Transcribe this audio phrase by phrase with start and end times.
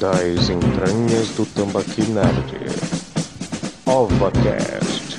[0.00, 2.54] das entranhas do Tambaqui Nerd.
[3.84, 5.18] OvaCast.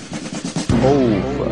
[0.84, 1.52] Ova.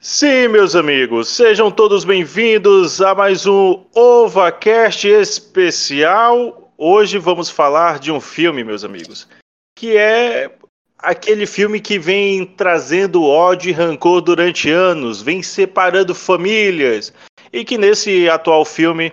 [0.00, 6.72] Sim, meus amigos, sejam todos bem-vindos a mais um OvaCast especial.
[6.76, 9.28] Hoje vamos falar de um filme, meus amigos,
[9.76, 10.50] que é
[10.98, 17.12] aquele filme que vem trazendo ódio e rancor durante anos, vem separando famílias,
[17.52, 19.12] e que nesse atual filme,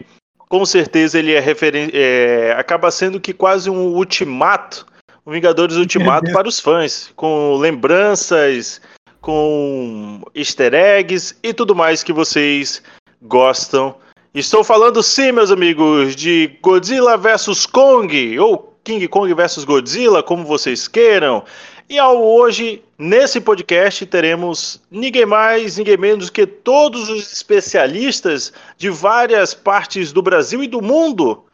[0.50, 4.88] com certeza, ele é, referen é acaba sendo que quase um ultimato,
[5.28, 8.82] um Vingadores Ultimato para os fãs, com lembranças
[9.24, 12.84] com easter eggs e tudo mais que vocês
[13.22, 13.96] gostam.
[14.36, 20.44] Estou falando sim, meus amigos, de Godzilla vs Kong, ou King Kong vs Godzilla, como
[20.44, 21.44] vocês queiram.
[21.90, 28.90] E ao hoje, nesse podcast, teremos ninguém mais, ninguém menos que todos os especialistas de
[28.90, 31.46] várias partes do Brasil e do mundo.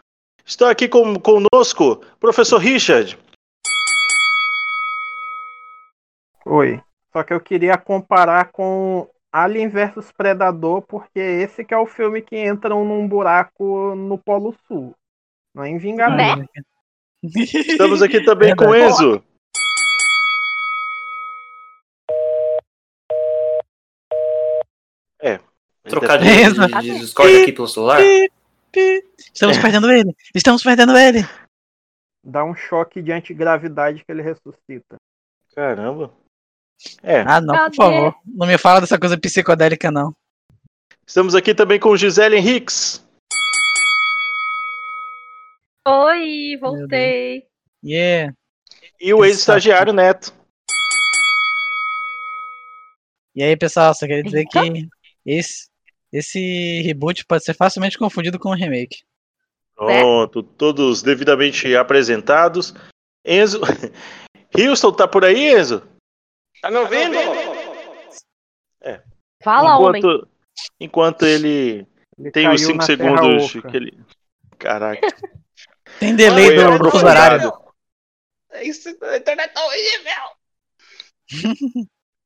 [0.45, 3.17] Está aqui com, conosco, professor Richard.
[6.45, 6.81] Oi.
[7.11, 12.21] Só que eu queria comparar com Alien vs Predador, porque esse que é o filme
[12.21, 14.95] que entram num buraco no Polo Sul.
[15.53, 16.37] Não é em Vingador.
[16.37, 16.45] Né?
[17.21, 19.21] Estamos aqui também com Enzo.
[25.21, 25.39] É.
[25.83, 26.25] Trocar de,
[26.81, 27.99] de, Discord aqui pelo celular?
[29.33, 30.15] Estamos perdendo ele!
[30.33, 31.27] Estamos perdendo ele!
[32.23, 34.95] Dá um choque de antigravidade que ele ressuscita.
[35.53, 36.13] Caramba.
[37.03, 37.21] É.
[37.21, 38.15] Ah, não, por favor.
[38.25, 40.15] Não me fala dessa coisa psicodélica, não.
[41.05, 43.05] Estamos aqui também com Gisele Henriques.
[45.87, 47.47] Oi, voltei.
[47.83, 48.33] Yeah.
[48.99, 50.33] E o ex-estagiário Neto.
[53.35, 54.89] E aí, pessoal, só queria dizer que
[55.25, 55.69] esse,
[56.11, 59.03] esse reboot pode ser facilmente confundido com um remake.
[59.75, 62.73] Pronto, todos devidamente apresentados.
[63.23, 63.61] Enzo.
[64.57, 65.87] Houston, tá por aí, Enzo?
[66.61, 67.15] Tá me ouvindo?
[69.41, 69.99] Fala, homem.
[69.99, 70.27] enquanto,
[70.79, 71.87] enquanto ele
[72.17, 73.99] Ele tem os 5 na Terra segundos que ele.
[74.59, 75.07] Caraca.
[75.99, 77.51] Tem delay do, fuso horário.
[78.61, 80.13] Isso, a internet tá horrível.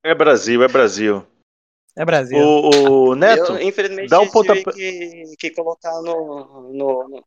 [0.03, 1.25] É Brasil, é Brasil.
[1.95, 2.37] É Brasil.
[2.39, 7.23] O, o Neto, Eu, infelizmente, dá um tive pontapé- que, que colocar no, no, no,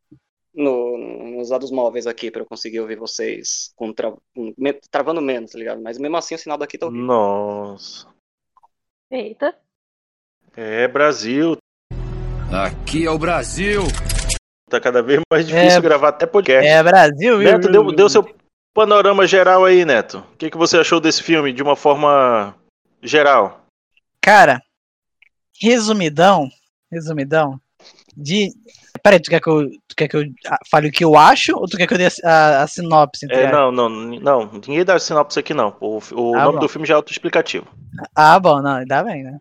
[0.54, 0.98] no-
[1.38, 4.12] nos dados móveis aqui pra eu conseguir ouvir vocês com tra,
[4.90, 5.80] travando menos, tá ligado?
[5.80, 7.06] Mas mesmo assim o sinal daqui tá horrível.
[7.06, 8.08] nossa.
[9.10, 9.56] Eita.
[10.56, 11.56] É Brasil.
[12.52, 13.82] Aqui é o Brasil.
[14.68, 15.80] Tá cada vez mais difícil É.
[15.80, 16.66] gravar até podcast.
[16.68, 17.52] É Brasil, viu?
[17.52, 18.28] Neto, deu, deu seu
[18.74, 20.18] panorama geral aí, Neto.
[20.32, 22.52] O que, que você achou desse filme de uma forma
[23.00, 23.64] geral?
[24.20, 24.60] Cara,
[25.60, 26.48] resumidão,
[26.90, 27.60] resumidão,
[28.16, 28.48] de...
[29.04, 31.54] Peraí, tu quer que eu, tu quer que eu ah, fale o que eu acho
[31.54, 33.26] ou tu quer que eu dê a, a- a sinopse?
[33.30, 34.50] É, não, não, não.
[34.52, 35.76] Ninguém dá sinopse aqui, não.
[35.80, 36.60] O, o Ah, nome bom.
[36.60, 37.68] do filme já é autoexplicativo.
[38.16, 39.38] Ah, bom, não, ainda bem, né?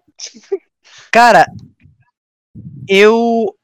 [1.10, 1.48] Cara,
[2.88, 3.56] eu.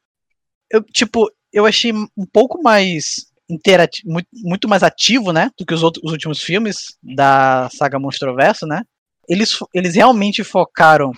[0.70, 5.50] Eu, tipo, eu achei um pouco mais interativo, muito, mais ativo, né?
[5.58, 8.82] Do que os, outros, os últimos filmes da saga Monstroverso, né?
[9.28, 11.12] Eles, eles realmente focaram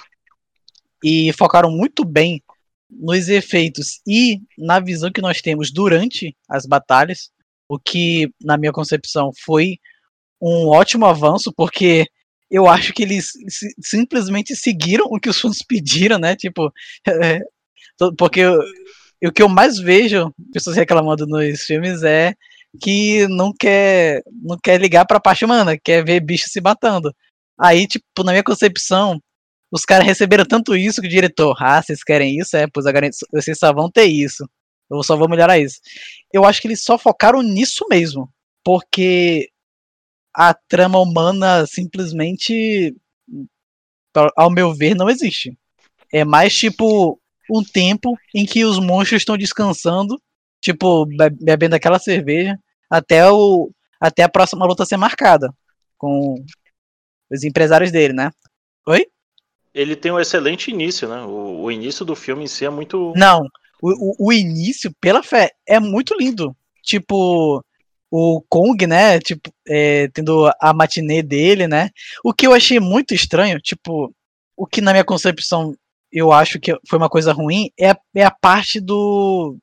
[1.02, 2.42] e focaram muito bem
[2.90, 7.30] nos efeitos e na visão que nós temos durante as batalhas,
[7.68, 9.78] o que, na minha concepção, foi
[10.40, 12.06] um ótimo avanço, porque
[12.50, 16.36] eu acho que eles si- simplesmente seguiram o que os fãs pediram, né?
[16.36, 16.72] Tipo,
[17.98, 18.42] to- porque
[19.24, 22.34] eu- o que eu mais vejo pessoas reclamando nos filmes é
[22.80, 27.14] que não quer não quer ligar pra parte humana, quer ver bicho se matando.
[27.58, 29.20] Aí, tipo, na minha concepção,
[29.72, 32.56] os caras receberam tanto isso que o diretor, ah, vocês querem isso?
[32.56, 34.48] É, pois agora vocês só vão ter isso.
[34.90, 35.80] Eu só vou melhorar isso.
[36.32, 38.28] Eu acho que eles só focaram nisso mesmo.
[38.64, 39.50] Porque
[40.34, 42.94] a trama humana simplesmente,
[44.36, 45.56] ao meu ver, não existe.
[46.12, 47.20] É mais tipo
[47.50, 50.20] um tempo em que os monstros estão descansando,
[50.60, 52.58] tipo, be- bebendo aquela cerveja,
[52.88, 53.70] até, o,
[54.00, 55.52] até a próxima luta ser marcada
[55.98, 56.36] com
[57.30, 58.30] os empresários dele, né?
[58.86, 59.06] Oi?
[59.74, 61.22] Ele tem um excelente início, né?
[61.22, 63.12] O, o início do filme em si é muito.
[63.16, 63.46] Não,
[63.82, 66.56] o, o, o início, pela fé, é muito lindo.
[66.82, 67.64] Tipo,
[68.10, 69.18] o Kong, né?
[69.18, 71.90] Tipo, é, tendo a matinê dele, né?
[72.22, 74.14] O que eu achei muito estranho, tipo,
[74.56, 75.74] o que na minha concepção
[76.14, 79.58] eu acho que foi uma coisa ruim é, é a parte do,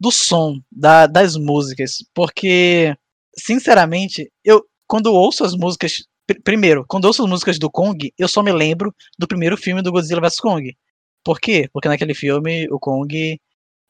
[0.00, 1.98] do som, da, das músicas.
[2.14, 2.96] Porque,
[3.36, 6.04] sinceramente, eu, quando ouço as músicas.
[6.26, 9.82] pr- Primeiro, quando ouço as músicas do Kong, eu só me lembro do primeiro filme
[9.82, 10.76] do Godzilla vs Kong.
[11.24, 11.68] Por quê?
[11.72, 13.40] Porque naquele filme o Kong,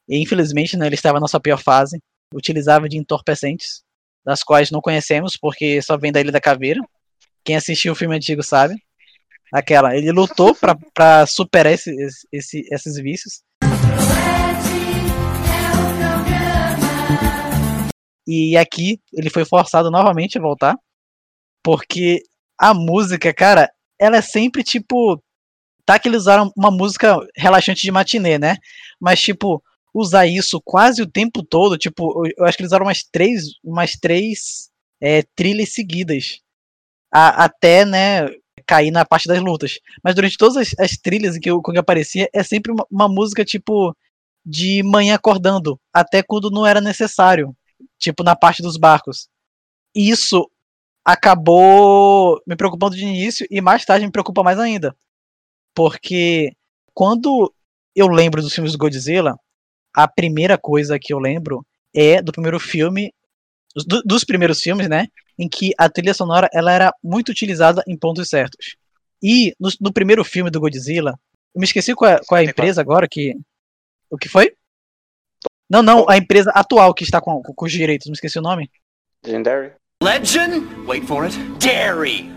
[0.09, 1.99] infelizmente, né, ele estava na sua pior fase,
[2.33, 3.81] utilizava de entorpecentes,
[4.25, 6.81] das quais não conhecemos, porque só vem da Ilha da Caveira.
[7.43, 8.75] Quem assistiu o filme antigo sabe.
[9.53, 10.55] Aquela, ele lutou
[10.93, 11.95] pra superar esse-
[12.31, 13.41] esse- esses vícios.
[18.27, 20.77] E aqui ele foi forçado novamente a voltar.
[21.63, 22.21] Porque
[22.57, 23.69] a música, cara,
[23.99, 25.21] ela é sempre tipo.
[25.85, 28.57] Tá que eles usaram uma música relaxante de matinê, né?
[28.99, 29.61] Mas, tipo,
[29.91, 33.43] usar isso quase o tempo todo, tipo, eu- eu acho que eles usaram umas três,
[33.63, 34.69] umas três
[35.01, 36.39] é, trilhas seguidas.
[37.11, 38.27] A- até, né,
[38.65, 39.79] cair na parte das lutas.
[40.03, 43.07] Mas durante todas as, as trilhas em que o Kong aparecia, é sempre uma, uma
[43.09, 43.95] música, tipo,
[44.45, 45.79] de manhã acordando.
[45.93, 47.55] Até quando não era necessário.
[47.97, 49.27] Tipo, na parte dos barcos.
[49.95, 50.49] Isso
[51.03, 54.95] acabou me preocupando de início e mais tarde me preocupa mais ainda.
[55.73, 56.51] Porque
[56.93, 57.53] quando
[57.95, 59.37] eu lembro dos filmes do Godzilla,
[59.95, 63.13] a primeira coisa que eu lembro é do primeiro filme,
[63.87, 65.07] do- dos primeiros filmes, né?
[65.39, 68.75] Em que a trilha sonora ela era muito utilizada em pontos certos.
[69.23, 71.17] E no, no primeiro filme do Godzilla,
[71.55, 73.35] eu me esqueci qual é, qual é a empresa agora que.
[74.09, 74.53] O que foi?
[75.69, 78.69] Não, não, a empresa atual que está com, com os direitos, me esqueci o nome.
[79.23, 79.73] Legendary?
[80.03, 80.65] Legend?
[80.87, 81.37] Wait for it.
[81.59, 82.31] Dairy.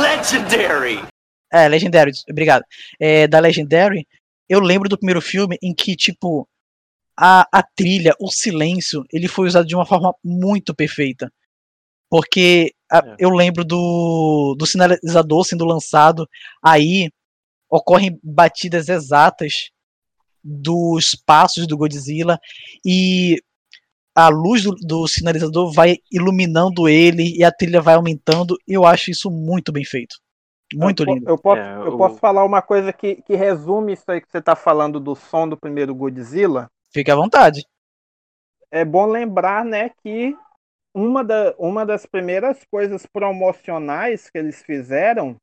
[0.00, 1.00] Legendary.
[1.52, 2.64] É, Legendary, obrigado.
[2.98, 4.06] É, da Legendary,
[4.48, 6.48] eu lembro do primeiro filme em que, tipo,
[7.16, 11.32] a, a trilha, o silêncio, ele foi usado de uma forma muito perfeita.
[12.08, 13.16] Porque a- É.
[13.18, 16.28] eu lembro do, do sinalizador sendo lançado,
[16.62, 17.10] aí
[17.68, 19.70] ocorrem batidas exatas
[20.42, 22.38] dos passos do Godzilla
[22.84, 23.42] e
[24.14, 28.56] a luz do, do sinalizador vai iluminando ele e a trilha vai aumentando.
[28.66, 30.16] Eu acho isso muito bem feito.
[30.74, 31.28] Muito eu, po- lindo.
[31.30, 34.30] Eu, posso, É, eu o- posso falar uma coisa que, que resume isso aí que
[34.30, 36.70] você está falando do som do primeiro Godzilla.
[36.92, 37.66] Fique à vontade.
[38.70, 40.34] É bom lembrar, né, que
[40.96, 45.36] uma, da, uma das primeiras coisas promocionais que eles fizeram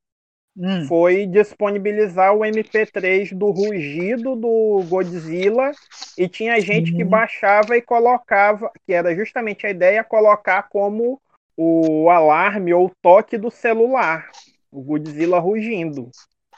[0.56, 5.72] Hum, foi disponibilizar o MP3 do rugido do Godzilla
[6.18, 7.10] e tinha gente que Uhum.
[7.10, 11.20] baixava e colocava, que era justamente a ideia, colocar como
[11.58, 14.30] o alarme ou toque do celular,
[14.72, 16.10] o Godzilla rugindo,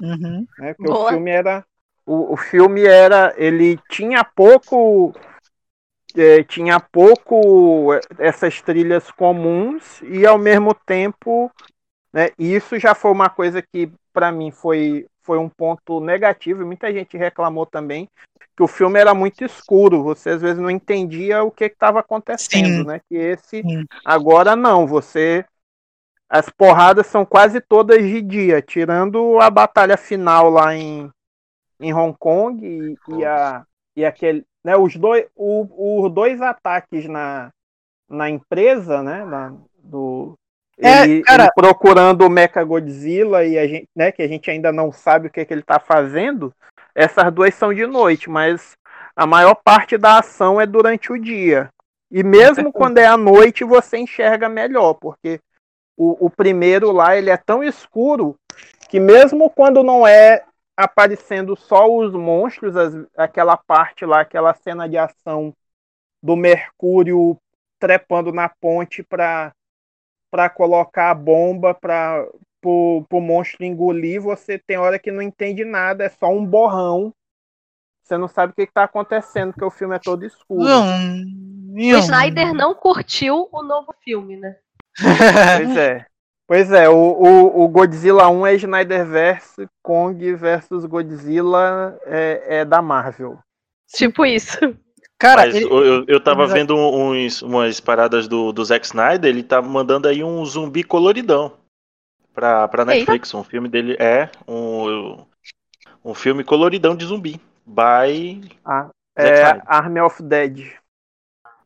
[0.01, 0.45] uhum.
[0.57, 0.73] né?
[0.73, 1.09] Porque o Boa.
[1.11, 1.65] filme era
[2.05, 5.13] o, o filme era ele tinha pouco
[6.15, 11.51] eh, tinha pouco eh, essas trilhas comuns e ao mesmo tempo
[12.13, 16.65] né, isso já foi uma coisa que para mim foi foi um ponto negativo e
[16.65, 18.07] muita gente reclamou também
[18.55, 22.81] que o filme era muito escuro você às vezes não entendia o que estava acontecendo
[22.81, 22.85] Sim.
[22.85, 23.85] né que esse Sim.
[24.05, 25.45] agora não você
[26.29, 31.09] as porradas são quase todas de dia tirando a batalha final lá em
[31.79, 33.65] em Hong Kong e, e a
[33.95, 37.51] e aquele né os dois o, os dois ataques na
[38.09, 40.33] na empresa né na, do
[40.79, 44.49] É, ele, cara- ele procurando o Mecha Godzilla e a gente né que a gente
[44.49, 46.51] ainda não sabe o que, que ele está fazendo
[46.95, 48.75] essas duas são de noite mas
[49.15, 51.69] a maior parte da ação é durante o dia.
[52.11, 55.39] E mesmo quando é à noite você enxerga melhor porque
[55.97, 58.35] o, o primeiro lá ele é tão escuro
[58.89, 60.43] que mesmo quando não é
[60.77, 65.53] aparecendo só os monstros, as- aquela parte lá, aquela cena de ação
[66.23, 67.37] do Mercúrio
[67.79, 69.53] trepando na ponte para
[70.31, 72.27] para colocar a bomba para
[72.63, 77.13] o monstro engolir, você tem hora que não entende nada, é só um borrão.
[78.03, 80.63] Você não sabe o que está acontecendo, porque o filme é todo escuro.
[80.63, 80.85] Não,
[81.89, 81.99] O não.
[81.99, 84.57] Snyder não curtiu o novo filme, né?
[85.51, 86.05] Pois é.
[86.47, 92.81] Pois é, o, o, o Godzilla 1 é Snyderverse, Kong versus Godzilla é, é da
[92.81, 93.39] Marvel.
[93.87, 94.59] Tipo isso.
[95.17, 99.43] Cara, Mas ele- eu, eu, tava vendo uns, umas paradas do, do Zack Snyder, ele
[99.43, 101.53] tá mandando aí um zumbi coloridão
[102.33, 103.33] pra, pra Netflix.
[103.33, 105.25] Um filme dele é um,
[106.03, 107.39] um filme coloridão de zumbi.
[107.65, 108.51] By.
[108.63, 109.63] Ah, é Snyder.
[109.65, 110.73] Army of Dead.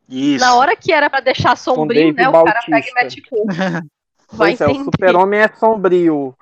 [0.08, 0.44] Isso.
[0.44, 2.28] Na hora que era pra deixar sombrio, né?
[2.28, 3.22] O cara pega e mete.
[4.32, 6.34] Vai Pois é, o super-homem é sombrio.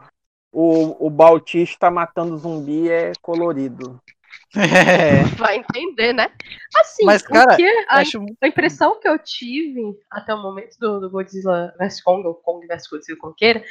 [0.53, 4.01] O, o Bautista matando zumbi é colorido.
[4.57, 6.31] É, Vai entender, né?
[6.77, 10.43] Assim, Mas, cara, o que eu a, acho a impressão que eu tive até o
[10.43, 13.63] momento do, do Godzilla vs Kong, ou Kong vs Godzilla, como queira,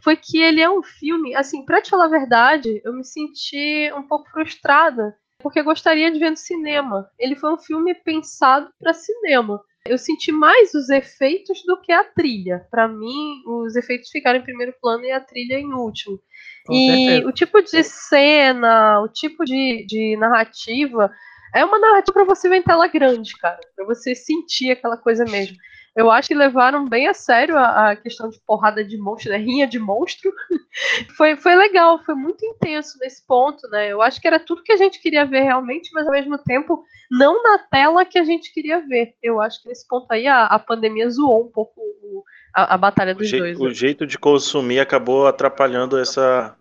[0.00, 3.90] foi que ele é um filme, assim, pra te falar a verdade, eu me senti
[3.94, 7.08] um pouco frustrada, porque eu gostaria de ver no cinema.
[7.18, 9.62] Ele foi um filme pensado pra cinema.
[9.90, 12.66] Eu senti mais os efeitos do que a trilha.
[12.70, 16.20] Para mim, os efeitos ficaram em primeiro plano e a trilha em último.
[16.66, 17.28] Com e certeza.
[17.28, 21.10] o tipo de cena, o tipo de, de narrativa,
[21.54, 23.60] é uma narrativa para você ver em tela grande, cara.
[23.74, 25.56] Pra você sentir aquela coisa mesmo.
[25.96, 29.38] Eu acho que levaram bem a sério a, a questão de porrada de monstro, né?
[29.38, 30.30] Rinha de monstro.
[31.16, 33.90] foi, foi legal, foi muito intenso nesse ponto, né?
[33.90, 36.84] Eu acho que era tudo que a gente queria ver realmente, mas ao mesmo tempo,
[37.10, 39.14] não na tela que a gente queria ver.
[39.22, 42.22] Eu acho que nesse ponto aí a, a pandemia zoou um pouco o-
[42.54, 43.58] a, a batalha O, dos jei- dois.
[43.58, 43.74] o né?
[43.74, 46.54] jeito de consumir acabou atrapalhando essa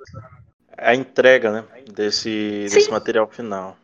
[0.77, 1.63] a entrega, né,
[1.93, 3.77] desse, desse material final.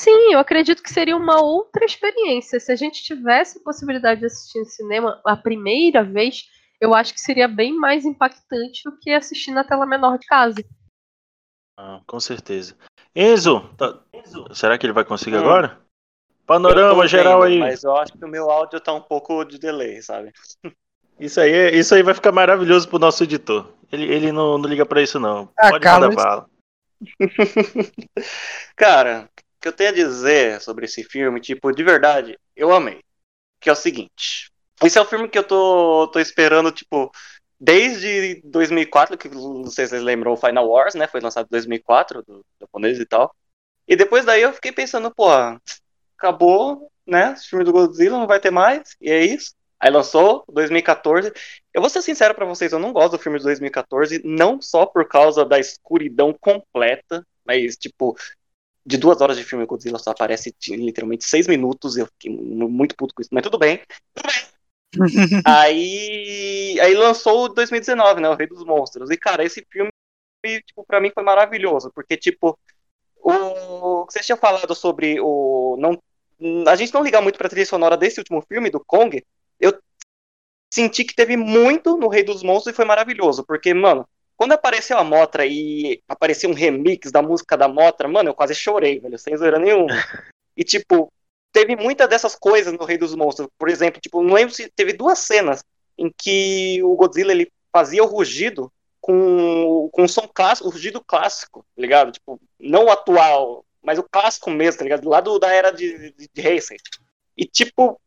[0.00, 2.58] Sim, eu acredito que seria uma outra experiência.
[2.58, 6.44] Se a gente tivesse a possibilidade de assistir no cinema a primeira vez,
[6.80, 10.64] eu acho que seria bem mais impactante do que assistir na tela menor de casa.
[11.78, 12.74] Ah, com certeza.
[13.14, 14.00] Enzo, tá-
[14.54, 15.40] será que ele vai conseguir Hum.
[15.40, 15.78] agora?
[16.46, 17.58] Panorama geral vendo, aí.
[17.58, 20.32] Mas eu acho que o meu áudio tá um pouco de delay, sabe?
[21.20, 23.70] Isso aí, é- isso aí vai ficar maravilhoso pro nosso editor.
[23.92, 25.50] Ele, ele não, não liga pra isso não.
[25.58, 26.08] Ah, Pode Carlos.
[26.08, 26.50] mandar bala.
[28.74, 29.28] Cara,
[29.60, 33.00] que eu tenho a dizer sobre esse filme, tipo, de verdade, eu amei.
[33.60, 34.50] Que é o seguinte.
[34.82, 37.12] Esse é o filme que eu tô, tô esperando, tipo,
[37.60, 41.06] desde 2004, que não sei se vocês lembram, Final Wars, né?
[41.06, 43.34] Foi lançado em 2004, do japonês e tal.
[43.86, 45.28] E depois daí eu fiquei pensando, pô,
[46.16, 47.32] acabou, né?
[47.32, 49.54] Esse filme do Godzilla não vai ter mais, e é isso.
[49.78, 51.32] Aí lançou 2014.
[51.74, 54.86] Eu vou ser sincero pra vocês, eu não gosto do filme de 2014, não só
[54.86, 58.16] por causa da escuridão completa, mas tipo,
[58.84, 61.96] de duas horas de filme, o Godzilla só aparece literalmente seis minutos.
[61.96, 63.80] Eu fiquei mu- muito puto com isso, mas tudo bem.
[64.92, 65.42] Tudo bem.
[65.44, 68.28] aí, aí lançou o 2019, né?
[68.28, 69.10] O Rei dos Monstros.
[69.10, 69.90] E, cara, esse filme,
[70.66, 72.58] tipo, pra mim foi maravilhoso, porque, tipo,
[73.22, 75.76] o que vocês tinham falado sobre o.
[75.78, 76.00] Não,
[76.68, 79.24] a gente não liga muito pra trilha sonora desse último filme, do Kong.
[79.60, 79.78] Eu
[80.72, 84.08] senti que teve muito no Rei dos Monstros e foi maravilhoso, porque, mano,
[84.40, 88.54] quando apareceu a Motra e apareceu um remix da música da Motra, mano, eu quase
[88.54, 89.88] chorei, velho, sem zoeira nenhuma.
[90.56, 91.10] E, tipo,
[91.52, 93.48] teve muita dessas coisas no Rei dos Monstros.
[93.56, 95.64] Por exemplo, tipo, não lembro se teve duas cenas
[95.96, 98.70] em que o Godzilla ele fazia o rugido
[99.00, 102.12] com, com um som clássico, o rugido clássico, tá ligado?
[102.12, 105.08] Tipo, não o atual, mas o clássico mesmo, tá ligado?
[105.08, 106.76] Lá do, da era de, de, de.
[107.36, 107.98] E, tipo,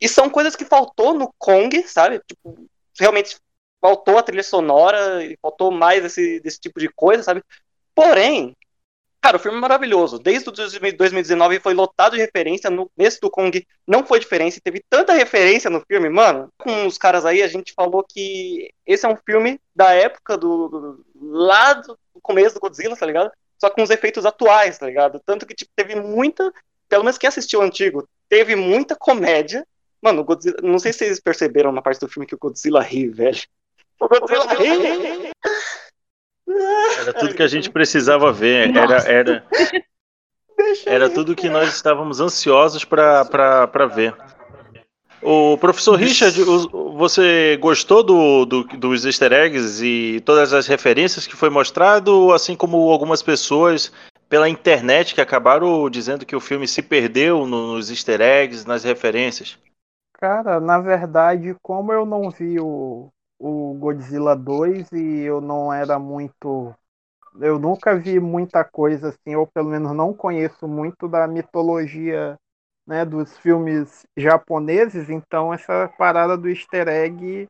[0.00, 2.22] e são coisas que faltou no Kong, sabe?
[2.26, 2.68] Tipo,
[2.98, 3.36] realmente
[3.80, 7.42] faltou a trilha sonora faltou mais esse, desse tipo de coisa, sabe?
[7.94, 8.56] Porém,
[9.20, 10.18] cara, o filme é maravilhoso.
[10.18, 12.70] Desde o 2019 foi lotado de referência.
[12.70, 14.60] No nesse do Kong não foi diferença.
[14.62, 16.48] Teve tanta referência no filme, mano.
[16.58, 21.04] Com os caras aí, a gente falou que esse é um filme da época do.
[21.20, 23.30] lá do começo do Godzilla, tá ligado?
[23.58, 25.20] Só com os efeitos atuais, tá ligado?
[25.24, 26.52] Tanto que tipo, teve muita.
[26.88, 29.66] Pelo menos quem assistiu o antigo, teve muita comédia.
[30.00, 30.56] Mano, Godzilla.
[30.62, 33.40] Não sei se vocês perceberam na parte do filme que o Godzilla ri, velho.
[34.00, 35.30] O Godzilla ri.
[37.00, 38.74] Era tudo que a gente precisava ver.
[38.76, 39.44] Era, era,
[40.86, 44.14] era tudo que nós estávamos ansiosos pra pra- pra ver.
[45.20, 46.40] O professor Richard,
[46.96, 52.54] você gostou do, do- dos easter eggs e todas as referências que foi mostrado, assim
[52.54, 53.92] como algumas pessoas
[54.28, 59.58] pela internet que acabaram dizendo que o filme se perdeu nos easter eggs, nas referências?
[60.20, 65.98] Cara, na verdade, como eu não vi o, o Godzilla 2 e eu não era
[65.98, 66.74] muito.
[67.40, 72.36] Eu nunca vi muita coisa assim, ou pelo menos não conheço muito da mitologia
[72.86, 77.46] né, dos filmes japoneses, então essa parada do easter egg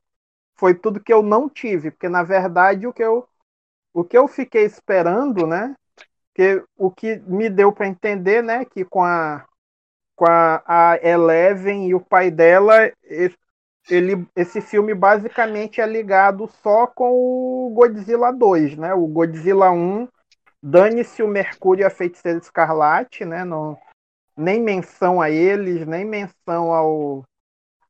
[0.56, 3.26] foi tudo que eu não tive, porque na verdade o que eu,
[3.94, 5.74] o que eu fiquei esperando, né?
[6.34, 9.46] Que o que me deu para entender, né, que com a
[10.16, 12.92] com a, a Eleven e o pai dela,
[13.90, 18.94] ele, esse filme basicamente é ligado só com o Godzilla 2, né?
[18.94, 20.08] O Godzilla 1,
[20.62, 23.44] dane-se o Mercúrio e a Feiticeira Escarlate, né?
[23.44, 23.78] Não,
[24.36, 27.24] nem menção a eles, nem menção ao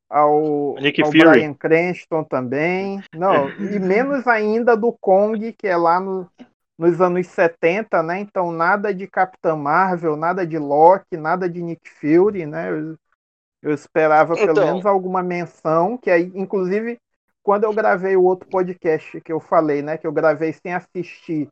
[0.08, 1.28] ao, Nick ao Fury.
[1.28, 3.02] Bryan Cranston também.
[3.14, 6.26] Não, e menos ainda do Kong, que é lá no,
[6.78, 8.20] nos anos 70, né?
[8.20, 12.70] Então nada de Capitã Marvel, nada de Loki, nada de Nick Fury, né?
[13.62, 14.66] Eu, esperava pelo Então.
[14.66, 16.98] menos alguma menção, que aí, inclusive,
[17.42, 19.98] quando eu gravei o outro podcast que eu falei, né?
[19.98, 21.48] Que eu gravei sem assistir,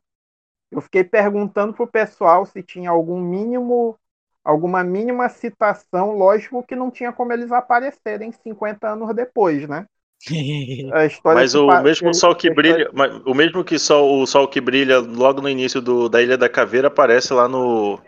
[0.71, 3.97] eu fiquei perguntando pro pessoal se tinha algum mínimo,
[4.43, 9.85] alguma mínima citação, lógico que não tinha como eles aparecerem 50 anos depois, né?
[10.93, 12.89] A história Mas o pa- mesmo sol que brilha,
[13.25, 16.49] o mesmo que sol, o sol que brilha logo no início do, da Ilha da
[16.49, 17.99] Caveira aparece lá no,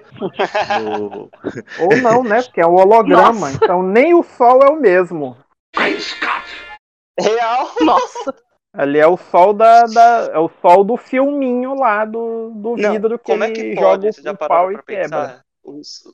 [0.80, 1.30] no-
[1.82, 2.42] Ou não, né?
[2.42, 3.32] Porque é o holograma.
[3.32, 3.52] Nossa.
[3.64, 5.38] Então nem o sol é o mesmo.
[7.20, 7.72] Real.
[7.82, 8.34] Nossa,
[8.74, 12.92] Ali é o sol da, da- é o sol do filminho lá do, do Não,
[12.92, 14.22] vidro que como é ele que joga pode?
[14.22, 15.44] Já o pau pra e quebra.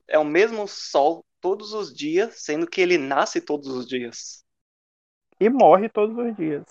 [0.08, 4.45] É o mesmo sol todos os dias, sendo que ele nasce todos os dias.
[5.40, 6.64] E morre todos os dias.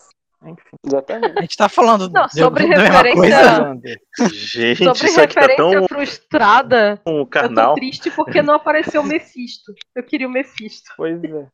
[0.43, 0.77] Enfim.
[0.85, 1.39] Exatamente.
[1.39, 4.29] A gente tá falando Não, de- sobre mesma referência-.
[4.31, 9.05] Gente, sobre isso aqui tá referência tão frustrada, eu tô triste porque não apareceu o
[9.05, 9.73] Mephisto.
[9.95, 10.93] Eu queria o Mephisto.
[10.97, 11.49] Pois é.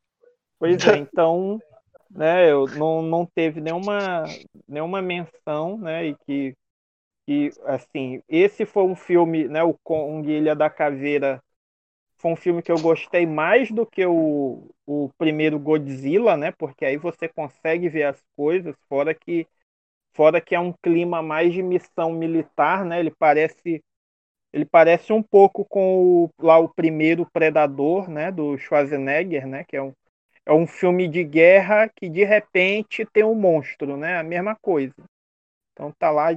[0.59, 1.59] Pois é, então,
[2.11, 4.25] né, eu não, não teve nenhuma,
[4.69, 6.55] nenhuma menção, né, e que,
[7.27, 11.41] que, assim, esse foi um filme, né, o Kong Ilha da Caveira,
[12.19, 16.85] foi um filme que eu gostei mais do que o, o primeiro Godzilla, né, porque
[16.85, 19.47] aí você consegue ver as coisas, fora que,
[20.13, 23.81] fora que é um clima mais de missão militar, né, ele parece
[24.53, 29.77] ele parece um pouco com o, lá o primeiro Predador, né, do Schwarzenegger, né, que
[29.77, 29.93] é um,
[30.45, 34.95] é um filme de guerra que de repente tem um monstro, né, a mesma coisa.
[35.73, 36.33] Então tá lá,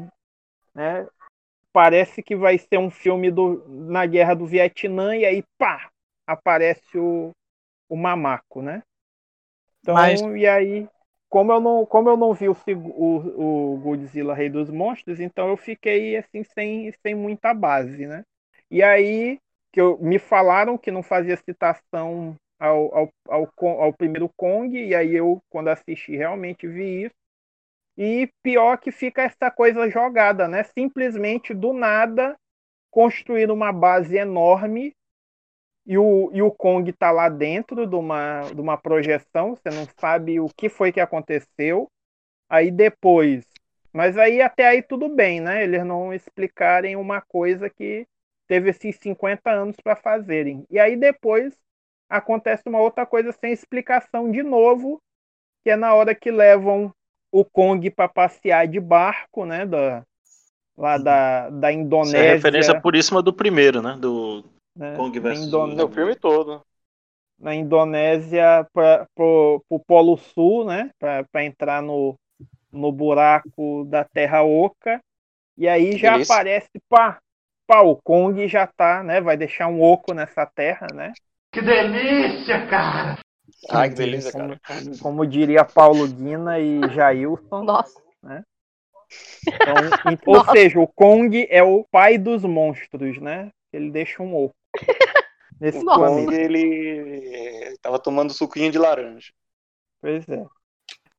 [0.75, 1.07] né,
[1.71, 5.89] parece que vai ser um filme do, na guerra do Vietnã e aí pá,
[6.27, 7.31] aparece o,
[7.89, 8.83] o mamaco, né?
[9.81, 10.87] Então, Mas- e aí,
[11.29, 15.49] como eu não, como eu não vi o, o, o Godzilla Rei dos Monstros, então
[15.49, 18.23] eu fiquei assim sem, sem muita base, né?
[18.71, 19.39] E aí
[19.71, 23.49] que eu, me falaram que não fazia citação ao, ao, ao,
[23.81, 27.15] ao primeiro Kong, e aí eu, quando assisti, realmente vi isso.
[27.97, 30.63] E pior que fica essa coisa jogada, né?
[30.63, 32.35] Simplesmente do nada
[32.91, 34.93] construir uma base enorme
[35.85, 39.85] e o, e o Kong tá lá dentro de uma, de uma projeção, você não
[39.99, 41.87] sabe o que foi que aconteceu.
[42.49, 43.45] Aí depois.
[43.91, 45.63] Mas aí até aí tudo bem, né?
[45.63, 48.07] Eles não explicarem uma coisa que
[48.47, 50.65] teve esses 50 anos para fazerem.
[50.69, 51.53] E aí depois
[52.09, 55.01] acontece uma outra coisa sem explicação de novo,
[55.63, 56.93] que é na hora que levam
[57.31, 59.65] o Kong para passear de barco, né?
[59.65, 60.03] Da,
[60.77, 62.17] lá da, da Isso Indonésia.
[62.17, 63.97] é referência puríssima do primeiro, né?
[63.99, 66.63] Do né, Kong versus Indone- No filme todo.
[67.39, 70.89] na Indonésia para o Polo Sul, né?
[70.99, 72.15] Para entrar no,
[72.71, 74.99] no buraco da Terra Oca.
[75.57, 76.35] E aí já Delícia.
[76.35, 77.19] aparece, pá,
[77.67, 79.21] pá, o Kong já tá, né?
[79.21, 81.13] Vai deixar um oco nessa terra, né?
[83.69, 84.59] Ai, que delícia, cara.
[84.67, 87.63] Como, como diria Paulo Guina e Jailson.
[87.63, 88.01] Nossa.
[89.61, 90.51] Então, em- ou Nossa.
[90.51, 93.49] seja, o Kong é o pai dos monstros, né?
[93.71, 94.55] Ele deixa um oco.
[95.59, 96.33] Nesse O Nossa.
[96.33, 99.31] ele tava tomando suquinho de laranja.
[100.01, 100.45] Pois é.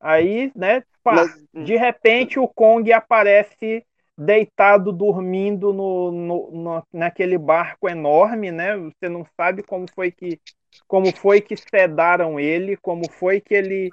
[0.00, 3.84] Aí, né, pá, Mas- de repente o Kong aparece
[4.16, 8.76] deitado, dormindo no, no- no- naquele barco enorme, né?
[8.76, 10.40] Você não sabe como foi que
[10.86, 13.90] como foi que sedaram ele, como foi que ele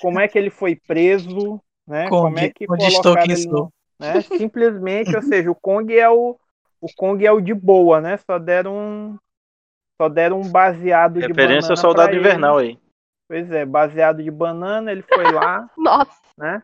[0.00, 2.08] como é que ele foi preso, né?
[2.08, 4.20] Kong, como é que colocaram ele no, né?
[4.22, 6.38] Simplesmente, ou seja, o Kong é o
[6.80, 8.16] o Kong é o de boa, né?
[8.18, 9.18] Só deram um
[10.00, 12.16] só deram um baseado de referência banana ao Soldado.
[12.16, 12.78] Invernal aí.
[13.28, 16.20] Pois é, baseado de banana, ele foi lá, Nossa.
[16.38, 16.62] né?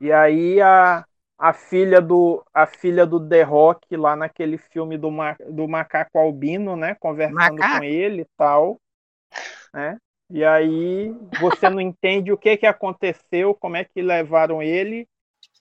[0.00, 1.04] E aí a,
[1.38, 6.18] a filha do a filha do The Rock lá naquele filme do, ma, do macaco
[6.18, 7.78] albino, né, conversando Macaco.
[7.78, 8.76] com ele e tal,
[9.72, 9.96] né?
[10.30, 15.08] E aí você não entende o que que aconteceu, como é que levaram ele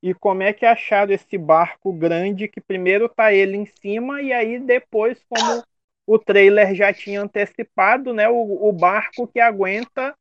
[0.02, 4.32] e como é que acharam esse barco grande que primeiro tá ele em cima e
[4.32, 5.64] aí depois como
[6.06, 10.16] o trailer já tinha antecipado, né, o, o barco que aguenta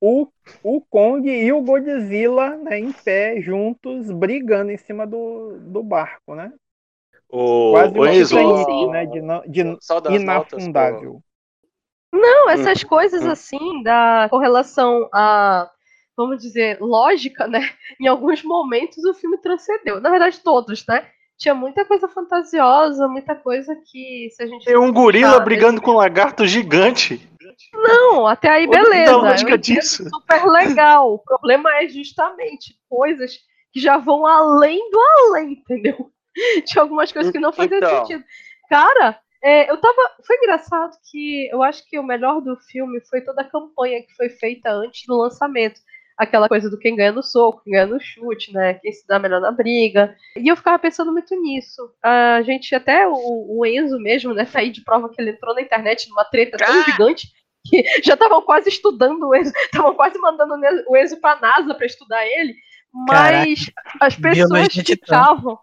[0.00, 0.26] o,
[0.62, 6.34] o Kong e o Godzilla né, em pé, juntos, brigando em cima do, do barco,
[6.34, 6.50] né?
[7.28, 8.90] O, Quase o uma Enzo, Titanic, Sim.
[8.90, 9.06] né?
[9.06, 9.20] De,
[9.50, 11.22] de das notas, inafundável.
[12.12, 13.30] Não, essas coisas hum.
[13.30, 15.70] assim, da correlação a,
[16.20, 17.70] vamos dizer, lógica, né?
[18.00, 20.00] Em alguns momentos o filme transcendeu.
[20.00, 21.06] Na verdade, todos, né?
[21.38, 24.64] Tinha muita coisa fantasiosa, muita coisa que, se a gente.
[24.64, 27.26] tem um gorila Ah, brigando com um lagarto gigante.
[27.72, 29.12] Não, até aí beleza.
[29.28, 30.04] é entendo disso?
[30.08, 31.14] super legal.
[31.14, 33.38] O problema é justamente coisas
[33.72, 36.10] que já vão além do além, entendeu?
[36.66, 38.04] Tinha algumas coisas que não faziam Então.
[38.06, 38.24] sentido.
[38.68, 39.96] Cara, é, eu tava.
[40.26, 44.14] Foi engraçado que eu acho que o melhor do filme foi toda a campanha que
[44.14, 45.80] foi feita antes do lançamento.
[46.20, 48.74] Aquela coisa do quem ganha no soco, quem ganha no chute, né?
[48.74, 50.14] Quem se dá melhor na briga.
[50.36, 51.90] E eu ficava pensando muito nisso.
[52.02, 55.54] A gente, até o, o Enzo mesmo, né, tá aí de prova que ele entrou
[55.54, 56.82] na internet numa treta tão Ah!
[56.82, 57.28] gigante
[57.66, 60.54] que já estavam quase estudando o Enzo, estavam quase mandando
[60.88, 62.54] o Enzo pra NASA para estudar ele,
[62.92, 65.58] mas as pessoas ficavam.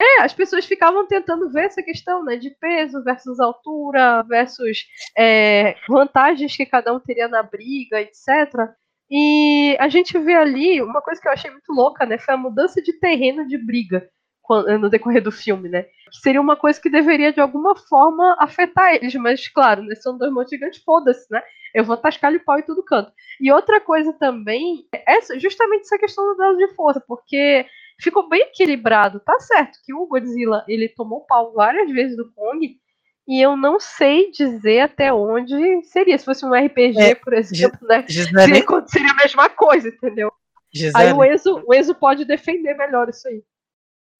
[0.00, 4.84] É, as pessoas ficavam tentando ver essa questão, né, de peso versus altura, versus
[5.16, 8.74] é, vantagens que cada um teria na briga, etc.
[9.12, 12.38] E a gente vê ali uma coisa que eu achei muito louca, né, foi a
[12.38, 14.08] mudança de terreno de briga
[14.42, 15.82] quan- no decorrer do filme, né?
[15.82, 20.16] Que seria uma coisa que deveria de alguma forma afetar eles, mas claro, né, são
[20.16, 21.42] dois montes gigantes, foda-se, né?
[21.74, 23.12] Eu vou tascar-lhe pau em todo canto.
[23.40, 27.66] E outra coisa também, é justamente essa questão do dado de força, porque
[28.00, 29.20] ficou bem equilibrado.
[29.20, 32.76] Tá certo que o Godzilla ele tomou pau várias vezes do Kong,
[33.26, 36.18] e eu não sei dizer até onde seria.
[36.18, 38.04] Se fosse um RPG, É, por exemplo, né?
[38.08, 40.28] Gisele, Seria, seria a mesma coisa, entendeu?
[40.74, 43.42] Aí Gisele, o Enzo, o Enzo pode defender melhor isso aí.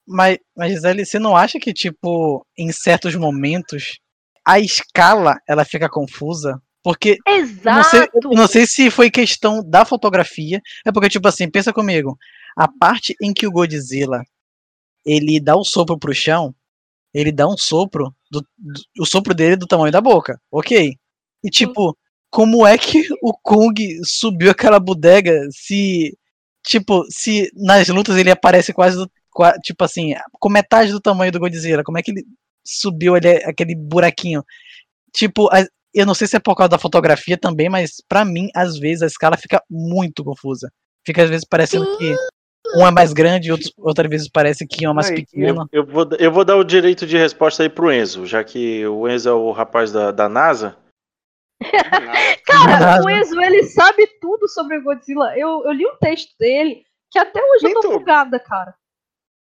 [0.07, 3.99] mas, mas Gisele, você não acha que, tipo, em certos momentos,
[4.45, 6.61] a escala, ela fica confusa?
[6.83, 7.77] Porque Exato!
[7.77, 12.17] não, sei, não sei se foi questão da fotografia, é porque, tipo assim, pensa comigo,
[12.57, 14.21] a parte em que o Godzilla,
[15.05, 16.53] ele dá o sopro pro chão,
[17.13, 20.95] ele dá um sopro, do, do- o sopro dele é do tamanho da boca, ok.
[21.43, 21.97] E tipo,
[22.31, 26.17] como é que o Kong subiu aquela bodega se,
[26.65, 29.09] tipo, se nas lutas ele aparece quase, do,
[29.63, 32.23] tipo assim, com metade do tamanho do Godzilla, como é que ele
[32.65, 34.43] subiu ali aquele buraquinho?
[35.13, 38.49] Tipo, a- eu não sei se é por causa da fotografia também, mas pra mim,
[38.55, 40.71] às vezes, a escala fica muito confusa.
[41.05, 42.15] Fica às vezes parecendo que
[42.75, 45.67] um é mais grande, outro, outras vezes parece que um é mais Aí, pequeno.
[45.71, 48.85] Eu, eu vou, eu vou dar o direito de resposta aí pro Enzo, já que
[48.87, 50.77] o Enzo é o rapaz da, da NASA.
[52.45, 55.37] Cara, o Enzo, ele sabe tudo sobre o Godzilla.
[55.37, 57.99] Eu, eu li um texto dele que até hoje eu tô Muito.
[57.99, 58.73] bugada, cara.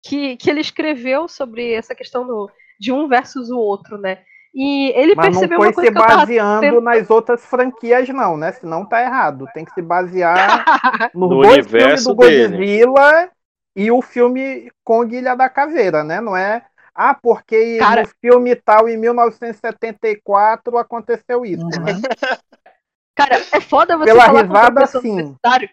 [0.04, 4.24] Que, que ele escreveu sobre essa questão do, de um versus o outro, né?
[4.54, 7.10] E ele Mas não percebeu foi uma coisa se que eu tava baseando tentando- nas
[7.10, 8.52] outras franquias, não, né?
[8.52, 9.46] Senão tá errado.
[9.52, 10.64] Tem que se basear
[11.12, 12.48] nos No dois filmes universo do dele.
[12.56, 13.30] Godzilla
[13.76, 16.20] e o filme Kong Ilha da Caveira, né?
[16.20, 16.64] Não é.
[16.94, 21.92] Ah, porque Cara- no filme tal, em 1974, aconteceu isso, né?
[21.92, 22.02] Uhum.
[23.16, 25.10] Cara, é foda você Pela falar com um risada, professor sim.
[25.12, 25.68] universitário.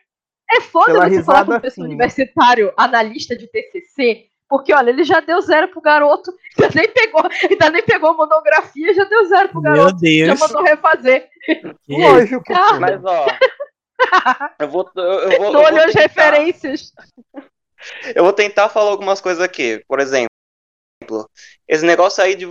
[0.51, 1.83] É foda Pela você falar com um risada, professor sim.
[1.83, 7.23] universitário, analista de TCC, porque, olha, ele já deu zero pro garoto, já nem pegou,
[7.49, 10.39] ainda nem pegou a monografia, já deu zero pro Meu garoto, já Deus.
[10.41, 11.29] mandou refazer.
[11.45, 11.61] que
[11.97, 12.43] Lógico.
[12.43, 13.25] Cara, Mas, ó.
[14.59, 16.91] Eu vou, eu, eu vou, eu vou as tentar- referências.
[18.13, 19.83] Eu vou tentar falar algumas coisas aqui.
[19.87, 20.29] Por exemplo,
[21.67, 22.45] esse negócio aí de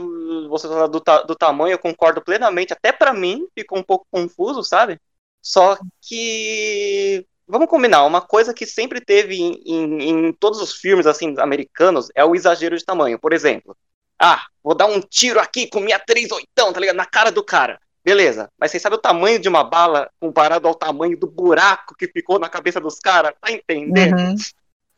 [0.49, 2.73] você falar do, ta- do tamanho, eu concordo plenamente.
[2.73, 4.99] Até pra mim ficou um pouco confuso, sabe?
[5.43, 7.27] Só que.
[7.51, 12.09] Vamos combinar, uma coisa que sempre teve em, em- em todos os filmes assim americanos
[12.15, 13.19] é o exagero de tamanho.
[13.19, 13.77] Por exemplo,
[14.19, 16.97] ah, vou dar um tiro aqui com minha 38, tá ligado?
[16.97, 17.81] Na cara do cara.
[18.05, 22.07] Beleza, mas vocês sabem o tamanho de uma bala comparado ao tamanho do buraco que
[22.09, 23.35] ficou na cabeça dos caras?
[23.41, 24.17] Tá entendendo?
[24.19, 24.35] Uhum.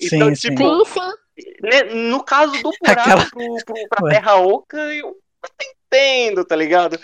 [0.01, 0.93] Então, Sim, tipo, sim.
[1.41, 1.53] sim.
[1.62, 4.12] né, no caso do buraco Aquela- pro, pro, pra Ué.
[4.15, 6.99] Terra Oca, eu até entendo, tá ligado?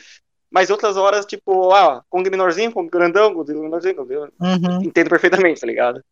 [0.50, 4.82] Mas outras horas, tipo, ah, Kong menorzinho, Kong grandão, Godzilla menorzinho, Uhum.
[4.82, 6.02] entendo perfeitamente, tá ligado?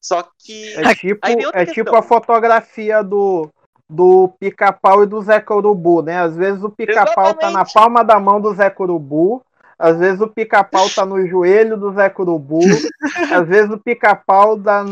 [0.00, 0.74] Só que.
[0.74, 1.74] É tipo, é questão.
[1.74, 3.50] tipo a fotografia do,
[3.88, 6.20] do pica-pau e do Zé Corubu, né?
[6.20, 9.42] Às vezes o pica-pau tá na palma da mão do Zé Corubu,
[9.78, 12.60] às vezes o pica-pau tá no joelho do Zé Corubu,
[13.32, 14.84] às vezes o pica-pau dá,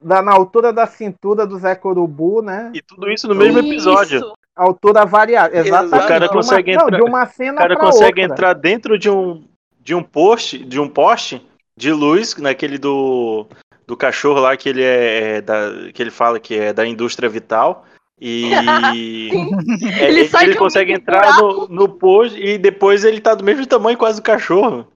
[0.00, 2.70] dá na altura da cintura do Zé Corubu, né?
[2.74, 4.32] E tudo isso no mesmo episódio.
[4.56, 5.58] Altura variável.
[5.58, 6.04] Exatamente.
[6.04, 8.34] O cara uma- consegue não, entrar- de uma cena cara consegue outra.
[8.34, 9.44] entrar dentro de um
[9.80, 11.44] de um poste, de um poste
[11.76, 13.46] de luz, naquele do,
[13.86, 17.28] do cachorro lá que ele é, é da que ele fala que é da indústria
[17.28, 17.84] vital
[18.20, 23.42] e é, Ele ele, um consegue entrar no, no poste e depois ele tá do
[23.42, 24.86] mesmo tamanho quase do cachorro.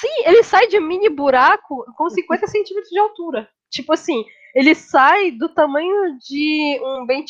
[0.00, 3.48] Sim, ele sai de um mini buraco com 50 centímetros de altura.
[3.70, 7.24] Tipo assim, ele sai do tamanho de um bem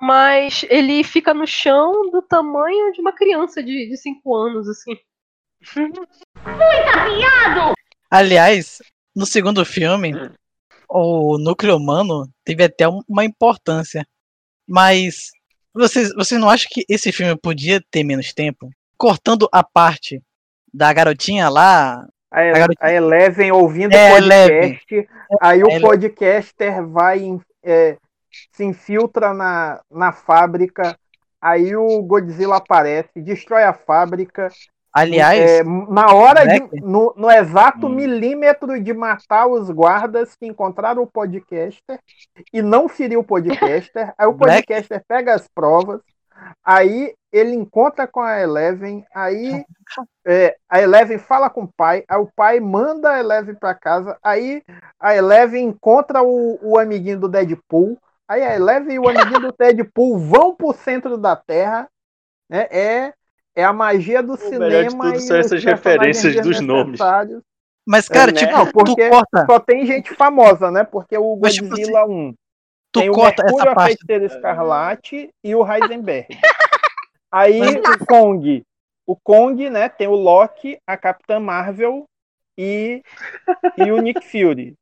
[0.00, 4.96] mas ele fica no chão do tamanho de uma criança de 5 anos, assim.
[8.10, 8.78] Aliás,
[9.14, 10.12] no segundo filme,
[10.88, 14.06] o núcleo humano teve até um- uma importância.
[14.68, 15.30] Mas
[15.74, 18.70] vocês, vocês não acham que esse filme podia ter menos tempo?
[18.96, 20.22] Cortando a parte
[20.72, 22.06] da garotinha lá.
[22.30, 24.72] A, A garotinha- a Eleven ouvindo É, o Eleven.
[24.78, 25.08] podcast,
[25.40, 27.96] aí o Ele- podcaster vai, é,
[28.52, 30.96] se infiltra na, na fábrica,
[31.40, 34.48] aí o Godzilla aparece, destrói a fábrica.
[34.94, 37.94] Aliás, É, na hora de, Black- no, no exato Hum.
[37.94, 41.98] milímetro de matar os guardas que encontraram o podcaster
[42.52, 46.00] e não ferir o podcaster, aí o Black- podcaster pega as provas,
[46.64, 49.64] aí ele encontra com a Eleven, aí
[50.26, 54.18] é, a Eleven fala com o pai, aí o pai manda a Eleven para casa,
[54.22, 54.62] aí
[55.00, 57.98] a Eleven encontra o, o amiguinho do Deadpool,
[58.32, 61.88] aí a Eleven e o amiguinho do Deadpool vão pro centro da Terra,
[62.48, 62.66] né?
[62.70, 63.12] É,
[63.54, 67.00] é a magia do O cinema tudo e são essas referências dos nomes.
[67.86, 68.40] Mas, cara, É, né?
[68.40, 70.84] tipo, Não, porque tu corta, só tem gente famosa, né?
[70.84, 72.34] Porque o Mas, tipo Godzilla 1
[72.92, 73.88] tu tem o corta Mercúrio, essa a parte.
[73.88, 76.28] Feiticeira Escarlate e o Heisenberg.
[77.32, 78.62] Aí o Kong.
[79.06, 79.88] O Kong, né?
[79.88, 82.04] Tem o Loki, a Capitã Marvel
[82.56, 83.02] e,
[83.76, 84.74] e o Nick Fury.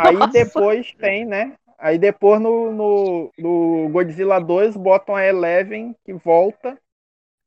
[0.00, 0.32] Aí Nossa.
[0.32, 1.54] depois tem, né?
[1.82, 6.78] Aí depois no, no, no Godzilla 2 botam a Eleven que volta.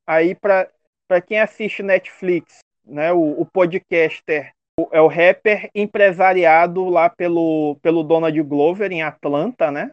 [0.06, 0.68] Aí pra,
[1.08, 3.14] pra quem assiste Netflix, né?
[3.14, 9.72] O, o podcaster o- é o rapper empresariado lá pelo, pelo Donald Glover em Atlanta,
[9.72, 9.90] né?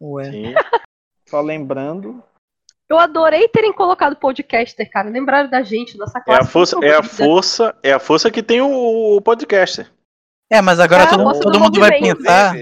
[0.00, 0.24] Ué.
[0.30, 0.54] Sim.
[1.28, 2.22] Só lembrando.
[2.88, 5.08] Eu adorei terem colocado podcaster, cara.
[5.10, 6.50] Lembraram da gente, nossa É a classe.
[6.50, 9.90] força, é a força, é a força que tem o, o podcast.
[10.50, 12.54] É, mas agora É, todo, todo do mundo vai pensar.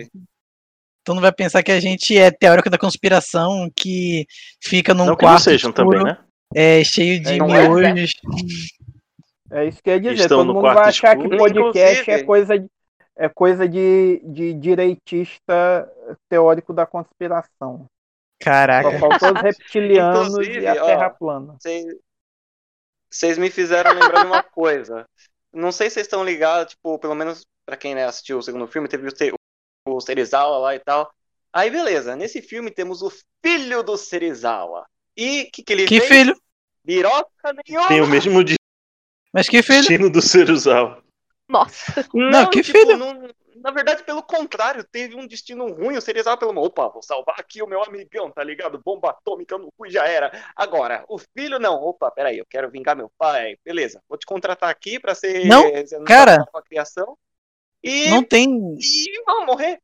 [1.05, 4.27] Todo mundo vai pensar que a gente é teórico da conspiração que
[4.62, 6.19] fica num não que não quarto sejam escuro, também, né?
[6.55, 8.12] é, cheio de não é, miojos.
[9.51, 10.15] É isso que eu ia dizer.
[10.23, 12.71] Estão Todo mundo quarto vai achar que podcast Inclusive- é coisa, de-
[13.17, 15.91] é coisa de, de direitista
[16.29, 17.87] teórico da conspiração.
[17.87, 17.87] Só
[18.51, 18.99] Caraca.
[18.99, 21.57] faltou os reptilianos Inclusive, e a ó, Terra plana.
[23.11, 25.05] Vocês me fizeram lembrar de uma coisa.
[25.53, 28.67] Não sei se vocês estão ligados, tipo, pelo menos pra quem né, assistiu o segundo
[28.67, 29.05] filme, teve
[29.87, 31.12] o, Serizawa lá e tal.
[31.53, 33.12] Aí, beleza, nesse filme temos o
[33.45, 34.87] filho do Serizawa.
[35.16, 36.09] E o que, que ele Que fez?
[36.09, 36.42] filho?
[36.85, 37.88] Biroca nenhuma.
[37.88, 38.40] Tem o mesmo
[39.33, 39.79] Mas que filho?
[39.81, 41.03] destino do Seruzal.
[41.49, 42.09] Nossa.
[42.14, 42.97] Não, que tipo, filho?
[42.97, 45.97] não- na verdade, pelo contrário, teve um destino ruim.
[45.97, 48.81] O Serizawa pelo opa, vou salvar aqui o meu amigão, tá ligado?
[48.83, 50.33] Bomba atômica no cu já era.
[50.57, 51.75] Agora, o filho não.
[51.75, 53.57] Opa, peraí, eu quero vingar meu pai.
[53.64, 55.47] Beleza, vou te contratar aqui pra ser.
[55.47, 56.45] Não, você cara.
[56.53, 57.16] a criação.
[57.83, 58.49] E, Não tem.
[58.79, 59.79] e vamos morrer.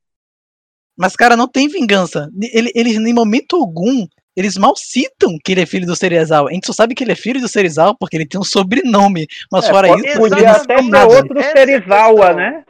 [0.97, 2.29] Mas, cara, não tem vingança.
[2.53, 4.07] Ele- Eles, em momento algum,
[4.37, 6.51] eles mal citam que ele é filho do Serizawa.
[6.51, 9.27] A gente só sabe que ele é filho do Serizawa porque ele tem um sobrenome.
[9.51, 11.07] Mas É, fora pode- isso, não até ser nada.
[11.17, 12.37] outro é a Serizawa, questão.
[12.37, 12.65] né?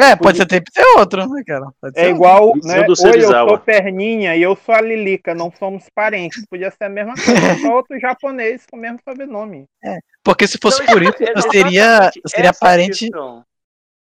[0.00, 1.66] É, pode ser até ser outro, né, cara?
[1.80, 2.82] Pode É igual, Visão né?
[2.84, 6.44] do Oi, eu sou Perninha e eu sou a Lilica, não somos parentes.
[6.46, 7.24] Podia ser a mesma coisa,
[7.72, 9.66] só outro japonês com o mesmo sobrenome.
[9.84, 10.00] outro.
[10.24, 12.98] Porque se fosse Não, por isso, é- eu seria, eu seria essa é a parente
[13.10, 13.44] questão.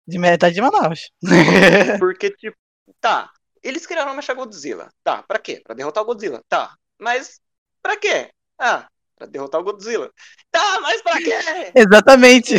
[0.06, 1.10] De metade de Manaus.
[1.98, 2.56] Porque, tipo,
[3.00, 3.30] tá,
[3.62, 4.90] eles criaram uma Godzilla.
[5.02, 5.60] Tá, pra quê?
[5.64, 6.42] Pra derrotar o Godzilla.
[6.48, 7.40] Tá, mas
[7.82, 8.30] pra quê?
[8.58, 8.86] Ah,
[9.16, 10.10] pra derrotar o Godzilla.
[10.50, 11.32] Tá, mas pra quê?
[11.74, 12.54] Exatamente.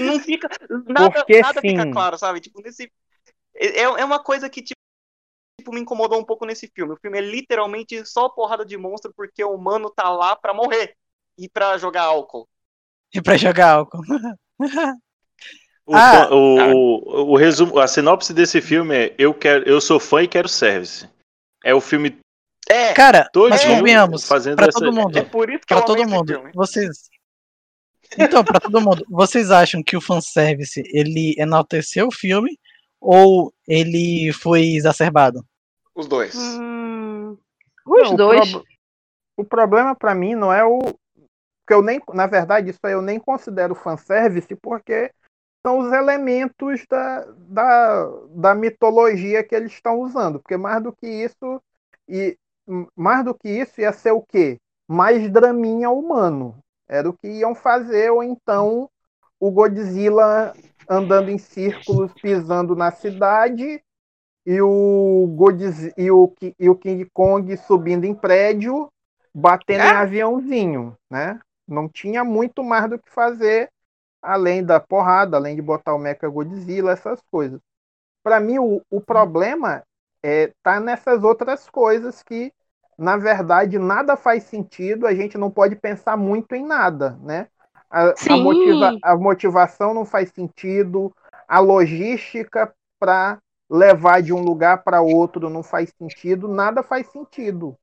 [0.00, 0.48] Não fica.
[0.86, 1.90] Nada, Porque nada fica sim.
[1.90, 2.40] claro, sabe?
[2.40, 2.90] Tipo, nesse.
[3.54, 4.80] É, é uma coisa que, tipo,
[5.58, 6.92] tipo, me incomodou um pouco nesse filme.
[6.92, 10.94] O filme é literalmente só porrada de monstro porque o humano tá lá pra morrer
[11.38, 12.48] e pra jogar álcool.
[13.14, 14.02] e pra jogar álcool.
[15.86, 19.98] O, Ah, o, o, o resumo, a sinopse desse filme é eu quero, eu sou
[19.98, 21.08] fã e quero service.
[21.64, 22.18] É o filme
[22.68, 25.16] É, Cara, todo mas convenhamos, fazendo pra essa todo mundo.
[25.18, 26.32] é por isso que Pra todo mundo.
[26.32, 26.50] filme.
[26.54, 27.08] Vocês.
[28.18, 32.58] Então, pra todo mundo, vocês acham que o fanservice ele enalteceu o filme
[33.00, 35.44] ou ele foi exacerbado?
[35.94, 36.34] Os dois.
[36.36, 37.36] Hum,
[37.86, 38.50] os Não, o dois.
[38.50, 38.64] prob-
[39.36, 40.78] O problema pra mim não é o.
[41.66, 45.10] que eu nem, na verdade, isso aí eu nem considero fanservice, porque
[45.64, 50.40] são os elementos da, da, da mitologia que eles estão usando.
[50.40, 51.62] Porque mais do que isso,
[52.08, 52.36] e
[52.96, 54.58] mais do que isso ia ser o quê?
[54.88, 56.56] Mais draminha humano.
[56.88, 58.90] Era o que iam fazer, ou então
[59.38, 60.54] o Godzilla
[60.88, 63.82] andando em círculos, pisando na cidade,
[64.44, 68.88] e o, Godzi- e o, e o King Kong subindo em prédio,
[69.34, 71.40] batendo em aviãozinho, né?
[71.66, 73.70] Não tinha muito mais do que fazer
[74.22, 77.60] além da porrada, além de botar o Mecha Godzilla, essas coisas.
[78.22, 79.82] Para mim, o, o problema
[80.22, 82.52] é tá nessas outras coisas que,
[82.98, 87.48] na verdade, nada faz sentido, a gente não pode pensar muito em nada, né?
[87.90, 91.14] A, a, motiva- a motivação não faz sentido,
[91.48, 97.76] a logística para levar de um lugar para outro não faz sentido, nada faz sentido,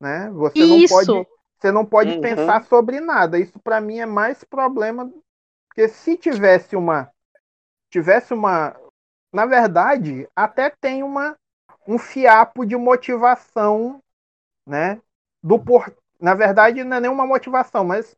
[0.00, 0.30] né?
[0.32, 0.82] Você não Isso.
[0.82, 1.26] pode,
[1.58, 2.14] você não pode Uhum.
[2.14, 3.38] pensar sobre nada.
[3.38, 5.10] Isso para mim é mais problema
[5.76, 7.10] porque se tivesse uma
[7.90, 8.74] tivesse uma
[9.32, 11.36] na verdade, até tem uma
[11.86, 14.00] um fiapo de motivação,
[14.66, 15.00] né?
[15.42, 18.16] Do por na verdade não é nenhuma motivação, mas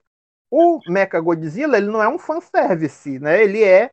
[0.51, 3.42] o Mecha Godzilla ele não é um fanservice, né?
[3.42, 3.90] Ele é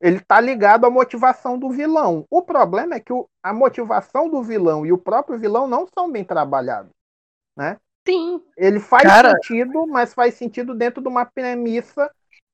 [0.00, 2.26] ele tá ligado à motivação do vilão.
[2.28, 6.10] O problema é que o- a motivação do vilão e o próprio vilão não são
[6.10, 6.90] bem trabalhados,
[7.56, 7.76] né?
[8.08, 8.42] Sim.
[8.56, 12.10] Ele faz Cara- sentido, mas faz sentido dentro de uma premissa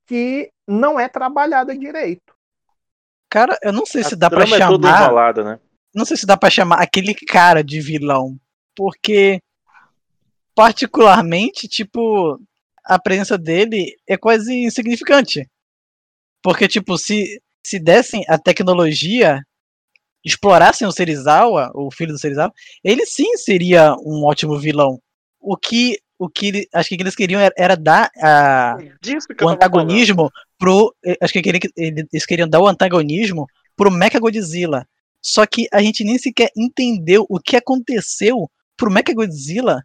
[0.06, 2.34] que não é trabalhada direito.
[3.28, 5.02] Cara, eu não sei se A dá pra trama é chamar.
[5.02, 5.60] enrolada, né?
[5.94, 8.38] não sei se dá pra chamar aquele cara de vilão,
[8.76, 9.40] porque
[10.54, 12.38] particularmente, tipo,
[12.84, 15.48] a presença dele é quase insignificante.
[16.42, 19.42] Porque tipo, se se dessem a tecnologia,
[20.24, 22.52] explorassem o Serizawa, o filho do Serizawa,
[22.84, 25.00] ele sim seria um ótimo vilão.
[25.40, 28.78] O que o que acho que eles queriam era, era dar a
[29.36, 30.94] que o antagonismo pro.
[31.04, 34.86] eh, Acho que eles queriam dar o antagonismo pro Mecha Godzilla.
[35.20, 39.82] Só que a gente nem sequer entendeu o que aconteceu pro Mecha Godzilla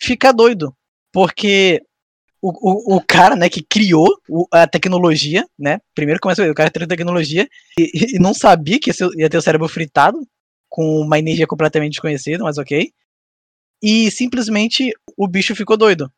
[0.00, 0.74] ficar doido.
[1.12, 1.82] Porque
[2.40, 4.08] o, o, o cara, né, que criou
[4.50, 5.78] a tecnologia, né?
[5.94, 7.46] Primeiro começa o cara criou a tecnologia
[7.78, 10.18] e, e não sabia que ia ter o cérebro fritado
[10.68, 12.92] com uma energia completamente desconhecida, mas ok.
[13.82, 16.10] E simplesmente o bicho ficou doido.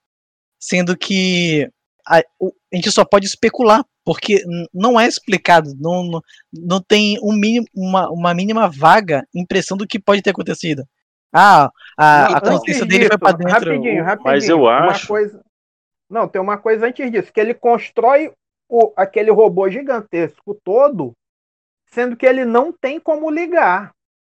[0.58, 1.68] Sendo que
[2.06, 4.42] a, o- a gente só pode especular, porque
[4.74, 6.20] não é explicado, não, não,
[6.52, 10.84] não tem um mínimo, uma, uma mínima vaga impressão do que pode ter acontecido.
[11.32, 13.52] Ah, a, Não, a consciência dele foi disso, pra dentro.
[13.70, 14.32] Rapidinho, rapidinho.
[14.34, 15.42] Mas eu Uma acho- coisa...
[16.10, 18.32] Não, tem uma coisa antes disso, que ele constrói
[18.68, 21.12] o, aquele robô gigantesco todo,
[21.86, 23.92] sendo que ele não tem como ligar.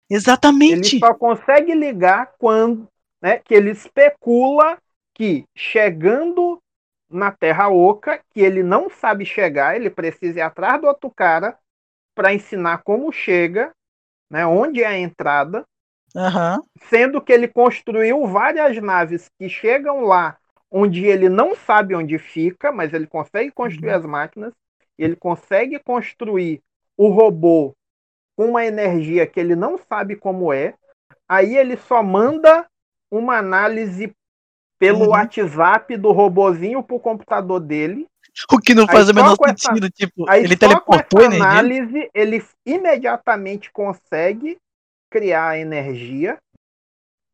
[0.10, 1.00] Ele Exatamente.
[1.00, 2.88] só consegue ligar quando,
[3.26, 4.78] né, que ele especula
[5.12, 6.62] que chegando
[7.10, 11.58] na Terra Oca, que ele não sabe chegar, ele precisa ir atrás do outro cara
[12.14, 13.72] para ensinar como chega,
[14.30, 15.66] né, onde é a entrada,
[16.16, 16.62] Aham.
[16.84, 20.38] sendo que ele construiu várias naves que chegam lá
[20.70, 24.54] onde ele não sabe onde fica, mas ele consegue construir as máquinas,
[25.00, 26.62] ele consegue construir
[26.96, 27.74] o robô
[28.36, 30.76] com uma energia que ele não sabe como é.
[31.28, 32.68] Aí ele só manda
[33.12, 34.12] uma análise
[34.78, 35.10] pelo Uhum.
[35.10, 38.06] WhatsApp do robozinho pro computador dele.
[38.52, 40.92] O que não Aí faz o só menor essa- sentido, tipo, Aí ele só com
[40.92, 41.48] teleportou essa energia.
[41.60, 44.58] análise ele imediatamente consegue
[45.10, 46.38] criar energia.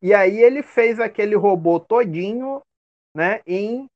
[0.00, 2.60] E aí ele fez aquele robô todinho,
[3.16, 3.86] né, em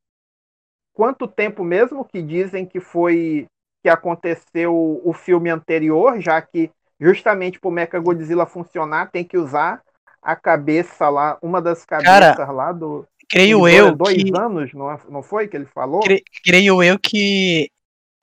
[0.93, 3.47] quanto tempo mesmo que dizem que foi
[3.83, 9.39] que aconteceu o filme anterior, já que justamente para o Mecha Godzilla funcionar tem que
[9.39, 9.81] usar
[10.27, 15.01] a cabeça lá, uma das cabeças lá do Creio eu dois que anos, não, é-
[15.09, 16.01] não foi que ele falou?
[16.01, 17.71] Cre- creio eu que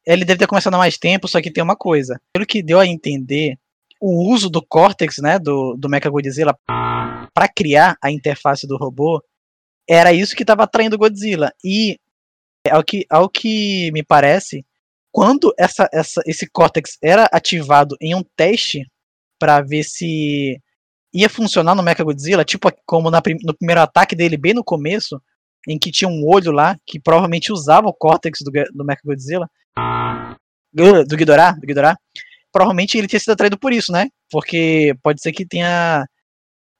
[0.06, 2.20] ele deve ter começado há mais tempo, só que tem uma coisa.
[2.34, 3.58] Pelo que deu a entender,
[4.02, 9.22] o uso do Cortex, né, do, do Mechagodzilla, para criar a interface do robô,
[9.90, 11.52] era isso que estava atraindo o Godzilla.
[11.64, 11.98] E,
[12.70, 14.66] ao que, ao que me parece,
[15.12, 18.86] quando essa, essa, esse Cortex era ativado em um teste
[19.40, 20.60] para ver se
[21.14, 25.22] ia funcionar no Mechagodzilla, tipo como na no primeiro ataque dele, bem no começo,
[25.68, 29.50] em que tinha um olho lá, que provavelmente usava o córtex do, do Mechagodzilla,
[30.74, 31.98] do do Ghidorah, do Ghidorah,
[32.52, 34.10] provavelmente ele tinha sido atraído por isso, né?
[34.32, 36.06] Porque pode ser que tenha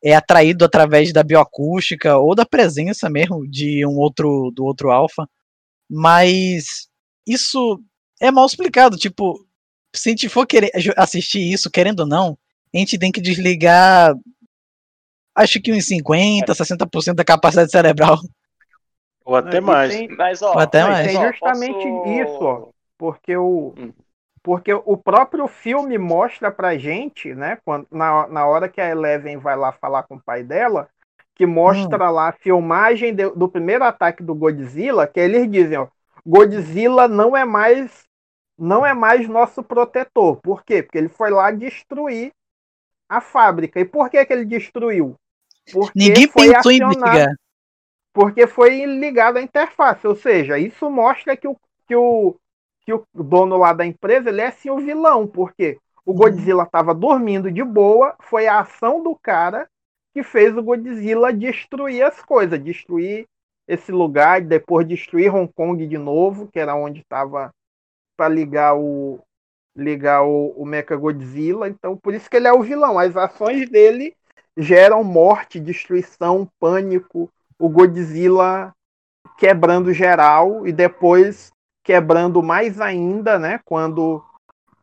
[0.04, 5.28] é atraído através da bioacústica ou da presença mesmo de um outro do outro alfa,
[5.90, 6.90] mas
[7.26, 7.80] isso
[8.20, 9.46] é mal explicado, tipo,
[9.96, 12.38] se a gente for querer assistir isso, querendo ou não,
[12.74, 14.14] a gente tem que desligar
[15.36, 18.18] acho que uns 50, 60% da capacidade cerebral.
[19.26, 19.94] Ou até mais.
[19.96, 21.08] tem- Mas, ó, Até Não, e mais.
[21.08, 22.68] tem justamente posso- isso, ó.
[22.98, 23.92] Porque o, Hum.
[24.44, 29.38] porque o próprio filme mostra pra gente, né, quando, na, na hora que a Eleven
[29.38, 30.88] vai lá falar com o pai dela,
[31.36, 35.88] que mostra lá a filmagem de- do primeiro ataque do Godzilla, que eles dizem, ó,
[36.26, 38.04] Godzilla não é mais
[38.56, 40.38] não é mais nosso protetor.
[40.44, 40.84] Por quê?
[40.84, 42.32] Porque ele foi lá destruir
[43.18, 43.80] a fábrica.
[43.80, 45.16] E por que, que ele destruiu?
[45.72, 47.36] Porque Ninguém foi pensou em brigar.
[48.14, 52.36] porque foi ligado à interface, ou seja, isso mostra que o, que o,
[52.82, 56.94] que o dono lá da empresa ele é sim o vilão, porque o Godzilla estava
[56.94, 59.68] dormindo de boa, foi a ação do cara
[60.14, 63.26] que fez o Godzilla destruir as coisas, destruir
[63.68, 67.52] esse lugar, depois destruir Hong Kong de novo, que era onde estava
[68.16, 69.20] para ligar o
[69.76, 72.98] ligar o, o Mecha Godzilla, então por isso que ele é o vilão.
[73.00, 74.16] As ações dele
[74.56, 78.74] geram morte, destruição, pânico, o Godzilla
[79.38, 81.52] quebrando geral e depois
[81.84, 83.60] quebrando mais ainda, né?
[83.66, 84.24] Quando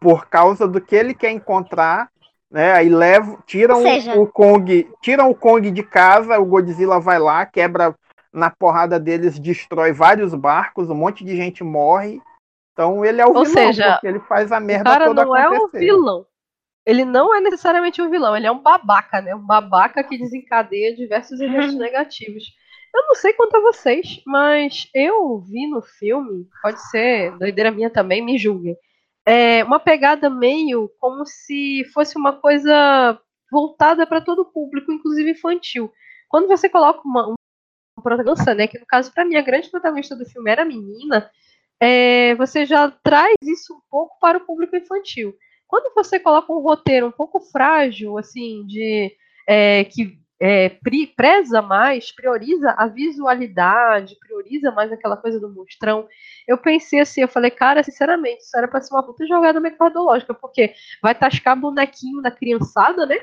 [0.01, 2.11] por causa do que ele quer encontrar,
[2.51, 2.73] né?
[2.73, 7.47] Aí leva, tiram seja- o Kong, tiram o Kong de casa, o Godzilla vai lá,
[7.47, 7.95] quebra
[8.33, 12.21] na porrada deles, destrói vários barcos, um monte de gente morre.
[12.81, 15.23] Então ele é o Ou vilão, seja, porque ele faz a O merda cara toda
[15.25, 15.79] não é o acontecer.
[15.81, 16.27] vilão.
[16.87, 19.35] ele não é necessariamente um vilão, ele é um babaca, né?
[19.35, 22.45] Um babaca que desencadeia diversos eventos negativos.
[22.95, 27.91] Eu não sei quanto a vocês, mas eu vi no filme, pode ser doideira minha
[27.91, 28.77] também, me julguem.
[29.27, 33.21] É uma pegada meio como se fosse uma coisa
[33.53, 35.93] voltada para todo o público, inclusive infantil.
[36.29, 40.17] Quando você coloca uma, um protagonista, né, que no caso para mim a grande protagonista
[40.17, 41.31] do filme era a menina,
[41.81, 45.35] é, você já traz isso um pouco para o público infantil.
[45.67, 49.13] Quando você coloca um roteiro um pouco frágil, assim, de
[49.49, 50.71] é, que é,
[51.17, 56.09] preza mais, prioriza a visualidade, prioriza mais aquela coisa do monstrão.
[56.49, 60.33] Eu pensei assim, eu falei, cara, sinceramente, isso era pra ser uma puta jogada mercadológica,
[60.33, 60.73] porque
[61.03, 63.17] vai tascar bonequinho da criançada, né?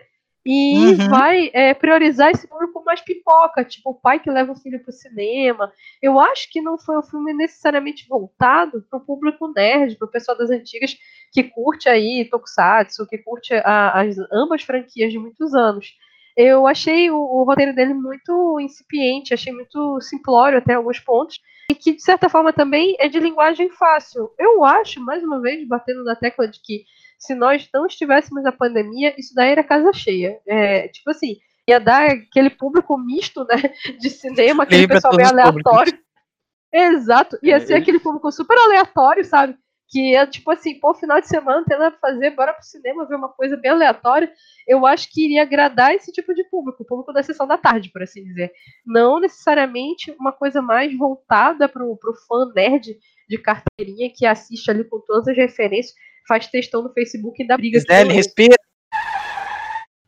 [0.50, 1.10] E uhum.
[1.10, 4.93] vai é, priorizar esse público mais pipoca, tipo o pai que leva o filho pro
[4.93, 5.74] cinema.
[6.02, 10.50] Eu acho que não foi um filme necessariamente voltado pro público nerd, pro pessoal das
[10.50, 10.95] antigas
[11.34, 15.98] que curte aí Tokusatsu, que curte a, as ambas franquias de muitos anos
[16.38, 21.41] eu achei o, o, roteiro dele muito incipiente, achei muito simplório até alguns pontos,
[21.72, 24.32] e que de certa forma também é de linguagem fácil.
[24.38, 26.86] Eu acho, mais uma vez, batendo na tecla de que
[27.18, 30.39] se nós não estivéssemos na pandemia, isso daí era casa cheia.
[30.45, 31.38] É, tipo assim,
[31.68, 33.55] ia dar aquele público misto, né,
[33.99, 35.93] de cinema, aquele pessoal bem aleatório.
[35.93, 36.07] Públicos.
[36.74, 39.57] Exato, ia ser aquele público super aleatório, sabe?
[39.89, 43.05] que é tipo assim, pô, final de semana tem nada pra fazer, bora pro cinema
[43.05, 44.32] ver uma coisa bem aleatória,
[44.68, 47.89] eu acho que iria agradar esse tipo de público, o público da sessão da tarde,
[47.89, 48.51] por assim dizer.
[48.86, 52.97] Não necessariamente uma coisa mais voltada pro, pro fã nerd
[53.30, 55.95] de carteirinha que assiste ali com todas as referências,
[56.28, 57.80] faz textão no Facebook e dá briga.
[57.80, 58.55] Gisele, respira.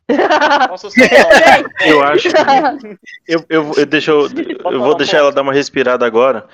[1.85, 2.29] eu acho.
[3.27, 4.27] Eu, eu, eu, deixa, eu,
[4.71, 6.47] eu vou deixar ela dar uma respirada agora.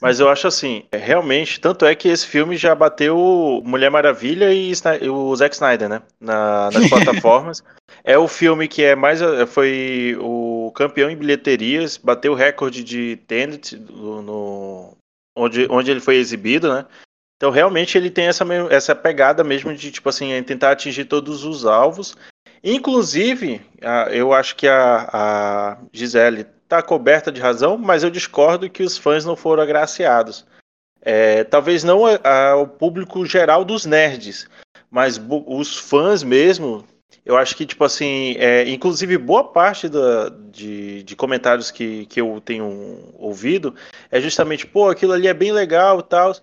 [0.00, 4.52] Mas eu acho assim, é, realmente, tanto é que esse filme já bateu Mulher Maravilha
[4.52, 4.72] e
[5.08, 6.02] o Zack Snyder, né?
[6.18, 7.62] Na, nas plataformas.
[8.02, 9.20] É o filme que é mais.
[9.20, 14.96] É, foi o campeão em bilheterias, bateu o recorde de Tenet no,
[15.36, 16.86] onde, onde ele foi exibido, né?
[17.42, 21.66] Então realmente ele tem essa, essa pegada mesmo de tipo assim, tentar atingir todos os
[21.66, 22.16] alvos.
[22.62, 23.60] Inclusive,
[24.12, 28.96] eu acho que a, a Gisele está coberta de razão, mas eu discordo que os
[28.96, 30.46] fãs não foram agraciados.
[31.00, 32.02] É, talvez não
[32.60, 34.48] o público geral dos nerds,
[34.88, 36.86] mas os fãs mesmo,
[37.26, 42.20] eu acho que, tipo assim, é, inclusive boa parte da, de, de, comentários que, que
[42.20, 43.74] eu tenho ouvido
[44.12, 46.36] é justamente, pô, aquilo ali é bem legal e tal,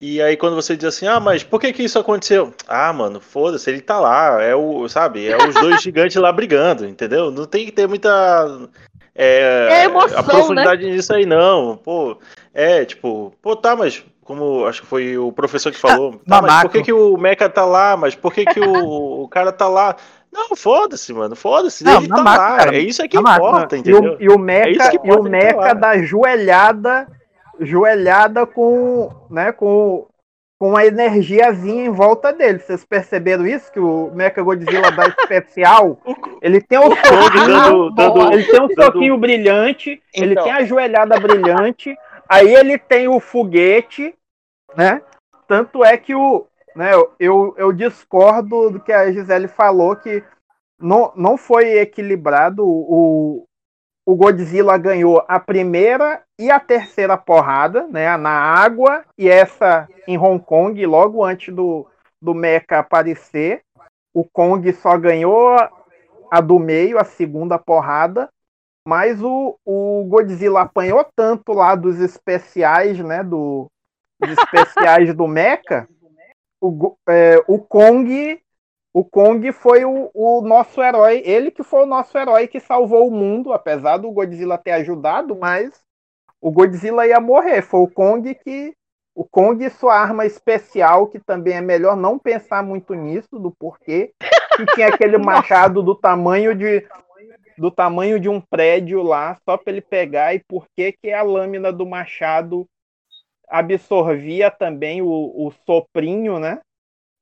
[0.00, 2.52] e aí quando você diz assim, ah, mas por que que isso aconteceu?
[2.68, 6.86] Ah, mano, foda-se, ele tá lá, é o, sabe, é os dois gigantes lá brigando,
[6.86, 7.30] entendeu?
[7.30, 8.68] Não tem que ter muita
[9.14, 10.92] é, é emoção, a profundidade né?
[10.92, 12.18] nisso aí não, pô,
[12.52, 16.62] é, tipo, pô, tá, mas como acho que foi o professor que falou, tá, mas
[16.62, 19.66] por que que o Mecha tá lá, mas por que que o, o cara tá
[19.66, 19.96] lá?
[20.30, 24.18] Não, foda-se, mano, foda-se, ele tá lá, cara, é isso é que importa, entendeu?
[24.20, 27.08] E o, e o Mecha, é e o Mecha da joelhada
[27.60, 30.06] joelhada com, né, com,
[30.58, 32.58] com uma energiazinha em volta dele.
[32.58, 33.70] Vocês perceberam isso?
[33.72, 35.98] Que o Mecha Godzilla da especial,
[36.42, 40.24] ele tem um soquinho, ele tem um soquinho brilhante, então.
[40.24, 41.96] ele tem a joelhada brilhante,
[42.28, 44.14] aí ele tem o foguete,
[44.76, 45.02] né?
[45.46, 50.22] Tanto é que o, né, eu, eu discordo do que a Gisele falou, que
[50.78, 53.46] não, não foi equilibrado o,
[54.06, 60.16] o Godzilla ganhou a primeira e a terceira porrada, né, na água e essa em
[60.16, 61.84] Hong Kong, logo antes do,
[62.22, 63.62] do Mecha aparecer.
[64.14, 65.56] O Kong só ganhou
[66.30, 68.28] a do meio, a segunda porrada,
[68.86, 73.66] mas o, o Godzilla apanhou tanto lá dos especiais, né, do,
[74.20, 75.88] dos especiais do Mecha,
[76.62, 78.40] o, é, o Kong
[78.96, 83.06] o Kong foi o, o, nosso herói, ele que foi o nosso herói que salvou
[83.06, 85.84] o mundo, apesar do Godzilla ter ajudado, mas
[86.40, 87.60] o Godzilla ia morrer.
[87.60, 88.74] Foi o Kong que.
[89.14, 93.50] O Kong e sua arma especial, que também é melhor não pensar muito nisso, do
[93.50, 94.14] porquê.
[94.56, 96.88] Que tinha aquele machado do tamanho de.
[97.58, 101.20] Do tamanho de um prédio lá, só para ele pegar, e por que, que a
[101.20, 102.66] lâmina do machado
[103.46, 106.62] absorvia também o, o soprinho, né?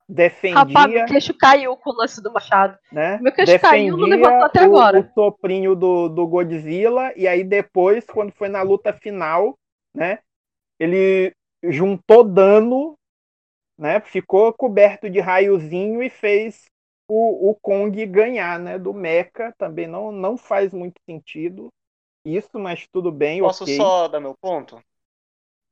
[0.08, 0.58] Defendia.
[0.58, 2.78] Rapaz, meu queixo caiu com o lance do Machado.
[2.92, 3.18] Né?
[3.20, 5.00] Meu queixo defendia caiu, não levantou até o, agora.
[5.00, 9.56] O soprinho do, do Godzilla, e aí depois, quando foi na luta final,
[9.94, 10.18] né?
[10.78, 11.32] Ele
[11.62, 12.96] juntou dano,
[13.78, 14.00] né?
[14.00, 16.66] Ficou coberto de raiozinho e fez
[17.08, 18.78] o, o Kong ganhar, né?
[18.78, 19.54] Do Mecha.
[19.56, 21.68] Também não, não faz muito sentido
[22.24, 23.40] isso, mas tudo bem.
[23.40, 23.76] Posso okay.
[23.76, 24.82] só dar meu ponto?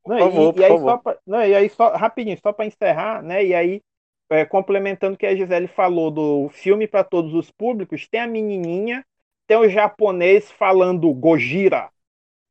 [0.07, 2.67] Não, por favor, e, e, aí Só pra, não, e aí só rapidinho, só para
[2.67, 3.45] encerrar, né?
[3.45, 3.81] E aí
[4.33, 8.27] é, complementando o que a Gisele falou do filme para todos os públicos, tem a
[8.27, 9.05] menininha,
[9.47, 11.91] tem o japonês falando Gojira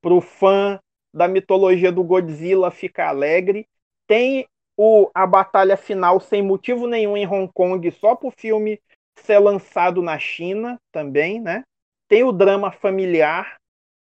[0.02, 0.80] para o fã
[1.14, 3.68] da mitologia do Godzilla ficar alegre,
[4.08, 8.80] tem o, a batalha final sem motivo nenhum em Hong Kong só para o filme
[9.16, 11.64] ser lançado na China também, né?
[12.08, 13.58] Tem o drama familiar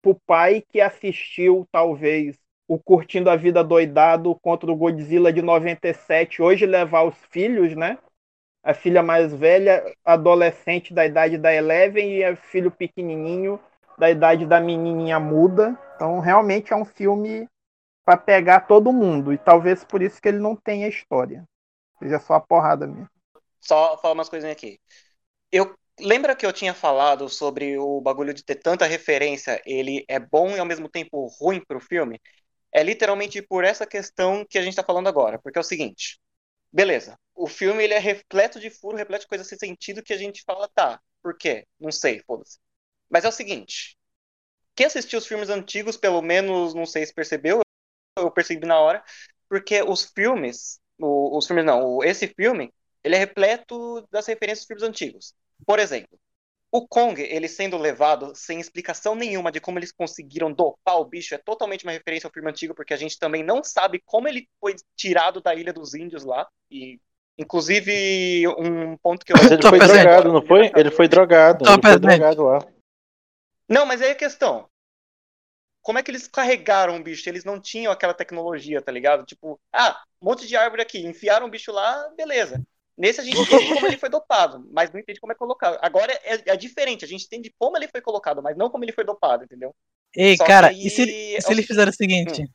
[0.02, 2.36] para o pai que assistiu talvez
[2.68, 7.98] o Curtindo a Vida Doidado contra o Godzilla de 97, hoje levar os filhos, né?
[8.62, 13.60] A filha mais velha, adolescente da idade da Eleven e o filho pequenininho
[13.96, 15.78] da idade da menininha muda.
[15.94, 17.48] Então, realmente é um filme
[18.04, 21.44] para pegar todo mundo e talvez por isso que ele não tenha história.
[21.98, 23.08] Seja só a porrada mesmo.
[23.60, 24.78] Só falar umas coisinhas aqui.
[25.50, 30.18] Eu lembra que eu tinha falado sobre o bagulho de ter tanta referência, ele é
[30.18, 32.20] bom e ao mesmo tempo ruim pro filme?
[32.76, 35.38] É literalmente por essa questão que a gente está falando agora.
[35.38, 36.20] Porque é o seguinte,
[36.70, 40.18] beleza, o filme ele é repleto de furo, repleto de coisas sem sentido que a
[40.18, 41.66] gente fala, tá, por quê?
[41.80, 42.58] Não sei, foda-se.
[43.08, 43.96] Mas é o seguinte,
[44.74, 47.62] quem assistiu os filmes antigos, pelo menos, não sei se percebeu,
[48.18, 49.02] eu percebi na hora,
[49.48, 54.66] porque os filmes, o, os filmes não, esse filme, ele é repleto das referências dos
[54.66, 55.34] filmes antigos.
[55.66, 56.18] Por exemplo,
[56.76, 61.34] o Kong, ele sendo levado sem explicação nenhuma de como eles conseguiram dopar o bicho,
[61.34, 64.48] é totalmente uma referência ao filme antigo, porque a gente também não sabe como ele
[64.60, 66.46] foi tirado da Ilha dos Índios lá.
[66.70, 67.00] E,
[67.38, 69.36] inclusive, um ponto que eu.
[69.36, 70.70] Mas ele foi drogado, não foi?
[70.76, 71.64] Ele foi drogado.
[71.68, 72.58] Ele foi drogado lá.
[73.68, 74.68] Não, mas aí é a questão.
[75.82, 77.28] Como é que eles carregaram o bicho?
[77.28, 79.24] Eles não tinham aquela tecnologia, tá ligado?
[79.24, 82.60] Tipo, ah, um monte de árvore aqui, enfiaram o bicho lá, beleza.
[82.96, 85.78] Nesse a gente entende como ele foi dopado, mas não entende como é colocado.
[85.82, 88.92] Agora é, é, diferente, a gente entende como ele foi colocado, mas não como ele
[88.92, 89.74] foi dopado, entendeu?
[90.16, 90.86] Ei, Só cara, aí...
[90.86, 91.04] e se,
[91.40, 92.42] se eles fizeram o seguinte?
[92.42, 92.46] Hum.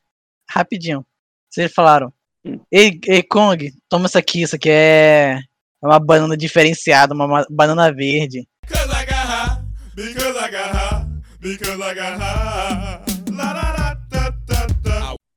[0.50, 1.06] Rapidinho.
[1.50, 2.12] Se eles falaram,
[2.44, 2.60] hum.
[2.72, 5.40] ei, ei, Kong, toma isso aqui, isso aqui é
[5.80, 8.48] uma banana diferenciada, uma banana verde.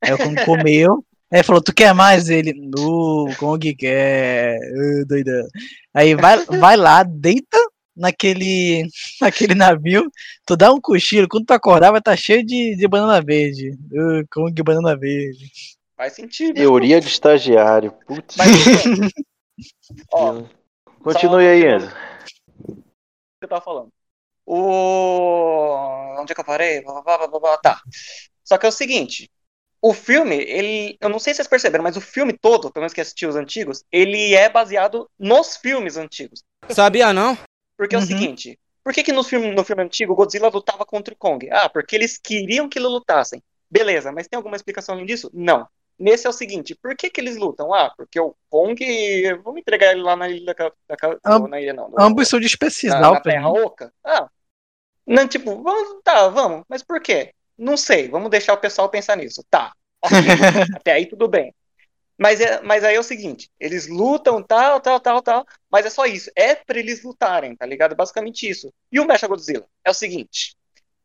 [0.03, 1.05] Aí o Kong comeu,
[1.35, 2.29] Aí falou, tu quer mais?
[2.29, 5.45] Ele, no, Kong quer, uh, doidão.
[5.93, 7.59] Aí vai, vai lá, deita
[7.97, 8.87] naquele,
[9.21, 10.09] naquele navio,
[10.47, 13.71] tu dá um cochilo, quando tu acordar vai estar tá cheio de, de banana verde.
[13.91, 15.51] Uh, Kong banana verde.
[15.97, 16.55] Faz sentido.
[16.55, 17.91] Teoria de estagiário.
[18.07, 18.37] Putz.
[18.37, 18.51] Mas,
[20.13, 20.41] ó,
[21.03, 21.93] Continue aí, Enzo.
[23.43, 23.89] eu tava falando.
[24.47, 26.17] O.
[26.21, 26.81] Onde é que eu parei?
[27.61, 27.81] Tá.
[28.45, 29.29] Só que é o seguinte:
[29.87, 32.95] o filme, ele, eu não sei se vocês perceberam, mas o filme todo, pelo menos
[32.95, 36.43] que assistiu os antigos, ele é baseado nos filmes antigos.
[36.71, 37.37] Sabia não?
[37.77, 38.01] Porque uhum.
[38.01, 38.19] é o uhum.
[38.19, 41.51] seguinte, por que, que no, filme, no filme antigo Godzilla lutava contra o Kong?
[41.51, 43.43] Ah, porque eles queriam que ele lutassem.
[43.71, 45.31] Beleza, mas tem alguma explicação além disso?
[45.35, 45.69] Não.
[45.99, 47.75] Nesse é o seguinte, por que que eles lutam?
[47.75, 48.83] Ah, porque o Kong,
[49.45, 51.91] vamos entregar ele lá na ilha da, da, Am, na ilha não.
[51.91, 53.03] No, ambos são de especial.
[53.03, 53.93] Na, na Terra Oca?
[54.03, 54.31] Ah,
[55.07, 57.35] não, tipo, vamos, tá, vamos, mas por quê?
[57.57, 59.45] Não sei, vamos deixar o pessoal pensar nisso.
[59.49, 60.17] Tá, okay.
[60.77, 61.55] até aí tudo bem.
[62.17, 65.91] Mas, é, mas aí é o seguinte, eles lutam, tal, tal, tal, tal, mas é
[65.91, 66.31] só isso.
[66.37, 67.97] É pra eles lutarem, tá ligado?
[67.97, 68.73] Basicamente isso.
[68.91, 69.67] E o Mecha Godzilla?
[69.85, 70.57] É o seguinte,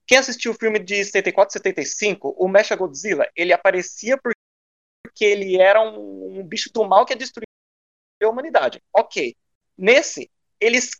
[0.06, 5.82] quem assistiu o filme de 74 75, o Mecha Godzilla, ele aparecia porque ele era
[5.82, 7.48] um, um bicho do mal que ia destruir
[8.24, 8.82] a humanidade.
[8.94, 9.36] Ok.
[9.78, 10.30] Nesse,
[10.60, 10.92] eles,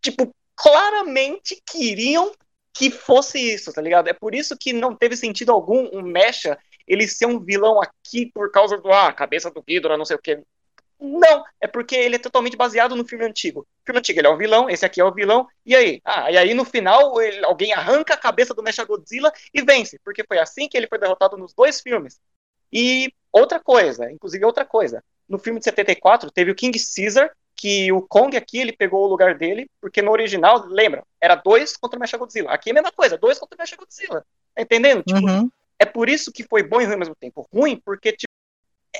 [0.00, 2.32] tipo, claramente queriam
[2.74, 4.08] que fosse isso, tá ligado?
[4.08, 8.26] É por isso que não teve sentido algum um Mecha ele ser um vilão aqui
[8.26, 10.42] por causa do, ah, cabeça do Ghidorah, não sei o que.
[10.98, 13.60] Não, é porque ele é totalmente baseado no filme antigo.
[13.60, 16.00] O filme antigo ele é um vilão, esse aqui é o vilão, e aí?
[16.04, 19.98] Ah, e aí no final ele, alguém arranca a cabeça do Mecha Godzilla e vence,
[20.04, 22.20] porque foi assim que ele foi derrotado nos dois filmes.
[22.72, 27.30] E outra coisa, inclusive outra coisa, no filme de 74 teve o King Caesar,
[27.62, 31.76] que o Kong aqui ele pegou o lugar dele, porque no original, lembra, era dois
[31.76, 32.50] contra o Mechagodzilla.
[32.50, 34.26] Aqui é a mesma coisa, dois contra o Mechagodzilla.
[34.52, 35.04] Tá entendendo?
[35.04, 35.48] Tipo, uhum.
[35.78, 37.48] É por isso que foi bom e ruim ao mesmo tempo.
[37.54, 38.32] Ruim porque tipo,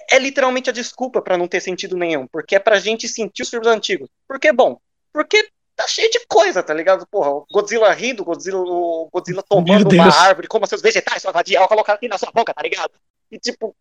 [0.08, 3.50] é literalmente a desculpa para não ter sentido nenhum, porque é pra gente sentir os
[3.50, 4.08] filmes antigos.
[4.28, 4.78] Por que bom?
[5.12, 7.04] Porque tá cheio de coisa, tá ligado?
[7.08, 11.66] Porra, o Godzilla rindo, Godzilla, o Godzilla tomando uma árvore, como seus vegetais, sua vadia,
[11.66, 12.92] colocar aqui na sua boca, tá ligado?
[13.28, 13.74] E tipo,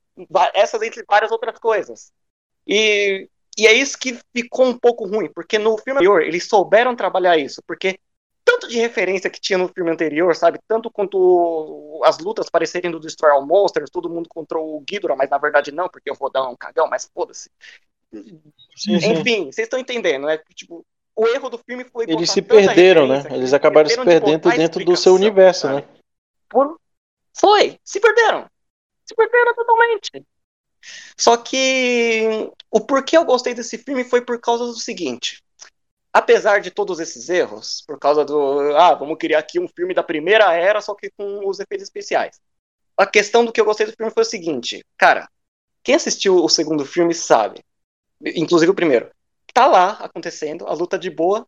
[0.55, 2.11] essas entre várias outras coisas.
[2.65, 6.95] E e é isso que ficou um pouco ruim, porque no filme anterior eles souberam
[6.95, 7.99] trabalhar isso, porque
[8.43, 10.59] tanto de referência que tinha no filme anterior, sabe?
[10.67, 15.29] Tanto quanto as lutas parecerem do Destroy All Monsters, todo mundo contra o Ghidorah, mas
[15.29, 17.49] na verdade não, porque o Rodão é um cagão, mas foda-se.
[18.13, 20.39] Enfim, vocês estão entendendo, né?
[20.53, 20.85] Tipo,
[21.15, 22.05] o erro do filme foi.
[22.07, 23.23] Eles se perderam, né?
[23.29, 25.81] Eles acabaram se perdendo de dentro do seu universo, sabe?
[25.81, 25.87] né?
[26.49, 26.79] Por...
[27.33, 28.49] Foi, se perderam.
[29.05, 30.09] Se perderam totalmente.
[31.17, 35.43] Só que o porquê eu gostei desse filme foi por causa do seguinte.
[36.13, 38.75] Apesar de todos esses erros, por causa do.
[38.75, 42.39] Ah, vamos criar aqui um filme da primeira era, só que com os efeitos especiais.
[42.97, 44.86] A questão do que eu gostei do filme foi o seguinte.
[44.97, 45.29] Cara,
[45.84, 47.63] quem assistiu o segundo filme sabe.
[48.23, 49.09] Inclusive o primeiro.
[49.53, 51.47] Tá lá acontecendo, a luta de boa.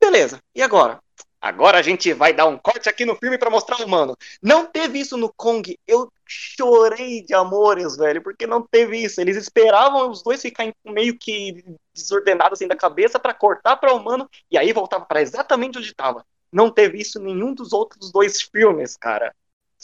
[0.00, 0.40] Beleza.
[0.54, 1.00] E agora?
[1.42, 4.16] Agora a gente vai dar um corte aqui no filme para mostrar o humano.
[4.40, 5.76] Não teve isso no Kong.
[5.88, 9.20] Eu chorei de amores, velho, porque não teve isso.
[9.20, 14.30] Eles esperavam os dois ficarem meio que desordenados assim da cabeça para cortar para humano
[14.48, 16.24] e aí voltava para exatamente onde estava.
[16.52, 19.34] Não teve isso em nenhum dos outros dois filmes, cara.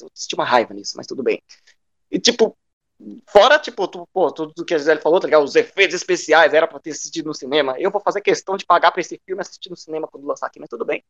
[0.01, 1.43] Eu senti uma raiva nisso, mas tudo bem.
[2.09, 2.57] E tipo,
[3.27, 5.45] fora tipo, tu, pô, tudo que a Gisele falou, tá ligado?
[5.45, 7.75] Os efeitos especiais era para ter assistido no cinema.
[7.79, 10.59] Eu vou fazer questão de pagar para esse filme assistir no cinema quando lançar aqui,
[10.59, 11.05] mas tudo bem.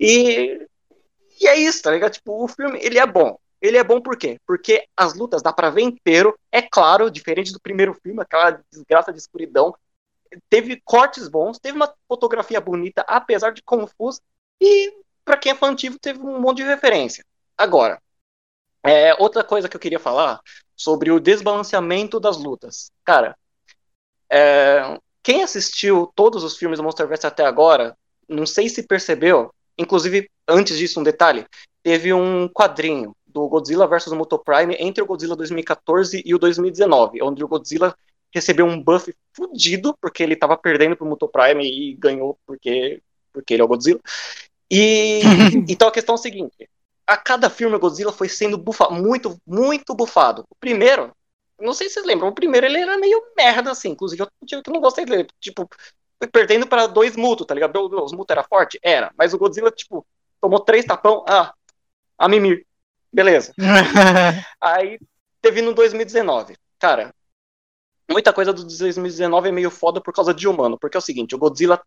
[0.00, 0.66] E,
[1.40, 2.12] e é isso, tá ligado?
[2.12, 3.38] Tipo, o filme, ele é bom.
[3.60, 4.40] Ele é bom por quê?
[4.46, 6.38] Porque as lutas dá pra ver inteiro.
[6.50, 9.74] É claro, diferente do primeiro filme, aquela desgraça de escuridão.
[10.48, 14.20] Teve cortes bons, teve uma fotografia bonita, apesar de confuso.
[14.60, 14.92] E
[15.24, 17.24] para quem é fã antigo, teve um monte de referência.
[17.56, 18.00] Agora,
[18.84, 20.40] é, outra coisa que eu queria falar
[20.78, 22.90] sobre o desbalanceamento das lutas.
[23.04, 23.36] Cara,
[24.30, 27.96] é, quem assistiu todos os filmes do Monsterverse até agora,
[28.28, 31.46] não sei se percebeu, Inclusive, antes disso, um detalhe:
[31.82, 37.44] teve um quadrinho do Godzilla vs Motoprime entre o Godzilla 2014 e o 2019, onde
[37.44, 37.96] o Godzilla
[38.34, 43.00] recebeu um buff fudido, porque ele estava perdendo pro Motoprime e ganhou porque,
[43.32, 44.00] porque ele é o Godzilla.
[44.68, 45.20] E
[45.68, 46.68] então a questão é a seguinte:
[47.08, 50.44] a cada filme o Godzilla foi sendo bufado, muito, muito bufado.
[50.50, 51.10] O primeiro,
[51.58, 54.62] não sei se vocês lembram, o primeiro ele era meio merda, assim, inclusive eu tive
[54.62, 55.26] que não gostei dele.
[55.40, 55.66] Tipo,
[56.30, 57.80] perdendo para dois mutos, tá ligado?
[58.04, 58.78] Os mutos era forte?
[58.82, 59.10] Era.
[59.16, 60.06] Mas o Godzilla, tipo,
[60.38, 61.24] tomou três tapão.
[61.26, 61.54] Ah,
[62.18, 62.66] a mimir.
[63.10, 63.54] Beleza.
[64.60, 65.00] Aí
[65.40, 66.58] teve no 2019.
[66.78, 67.14] Cara,
[68.10, 70.78] muita coisa do 2019 é meio foda por causa de humano.
[70.78, 71.80] Porque é o seguinte, o Godzilla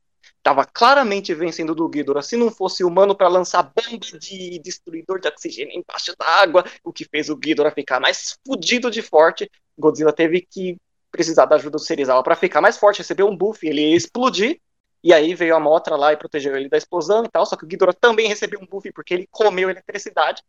[0.43, 2.21] tava claramente vencendo do Ghidorah.
[2.21, 6.91] Se não fosse humano para lançar bomba de destruidor de oxigênio embaixo da água, o
[6.91, 10.77] que fez o Ghidorah ficar mais fudido de forte, Godzilla teve que
[11.11, 14.59] precisar da ajuda do Serizawa para ficar mais forte, receber um buff, ele ia explodir,
[15.03, 17.65] e aí veio a Motra lá e protegeu ele da explosão e tal, só que
[17.65, 20.41] o Ghidorah também recebeu um buff porque ele comeu eletricidade.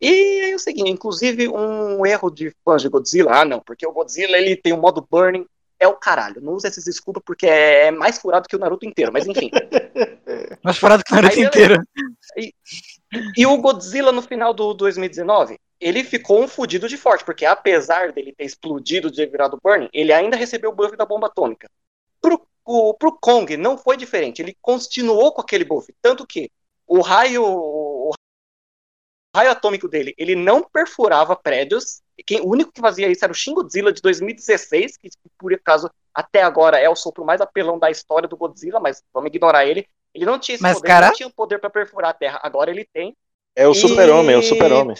[0.00, 3.92] E é o seguinte, inclusive um erro de fãs de Godzilla, ah não, porque o
[3.92, 5.46] Godzilla ele tem um modo burning,
[5.80, 9.12] é o caralho, não usa esses desculpas porque é mais furado que o Naruto inteiro,
[9.12, 9.50] mas enfim.
[10.62, 11.82] mais furado que o Naruto aí, inteiro.
[12.36, 12.54] E,
[13.36, 18.12] e o Godzilla no final do 2019, ele ficou um fudido de forte, porque apesar
[18.12, 21.70] dele ter explodido de virado Burning, ele ainda recebeu o buff da bomba atômica.
[22.20, 26.50] Pro, o, pro Kong não foi diferente, ele continuou com aquele buff, tanto que
[26.86, 27.44] o raio,
[29.38, 33.34] raio atômico dele, ele não perfurava prédios, quem, o único que fazia isso era o
[33.34, 35.08] Shin Godzilla de 2016, que
[35.38, 39.28] por acaso até agora é o sopro mais apelão da história do Godzilla, mas vamos
[39.28, 39.86] ignorar ele.
[40.12, 41.06] Ele não tinha esse mas, poder, cara...
[41.08, 43.16] não tinha poder para perfurar a Terra, agora ele tem.
[43.54, 44.96] É o super-homem, é o super-homem.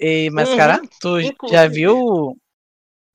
[0.00, 1.56] E, mas, uhum, cara, tu inclusive.
[1.56, 2.36] já viu.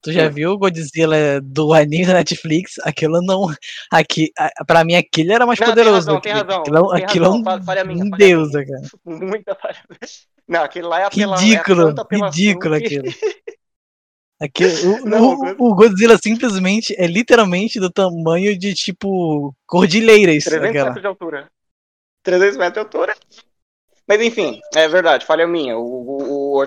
[0.04, 2.74] Tu já viu o Godzilla do anime da Netflix?
[2.84, 3.47] Aquilo não.
[3.89, 4.34] Aqui,
[4.68, 6.20] pra mim, aquilo era mais não, poderoso.
[6.20, 7.78] Tem razão, aquilo, tem razão, aquilo tem razão.
[7.78, 8.82] é um, um deus, cara.
[9.06, 9.78] Muita falha.
[10.45, 13.06] Não, aquilo lá é apela, Ridículo, é ridículo aquilo.
[14.41, 20.43] aquilo o, não, o, o, Godzilla simplesmente é literalmente do tamanho de tipo cordilheiras.
[20.43, 20.86] 300 aquela.
[20.88, 21.51] metros de altura.
[22.24, 23.16] 300 metros de altura.
[24.06, 25.78] Mas enfim, é verdade, falha minha.
[25.78, 26.62] O, o, o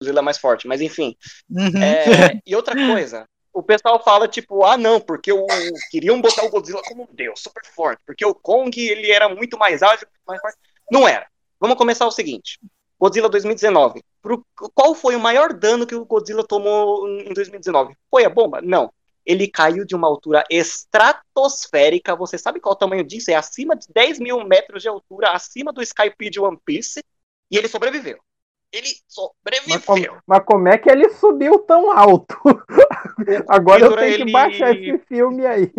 [0.00, 0.66] Godzilla é mais forte.
[0.66, 1.16] Mas enfim.
[1.50, 1.82] Uhum.
[1.82, 5.46] É, e outra coisa, o pessoal fala, tipo, ah, não, porque o,
[5.90, 8.02] queriam botar o Godzilla como um deus, super forte.
[8.06, 10.58] Porque o Kong, ele era muito mais ágil, mais forte.
[10.90, 11.26] Não era.
[11.58, 12.58] Vamos começar o seguinte.
[12.98, 14.02] Godzilla 2019.
[14.22, 14.44] Pro,
[14.74, 17.94] qual foi o maior dano que o Godzilla tomou em 2019?
[18.10, 18.60] Foi a bomba?
[18.62, 18.90] Não
[19.26, 22.14] ele caiu de uma altura estratosférica.
[22.14, 23.30] Você sabe qual é o tamanho disso?
[23.30, 27.00] É acima de 10 mil metros de altura, acima do Skype de One Piece.
[27.50, 28.18] E ele sobreviveu.
[28.72, 29.74] Ele sobreviveu.
[29.74, 32.36] Mas como, mas como é que ele subiu tão alto?
[33.48, 34.24] Agora eu tenho ele...
[34.26, 35.72] que baixar esse filme aí.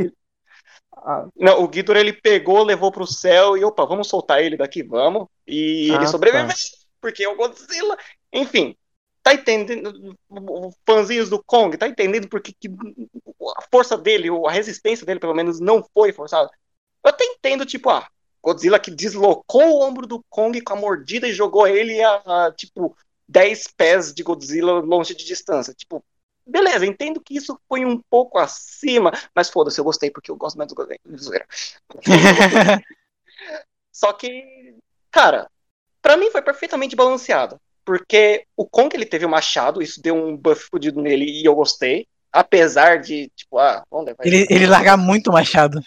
[0.96, 1.28] Ah.
[1.36, 5.28] Não, o Ghidorah ele pegou, levou pro céu e opa, vamos soltar ele daqui, vamos.
[5.46, 6.56] E ah, ele sobreviveu, tá.
[7.00, 7.98] porque é o Godzilla.
[8.34, 8.76] Enfim,
[9.28, 10.18] Tá entendendo?
[10.86, 12.70] Fãzinhos do Kong, tá entendendo porque que
[13.58, 16.50] a força dele, a resistência dele, pelo menos, não foi forçada?
[17.04, 18.08] Eu até entendo, tipo, ah,
[18.42, 22.52] Godzilla que deslocou o ombro do Kong com a mordida e jogou ele a, a
[22.52, 22.96] tipo,
[23.28, 25.74] 10 pés de Godzilla longe de distância.
[25.74, 26.04] Tipo,
[26.46, 30.58] beleza, entendo que isso foi um pouco acima, mas foda-se, eu gostei porque eu gosto
[30.58, 31.46] mais do Godzilla.
[33.92, 34.76] Só que,
[35.12, 35.50] cara,
[36.02, 37.60] para mim foi perfeitamente balanceado.
[37.84, 41.56] Porque o Kong ele teve o machado, isso deu um buff fudido nele e eu
[41.56, 42.06] gostei.
[42.32, 45.82] Apesar de, tipo, ah, vamos levar Ele, ele larga muito o machado.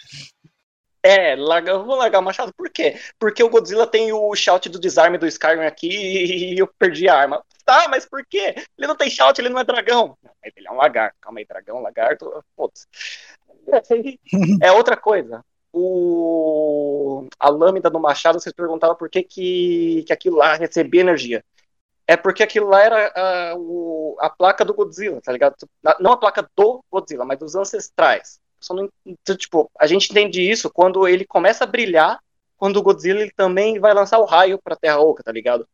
[1.03, 2.53] É, larga, vou largar o machado.
[2.55, 2.95] Por quê?
[3.19, 7.15] Porque o Godzilla tem o shout do desarme do Skyrim aqui e eu perdi a
[7.15, 7.43] arma.
[7.65, 8.53] Tá, mas por quê?
[8.77, 10.15] Ele não tem shout, ele não é dragão.
[10.21, 11.17] Não, ele é um lagarto.
[11.19, 12.43] Calma aí, dragão, lagarto.
[12.55, 12.85] Foda-se.
[14.61, 15.43] É outra coisa.
[15.73, 17.27] O...
[17.39, 21.43] A lâmina do machado, vocês perguntavam por que, que, que aquilo lá recebia energia.
[22.07, 23.13] É porque aquilo lá era
[23.53, 25.55] a, o- a placa do Godzilla, tá ligado?
[26.01, 28.40] Não a placa do Godzilla, mas dos ancestrais.
[28.69, 32.19] Não, então, tipo, a gente entende isso quando ele começa a brilhar,
[32.57, 35.67] quando o Godzilla ele também vai lançar o raio pra Terra Oca, tá ligado?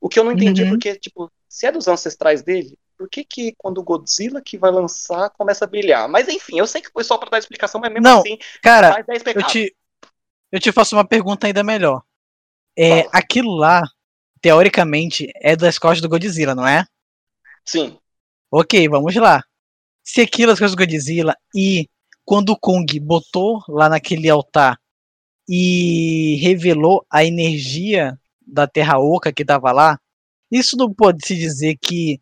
[0.00, 0.70] O que eu não entendi, Uhum.
[0.70, 4.70] porque, tipo, se é dos ancestrais dele, por que que quando o Godzilla que vai
[4.70, 6.08] lançar começa a brilhar?
[6.08, 8.92] Mas enfim, eu sei que foi só pra dar explicação, mas mesmo Não, assim, Cara,
[8.92, 9.76] faz 10 eu te,
[10.50, 12.02] eu te faço uma pergunta ainda melhor.
[12.76, 13.10] É, Fala.
[13.12, 13.82] aquilo lá,
[14.40, 16.84] teoricamente, é das costas do Godzilla, não é?
[17.64, 17.98] Sim.
[18.50, 19.42] Ok, vamos lá.
[20.02, 21.88] Se aquilo é das costas do Godzilla e
[22.24, 24.78] quando o Kong botou lá naquele altar
[25.48, 29.98] e revelou a energia da Terra Oca que tava lá,
[30.50, 32.20] isso não pode se dizer que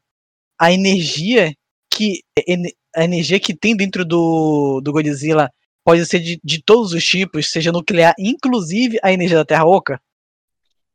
[0.59, 1.55] a energia
[1.93, 2.23] que
[2.95, 5.51] a energia que tem dentro do, do Godzilla
[5.85, 10.01] pode ser de, de todos os tipos, seja nuclear, inclusive a energia da Terra Oca?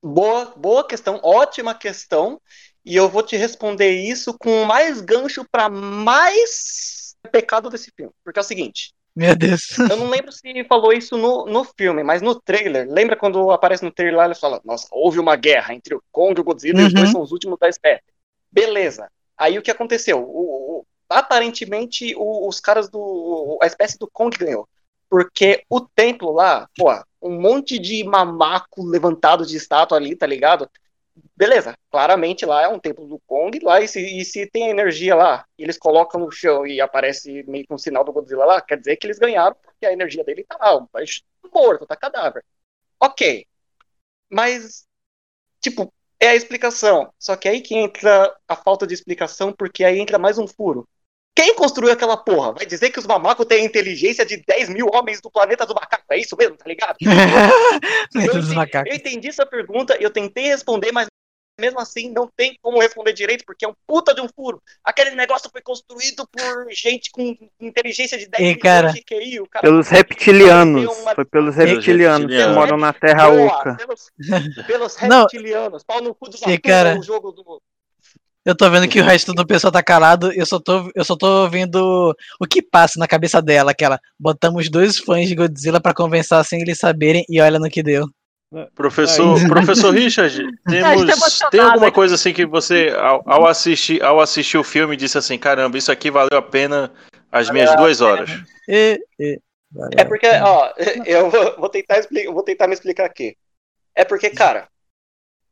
[0.01, 2.39] Boa, boa questão, ótima questão.
[2.85, 8.13] E eu vou te responder isso com mais gancho pra mais pecado desse filme.
[8.23, 9.77] Porque é o seguinte, Meu Deus.
[9.89, 13.83] eu não lembro se falou isso no, no filme, mas no trailer, lembra quando aparece
[13.83, 16.81] no trailer lá, ele fala, nossa, houve uma guerra entre o Kong e o Godzilla
[16.81, 16.99] e os Uhum.
[16.99, 18.03] dois são os últimos da espécie.
[18.51, 19.09] Beleza.
[19.37, 20.19] Aí o que aconteceu?
[20.21, 23.57] O, o- aparentemente, o- os caras do.
[23.61, 24.67] A espécie do Kong ganhou.
[25.09, 26.87] Porque o templo lá, pô,
[27.21, 30.69] um monte de mamaco levantado de estátua ali, tá ligado?
[31.35, 35.15] Beleza, claramente lá é um templo do Kong lá, e se, e se tem energia
[35.15, 38.77] lá, eles colocam no chão e aparece meio que um sinal do Godzilla lá, quer
[38.77, 41.21] dizer que eles ganharam, porque a energia dele tá lá, bicho
[41.53, 42.43] morto, tá cadáver.
[42.99, 43.47] Ok.
[44.29, 44.87] Mas,
[45.61, 47.13] tipo, é a explicação.
[47.19, 50.87] Só que aí que entra a falta de explicação, porque aí entra mais um furo.
[51.35, 52.53] Quem construiu aquela porra?
[52.53, 55.75] Vai dizer que os mamacos têm a inteligência de 10 mil homens do planeta do
[55.75, 56.03] macaco.
[56.11, 56.95] É isso mesmo, tá ligado?
[58.15, 58.55] Eu entendi,
[58.89, 61.07] eu entendi essa pergunta, eu tentei responder, mas
[61.59, 64.61] mesmo assim não tem como responder direito, porque é um puta de um furo.
[64.83, 69.39] Aquele negócio foi construído por gente com inteligência de 10 E, milhões cara, de QI.
[69.39, 70.85] O cara Pelos reptilianos.
[70.99, 73.75] uma- Foi pelos reptilianos que moram na Terra Oca.
[73.75, 74.11] Pelos,
[74.67, 75.21] pelos Não.
[75.21, 75.83] reptilianos.
[75.83, 77.61] Pau no cu dos atores, cara, o jogo do...
[78.45, 81.15] Eu tô vendo que o resto do pessoal tá calado, eu só tô, eu só
[81.15, 85.95] tô vendo o que passa na cabeça dela, aquela botamos dois fãs de Godzilla pra
[85.95, 88.05] conversar sem eles saberem e olha no que deu.
[88.75, 90.37] Professor, professor Richard,
[90.69, 94.95] temos, emocionada tem alguma coisa assim que você, ao, ao assistir, ao assistir o filme,
[94.95, 96.93] disse assim, caramba, isso aqui valeu a pena
[97.31, 98.29] as minhas Valeu a duas horas.
[98.69, 99.39] E, e,
[99.97, 100.71] É porque, ó,
[101.05, 103.35] eu vou tentar explicar, vou tentar me explicar aqui.
[103.95, 104.69] É porque, cara,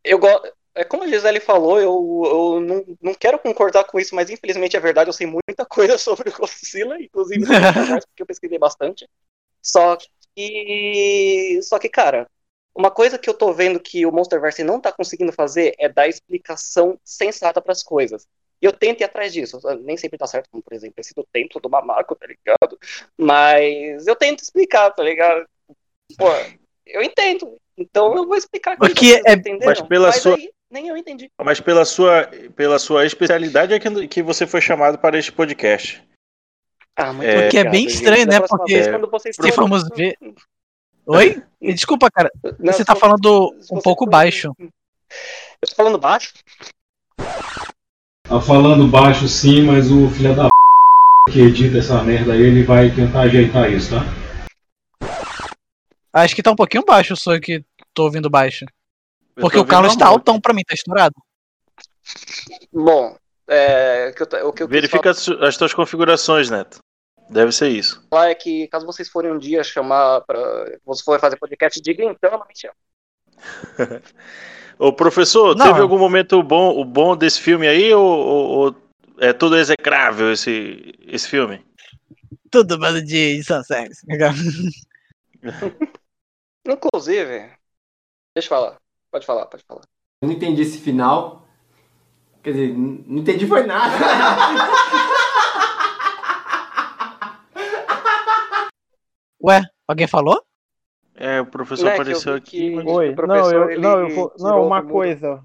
[0.04, 0.50] eu gosto.
[0.76, 4.76] É como a Gisele falou, eu, eu não, não quero concordar com isso, mas infelizmente
[4.76, 9.08] é verdade, eu sei muita coisa sobre o Godzilla, inclusive porque eu pesquisei bastante.
[9.62, 9.98] Só
[10.36, 11.60] que.
[11.62, 12.28] Só que, cara,
[12.76, 16.08] uma coisa que eu tô vendo que o Monsterverse não tá conseguindo fazer é dar
[16.08, 18.28] explicação sensata pras coisas.
[18.62, 19.60] E eu tento ir atrás disso.
[19.82, 22.80] Nem sempre tá certo, como por exemplo esse do templo do mamaco, tá ligado?
[23.18, 25.46] Mas eu tento explicar, tá ligado?
[26.18, 26.28] Pô,
[26.86, 27.58] eu entendo.
[27.78, 28.80] Então eu vou explicar aqui.
[28.80, 29.66] Porque é-?
[29.66, 31.32] Mas pela sua- aí, nem eu entendi.
[31.42, 36.04] Mas pela sua, pela sua especialidade é que, que você foi chamado para este podcast.
[36.98, 38.40] Ah, muito É, Porque é bem estranho, né?
[38.40, 40.18] Porque vez, quando vocês se formos ver-
[41.06, 41.44] Oi?
[41.62, 42.32] Desculpa, cara.
[42.60, 44.52] Não, Você tá falando um pouco baixo.
[44.60, 46.34] Eu tô falando baixo?
[48.24, 51.32] Tá falando baixo sim, mas o filho da p...
[51.34, 54.04] que edita essa merda aí, ele vai tentar ajeitar isso, tá?
[56.14, 57.64] Acho que tá um pouquinho baixo o som que
[57.94, 58.66] tô ouvindo baixo.
[59.36, 60.14] Porque o Carlos tá normal.
[60.20, 61.16] altão pra mim, tá estourado.
[62.72, 63.16] Bom,
[63.48, 66.80] é, o que eu, o que eu Verifica as, as tuas configurações, Neto.
[67.30, 68.06] Deve ser isso.
[68.10, 70.38] falar é que caso vocês forem um dia chamar pra.
[70.86, 72.76] Você for fazer podcast, diga então, não me chama.
[74.78, 75.68] Ô, professor, Não.
[75.68, 78.76] teve algum momento bom, o bom desse filme aí ou, ou- ou
[79.20, 81.64] é tudo execrável esse, esse filme?
[82.52, 83.92] Tudo bando de, de sunset.
[86.68, 87.52] Inclusive.
[88.36, 88.78] Deixa eu falar.
[89.14, 89.84] Pode falar, pode falar.
[90.24, 91.46] Eu não entendi esse final.
[92.42, 93.94] Quer dizer, não entendi foi nada.
[99.44, 100.44] Ué, alguém falou?
[101.14, 102.72] É, o professor Não que eu apareceu aqui.
[102.72, 105.44] que- Oi, não, professor, eu, não, eu não, uma coisa.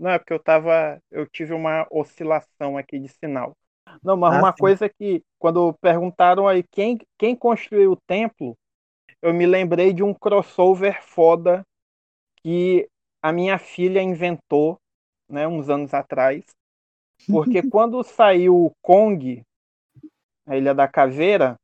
[0.00, 0.98] Não, é porque eu tava.
[1.10, 3.54] Eu tive uma oscilação aqui de sinal.
[4.02, 4.58] Não, mas Ah, uma sim.
[4.58, 8.56] coisa que, quando perguntaram aí quem, quem construiu o templo,
[9.20, 11.62] eu me lembrei de um crossover foda
[12.44, 12.88] que
[13.22, 14.78] a minha filha inventou,
[15.28, 16.44] né, uns anos atrás.
[17.30, 19.42] Porque quando saiu o Kong,
[20.46, 21.56] a Ilha da Caveira,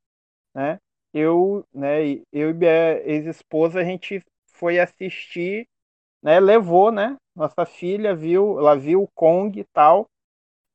[0.54, 0.78] né,
[1.14, 4.22] eu, né, e- eu e minha ex-esposa, a gente
[4.52, 5.66] foi assistir,
[6.22, 10.06] né, levou, né, nossa filha viu, ela viu o Kong e tal.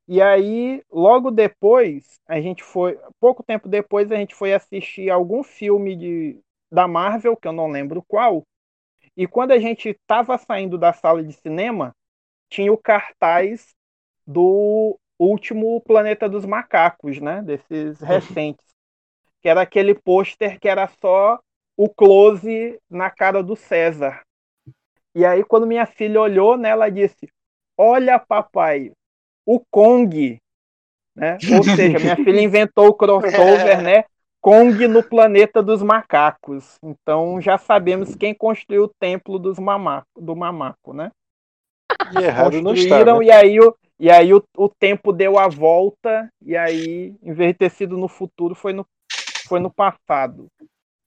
[0.08, 5.42] E aí, logo depois, a gente foi, pouco tempo depois, a gente foi assistir algum
[5.44, 6.40] filme de,
[6.72, 8.44] da Marvel, que eu não lembro qual.
[9.16, 11.94] E quando a gente estava saindo da sala de cinema,
[12.48, 13.74] tinha o cartaz
[14.26, 17.42] do último Planeta dos Macacos, né?
[17.42, 18.66] Desses recentes.
[19.40, 21.38] Que era aquele pôster que era só
[21.76, 24.22] o close na cara do César.
[25.14, 27.28] E aí, quando minha filha olhou, né, ela disse:
[27.78, 28.92] Olha, papai,
[29.46, 30.38] o Kong.
[31.14, 31.38] Né?
[31.56, 34.04] Ou seja, minha filha inventou o crossover, né?
[34.44, 36.76] Kong no planeta dos macacos.
[36.82, 41.10] Então já sabemos quem construiu o templo dos mamaco, do mamaco, né?
[42.12, 42.98] E errado não está.
[42.98, 43.24] Construíram né?
[43.24, 47.52] e aí, o, e aí o, o tempo deu a volta e aí, em vez
[47.52, 48.86] de ter sido no futuro, foi no,
[49.48, 50.48] foi no passado.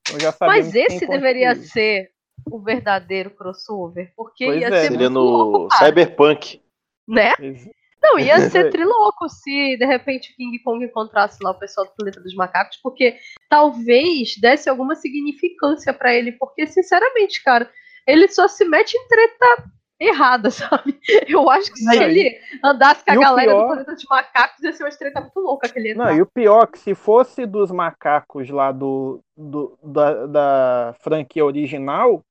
[0.01, 2.09] Então já sabemos Mas quem esse deveria ser
[2.49, 4.81] o verdadeiro crossover, porque Pois ia é.
[4.81, 6.59] ser Seria muito louco, no cara, Cyberpunk.
[7.07, 7.33] né?
[7.39, 7.69] Ex-
[8.01, 12.19] Não, ia ser trilouco se de repente King Kong encontrasse lá o pessoal do Planeta
[12.21, 13.17] dos Macacos, porque
[13.49, 17.69] talvez desse alguma significância pra ele, porque sinceramente, cara,
[18.05, 19.63] ele só se mete em treta
[19.99, 20.99] errada, sabe?
[21.27, 24.63] Eu acho que se Não, ele andasse com a galera do pior- Planeta dos Macacos,
[24.63, 26.77] ia ser uma treta muito louca que ele ia Não, e o pior é que
[26.79, 32.21] se fosse dos macacos lá do, do- da, da franquia original,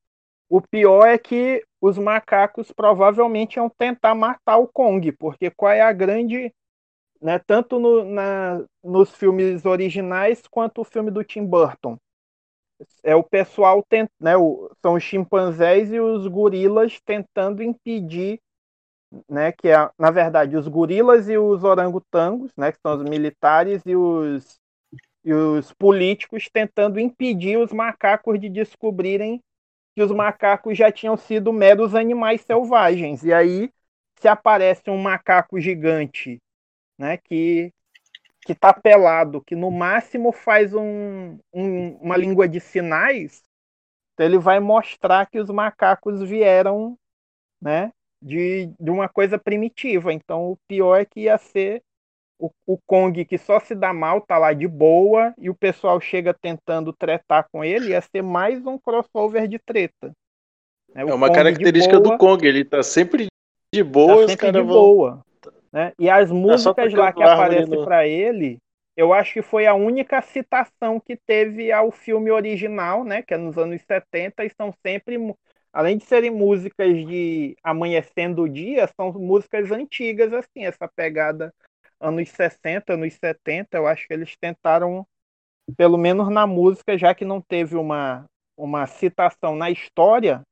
[0.49, 5.81] o pior é que os macacos provavelmente iam tentar matar o Kong, porque qual é
[5.83, 6.53] a grande.
[7.23, 11.99] Né, tanto no, na, nos filmes originais quanto o filme do Tim Burton.
[13.03, 18.39] É o pessoal tent, né, o- são os chimpanzés e os gorilas tentando impedir
[19.29, 23.83] né, que é, na verdade, os gorilas e os orangotangos, né, que são os militares
[23.87, 24.59] e os,
[25.25, 29.43] e os políticos tentando impedir os macacos de descobrirem
[29.97, 33.25] que os macacos já tinham sido meros animais selvagens.
[33.25, 33.73] E aí,
[34.21, 36.41] se aparece um macaco gigante,
[36.99, 37.73] né, que
[38.45, 43.43] que tá pelado, que no máximo faz um, um- uma língua de sinais,
[44.15, 46.99] então ele vai mostrar que os macacos vieram,
[47.61, 47.93] né,
[48.23, 50.13] de, de uma coisa primitiva.
[50.13, 51.83] Então o pior é que ia ser
[52.39, 56.01] o, o Kong que só se dá mal, tá lá de boa, e o pessoal
[56.01, 60.13] chega tentando tretar com ele, ia ser mais um crossover de treta.
[60.95, 61.03] né?
[61.03, 63.27] É uma Kong característica boa, do Kong, ele tá sempre
[63.75, 64.67] de tá boa, os sempre de vão.
[64.67, 65.21] boa.
[65.73, 65.93] Né?
[65.99, 68.59] E as só músicas lá que aparecem pra ele,
[68.97, 73.21] eu acho que foi a única citação que teve ao filme original, né?
[73.21, 75.19] Que é nos anos 70, e são sempre,
[75.71, 81.53] além de serem músicas de Amanhecendo o Dia, são músicas antigas, assim, essa pegada
[82.01, 85.07] anos 60, anos 70, eu acho que eles tentaram,
[85.77, 88.27] pelo menos na música, já que não teve uma,
[88.57, 90.43] uma citação na história,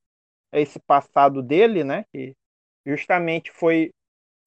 [0.53, 2.05] a esse passado dele, né?
[2.13, 2.35] Que
[2.87, 3.91] justamente foi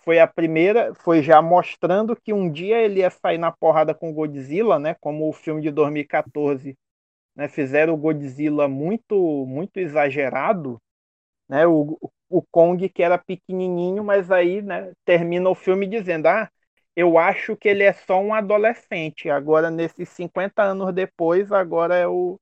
[0.03, 4.13] foi a primeira, foi já mostrando que um dia ele ia sair na porrada com
[4.13, 4.95] Godzilla, né?
[5.01, 6.75] Como o filme de 2014,
[7.35, 7.49] né?
[7.49, 10.79] Fizeram o Godzilla muito muito exagerado,
[11.49, 11.67] né?
[11.67, 11.97] O,
[12.29, 14.91] o Kong que era pequenininho, mas aí, né?
[15.05, 16.49] Termina o filme dizendo, ah,
[16.97, 19.29] eu acho que ele é só um adolescente.
[19.29, 22.39] Agora nesses 50 anos depois, agora é o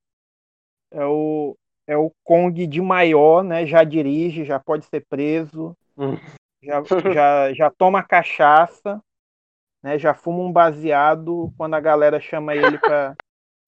[0.91, 3.65] é o é o Kong de maior, né?
[3.65, 6.17] Já dirige, já pode ser preso Hum.
[6.63, 6.81] já,
[7.13, 9.01] já, já toma cachaça,
[9.83, 9.99] né?
[9.99, 13.13] Já fuma um baseado quando a galera chama ele pra,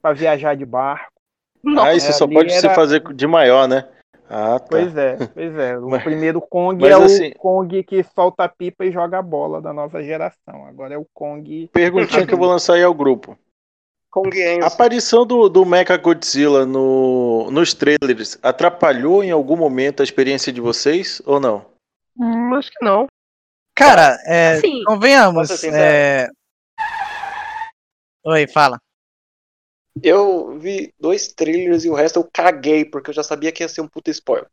[0.01, 1.11] pra viajar de barco.
[1.77, 3.88] Ah, isso É, só pode se era- fazer de maior, né?
[4.30, 4.65] Ah, tá.
[4.69, 5.78] Pois é, pois é.
[5.80, 9.21] O Mas- primeiro Kong é assim- o Kong que solta a pipa e joga a
[9.21, 10.65] bola da nova geração.
[10.67, 11.69] Agora é o Kong.
[11.71, 13.38] Perguntinha que eu vou lançar aí ao grupo.
[14.11, 14.67] Kong A Enzo.
[14.67, 20.59] aparição do, do Mecha Godzilla no, nos trailers atrapalhou em algum momento a experiência de
[20.61, 21.65] vocês ou não?
[22.17, 23.05] Hum, acho que não.
[23.75, 25.49] Cara, é, Assim, convenhamos.
[25.49, 25.75] Sincero?
[25.75, 26.28] é...
[28.25, 28.78] Oi, fala.
[30.03, 33.69] Eu vi dois trailers e o resto eu caguei, porque eu já sabia que ia
[33.69, 34.49] ser um puta spoiler.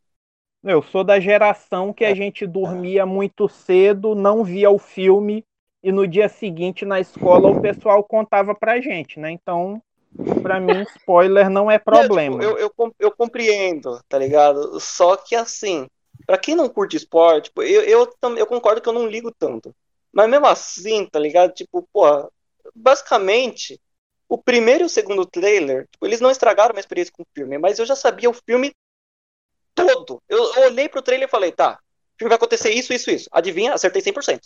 [0.62, 5.44] Eu sou da geração que a gente dormia muito cedo, não via o filme
[5.82, 9.30] e no dia seguinte na escola o pessoal contava pra gente, né?
[9.30, 9.82] Então,
[10.42, 12.38] pra mim, spoiler não é problema.
[12.38, 14.80] Não, tipo, eu, eu, eu compreendo, tá ligado?
[14.80, 15.86] Só que assim,
[16.26, 19.74] Pra quem não curte esporte, tipo, eu, eu, eu concordo que eu não ligo tanto.
[20.12, 21.52] Mas mesmo assim, tá ligado?
[21.52, 22.28] Tipo, porra,
[22.74, 23.80] basicamente,
[24.34, 27.26] o primeiro e o segundo trailer, tipo, eles não estragaram a minha experiência com o
[27.32, 28.72] filme, mas eu já sabia o filme
[29.74, 30.20] todo.
[30.28, 31.78] Eu, eu olhei pro trailer e falei, tá,
[32.14, 33.28] o filme vai acontecer isso, isso, isso.
[33.30, 33.72] Adivinha?
[33.74, 34.40] Acertei 100%.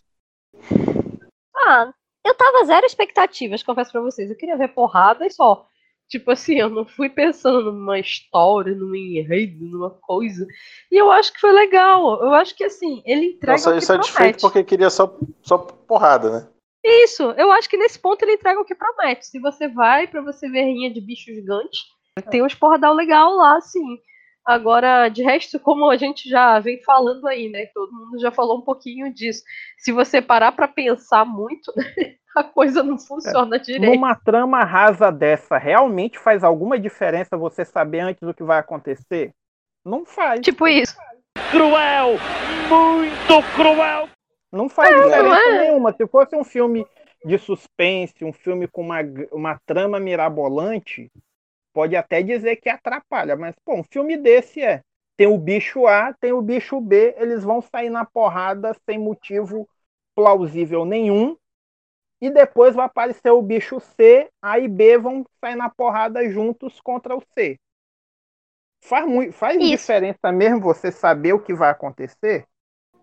[1.56, 1.90] Ah,
[2.22, 4.30] eu tava zero expectativas, confesso pra vocês.
[4.30, 5.66] Eu queria ver porrada e só.
[6.06, 10.46] Tipo assim, eu não fui pensando numa história, num enredo, numa coisa.
[10.90, 12.22] E eu acho que foi legal.
[12.22, 14.40] Eu acho que assim, ele entrega Nossa, o que satisfeito promete.
[14.40, 16.48] porque queria só, só porrada, né?
[17.04, 19.26] Isso, eu acho que nesse ponto ele entrega o que promete.
[19.26, 21.84] Se você vai pra você ver rinha de bicho gigante,
[22.30, 23.98] tem uns porradal legal lá, sim.
[24.44, 27.66] Agora, de resto, como a gente já vem falando aí, né?
[27.66, 29.42] Todo mundo já falou um pouquinho disso.
[29.76, 31.70] Se você parar pra pensar muito,
[32.34, 33.94] a coisa não funciona direito.
[33.94, 39.32] Numa trama rasa dessa, realmente faz alguma diferença você saber antes do que vai acontecer?
[39.84, 40.40] Não faz.
[40.40, 40.96] Tipo isso.
[41.50, 42.16] Cruel!
[42.70, 44.08] Muito cruel!
[44.52, 45.52] Não faz É, diferença é?
[45.52, 45.92] nenhuma.
[45.92, 46.86] Se fosse um filme
[47.24, 48.98] de suspense, um filme com uma,
[49.32, 51.10] uma trama mirabolante,
[51.72, 53.36] pode até dizer que atrapalha.
[53.36, 54.82] Mas, pô, um filme desse é.
[55.16, 59.68] Tem o bicho A, tem o bicho B, eles vão sair na porrada sem motivo
[60.14, 61.36] plausível nenhum.
[62.20, 66.80] E depois vai aparecer o bicho C, A e B vão sair na porrada juntos
[66.80, 67.58] contra o C.
[68.82, 69.68] Faz, muito, faz Isso.
[69.68, 72.44] diferença mesmo você saber o que vai acontecer?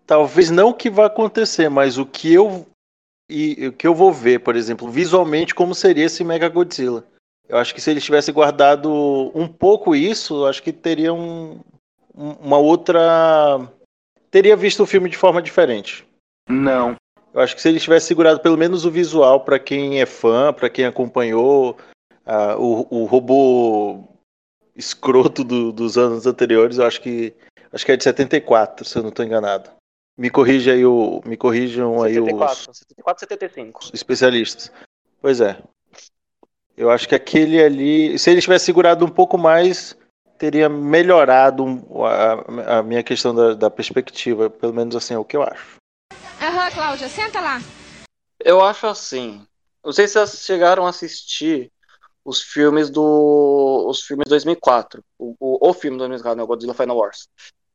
[0.06, 2.66] Talvez não o que vai acontecer, mas o que eu
[3.28, 7.04] e o que eu vou ver, por exemplo, visualmente como seria esse Mega Godzilla.
[7.48, 8.88] Eu acho que se eles tivessem guardado
[9.34, 11.60] um pouco isso, eu acho que teria um,
[12.14, 13.68] um- uma outra
[14.30, 16.06] teria visto o filme de forma diferente.
[16.48, 16.94] Não.
[17.34, 20.52] Eu acho que se eles tivessem segurado pelo menos o visual para quem é fã,
[20.52, 21.76] para quem acompanhou
[22.24, 24.04] ah, o, o robô
[24.74, 27.34] escroto do- dos anos anteriores, eu acho que
[27.72, 29.70] acho que é de 74, se eu não estou enganado.
[30.16, 33.90] Me corrija aí o, me corrijam aí os 74, 74, 75.
[33.92, 34.72] especialistas.
[35.20, 35.62] Pois é.
[36.76, 39.96] Eu acho que aquele ali, se ele tivesse segurado um pouco mais,
[40.38, 41.64] teria melhorado
[42.04, 45.76] a, a minha questão da, da perspectiva, pelo menos assim é o que eu acho.
[46.40, 47.60] Aham, Cláudia, senta lá.
[48.38, 49.46] Eu acho assim.
[49.84, 51.70] Não sei se vocês chegaram a assistir
[52.24, 53.86] os filmes do.
[53.88, 55.02] Os filmes de 2004.
[55.18, 56.42] O, o, o filme de 2004, né?
[56.42, 57.28] O Godzilla Final Wars.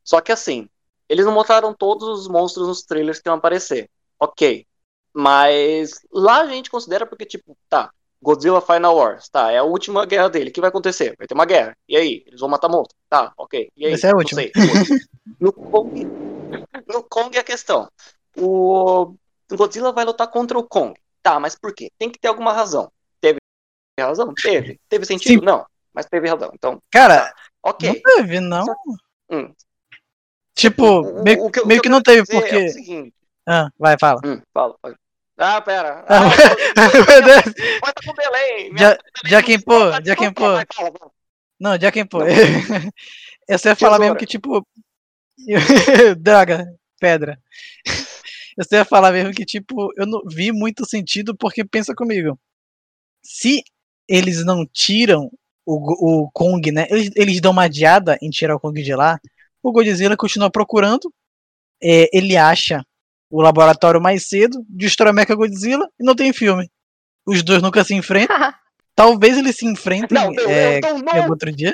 [0.04, 0.68] Só que assim,
[1.12, 3.90] eles não mostraram todos os monstros nos trailers que iam aparecer.
[4.18, 4.66] Ok.
[5.12, 7.90] Mas lá a gente considera porque, tipo, tá.
[8.22, 10.48] Godzilla Final Wars, tá, é a última guerra dele.
[10.48, 11.14] O que vai acontecer?
[11.18, 11.76] Vai ter uma guerra.
[11.86, 12.24] E aí?
[12.26, 12.96] Eles vão matar monstro.
[13.10, 13.70] Tá, ok.
[13.76, 13.92] E aí?
[13.92, 14.40] Essa é a última.
[15.38, 16.04] No Kong,
[16.86, 17.90] no Kong é a questão.
[18.38, 19.14] O
[19.52, 20.98] Godzilla vai lutar contra o Kong.
[21.22, 21.90] Tá, mas por quê?
[21.98, 22.90] Tem que ter alguma razão.
[23.20, 23.38] Teve
[24.00, 24.32] razão?
[24.34, 24.80] Teve.
[24.88, 25.40] Teve sentido?
[25.40, 25.44] Sim.
[25.44, 25.66] Não.
[25.92, 26.50] Mas teve razão.
[26.54, 27.88] Então, Cara, ok.
[27.88, 28.64] não teve, não.
[29.30, 29.52] Hum.
[30.54, 32.54] Tipo, meio, o que meio que eu não teve, porque.
[32.54, 33.14] É o seguinte.
[33.46, 34.20] Ah, vai, fala.
[34.24, 34.76] Hum, fala.
[35.38, 36.04] Ah, pera.
[37.84, 38.70] Ah, tá com delay.
[38.70, 38.98] Minha Já,
[39.28, 40.44] já quem pô, já quem pô.
[41.58, 42.20] Não, já quem pô.
[43.48, 44.66] Eu só ia falar mesmo que, tipo.
[46.18, 46.66] Droga,
[47.00, 47.38] pedra.
[48.54, 52.38] Eu só ia falar mesmo que, tipo, eu não vi muito sentido, porque pensa comigo.
[53.24, 53.62] Se
[54.06, 55.30] eles não tiram
[55.64, 56.86] o, o Kong, né?
[56.90, 59.18] Eles, eles dão uma adiada em tirar o Kong de lá.
[59.62, 61.12] O Godzilla continua procurando.
[61.82, 62.82] é, ele acha
[63.30, 66.68] o laboratório mais cedo, destrói o Mecha Godzilla e não tem filme.
[67.26, 68.36] Os dois nunca se enfrentam.
[68.94, 70.80] Talvez eles se enfrentem Não, eu- é,
[71.24, 71.72] eu outro dia.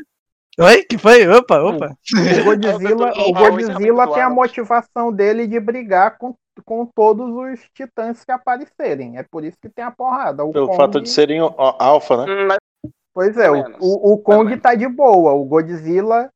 [0.60, 0.84] Oi?
[0.84, 1.26] Que foi?
[1.28, 1.96] Opa, opa.
[2.40, 6.34] O Godzilla, o o Godzilla tem a motivação dele de brigar com,
[6.64, 9.18] com todos os titãs que aparecerem.
[9.18, 10.44] É por isso que tem a porrada.
[10.44, 12.32] O Pelo Kong- fato de serem alfa, né?
[12.32, 15.32] Hum, Pois é, o, o, o Kong tá de boa.
[15.32, 16.30] O Godzilla.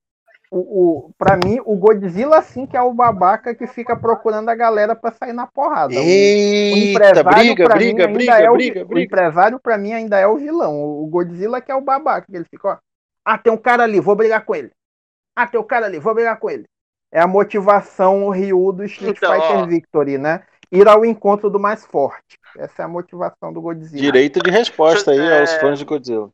[0.54, 4.54] O, o, pra mim, o Godzilla sim que é o babaca que fica procurando a
[4.54, 5.94] galera pra sair na porrada.
[5.94, 9.02] O- o Eita, briga, pra mim, briga, ainda briga, é o, briga, o briga.
[9.06, 10.78] empresário pra mim ainda é o vilão.
[10.78, 12.76] O, Godzilla que é o babaca, que ele fica, ó.
[13.24, 14.70] Ah, tem um cara ali, vou brigar com ele.
[15.34, 16.64] Ah, tem um cara ali, vou brigar com ele.
[17.10, 19.64] É a motivação Ryu do Street Então, Fighter ó.
[19.66, 20.42] Victory, né?
[20.70, 22.38] Ir ao encontro do mais forte.
[22.58, 24.02] Essa é a motivação do Godzilla.
[24.02, 25.40] Direito de resposta aí É.
[25.40, 26.28] aos fãs de Godzilla.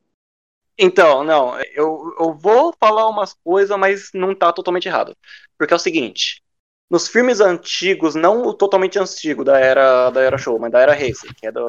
[0.78, 5.16] Então, não, eu, eu vou falar umas coisas, mas não tá totalmente errado.
[5.58, 6.42] Porque é o seguinte,
[6.90, 10.98] nos filmes antigos, não o totalmente antigo da era, da era show, mas da era
[11.00, 11.68] Heisei, que é do,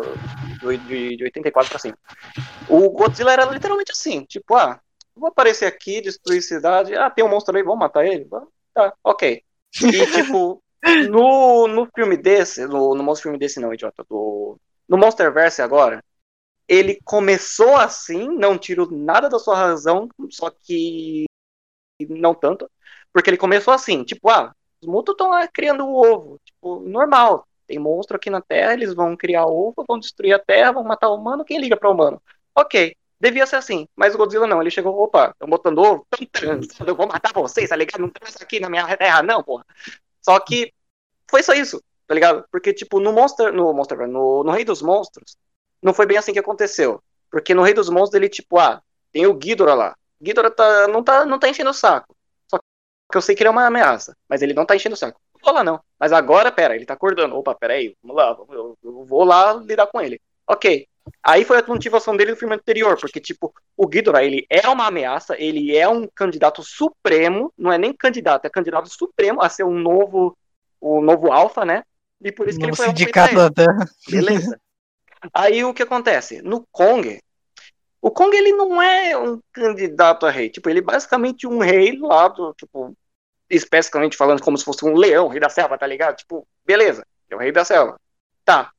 [0.62, 1.97] do- de, de 84 pra cima,
[2.68, 4.80] o Godzilla era literalmente assim, tipo, ah,
[5.16, 8.28] vou aparecer aqui, destruir cidade, ah, tem um monstro aí, vamos matar ele?
[8.74, 9.43] Tá, ok.
[9.91, 10.64] E, tipo,
[10.99, 14.57] no, no filme desse, no, no monstro filme desse não, idiota, do,
[14.88, 16.03] no Monsterverse agora,
[16.70, 21.26] ele começou assim, não tiro nada da sua razão, só que
[22.08, 22.70] não tanto,
[23.12, 26.40] porque ele começou assim, tipo, ah, Os mutos estão lá criando o ovo.
[26.46, 27.46] Tipo, normal.
[27.68, 31.10] Tem monstro aqui na Terra, eles vão criar ovo, vão destruir a Terra, vão matar
[31.10, 31.46] o humano.
[31.46, 32.22] Quem liga pra humano?
[32.56, 32.96] Ok.
[33.20, 33.88] Devia ser assim.
[33.96, 34.62] Mas o Godzilla não.
[34.62, 38.02] Ele chegou, opa, estão botando ovo, estão transando, eu vou matar vocês, tá ligado?
[38.02, 39.66] Não transa aqui na minha terra, não, porra.
[40.22, 40.74] Só que
[41.30, 42.46] foi só isso, tá ligado?
[42.52, 45.38] Porque, tipo, no Monster, no Monster, no, no Rei dos Monstros,
[45.82, 47.02] não foi bem assim que aconteceu.
[47.32, 49.96] Porque no Rei dos Monstros, ele, tipo, ah, tem o Ghidorah lá.
[50.22, 52.16] Ghidorah tá, não, tá, não tá enchendo o saco.
[52.50, 54.98] Só que eu sei que ele é uma ameaça, mas ele não tá enchendo o
[54.98, 55.20] saco.
[55.36, 55.80] Não vou lá, não.
[56.00, 57.36] Mas agora, pera, ele tá acordando.
[57.36, 60.20] Opa, pera aí, vamos lá, eu, eu vou lá lidar com ele.
[60.48, 60.88] Ok.
[61.24, 64.88] Aí foi a motivação dele no filme anterior, porque, tipo, o Ghidorah, ele é uma
[64.88, 69.64] ameaça, ele é um candidato supremo, não é nem candidato, é candidato supremo a ser
[69.64, 70.38] um novo,
[70.80, 71.84] o novo alfa, né?
[72.22, 73.50] E por isso que ele foi sindicato da.
[73.50, 73.90] Terra.
[74.10, 74.60] Beleza.
[75.34, 76.42] Aí o que acontece?
[76.42, 77.20] No Kong,
[78.02, 80.50] o Kong ele não é um candidato a rei.
[80.50, 82.96] Tipo, ele é basicamente um rei lá do, tipo,
[83.50, 86.18] especificamente falando como se fosse um leão, rei da selva, tá ligado?
[86.18, 88.00] Tipo, beleza, é o rei da selva.
[88.46, 88.72] Tá.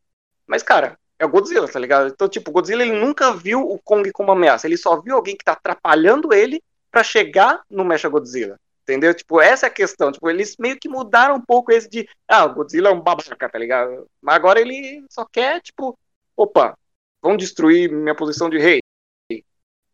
[0.46, 2.08] Mas, cara, é o Godzilla, tá ligado?
[2.08, 4.66] Então, tipo, o Godzilla ele nunca viu o Kong como ameaça.
[4.66, 8.58] Ele só viu alguém que tá atrapalhando ele pra chegar no Mecha Godzilla.
[8.82, 9.14] Entendeu?
[9.14, 10.10] Tipo, essa é a questão.
[10.10, 13.48] Tipo, eles meio que mudaram um pouco esse de, ah, o Godzilla é um babaca,
[13.48, 14.06] tá ligado?
[14.20, 15.96] Mas agora ele só quer, tipo,
[16.42, 16.76] opa,
[17.22, 18.80] vão destruir minha posição de rei.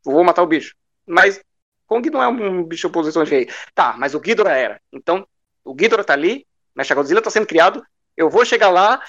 [0.05, 0.75] Vou matar o bicho.
[1.05, 1.41] Mas
[1.87, 3.51] Kong não é um bicho posição de rei.
[3.75, 4.81] Tá, mas o Ghidorah era.
[4.93, 5.27] Então,
[5.65, 7.85] o Ghidorah tá ali, Mecha Godzilla tá sendo criado,
[8.17, 9.03] eu vou chegar lá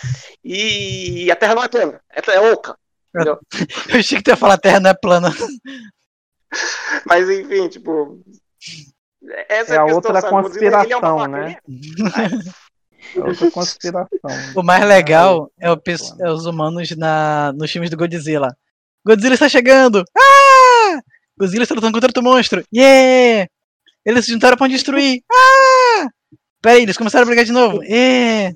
[0.44, 2.78] e a Terra não é plana, é, é oca.
[3.10, 3.40] Entendeu?
[3.90, 5.30] Eu achei que tu ia falar a Terra não é plana.
[7.06, 8.22] Mas enfim, tipo.
[9.48, 10.34] Essa É é a questão, outra sabe?
[10.34, 10.98] Godzilla, ele é
[13.16, 14.32] É outra conspiração.
[14.56, 15.80] O mais legal é, o
[16.20, 18.56] é os humanos na, nos filmes do Godzilla.
[19.06, 20.04] Godzilla está chegando!
[20.18, 21.00] Ah!
[21.40, 22.64] Godzilla está lutando contra outro monstro!
[22.74, 23.48] Yeah!
[24.06, 25.22] Eles se juntaram para destruir!
[25.32, 26.08] Ah!
[26.62, 27.84] Peraí, eles começaram a brigar de novo!
[27.84, 28.56] Yeah!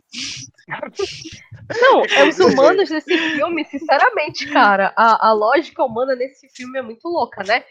[1.79, 6.81] Não, é os humanos nesse filme, sinceramente, cara, a, a lógica humana nesse filme é
[6.81, 7.63] muito louca, né?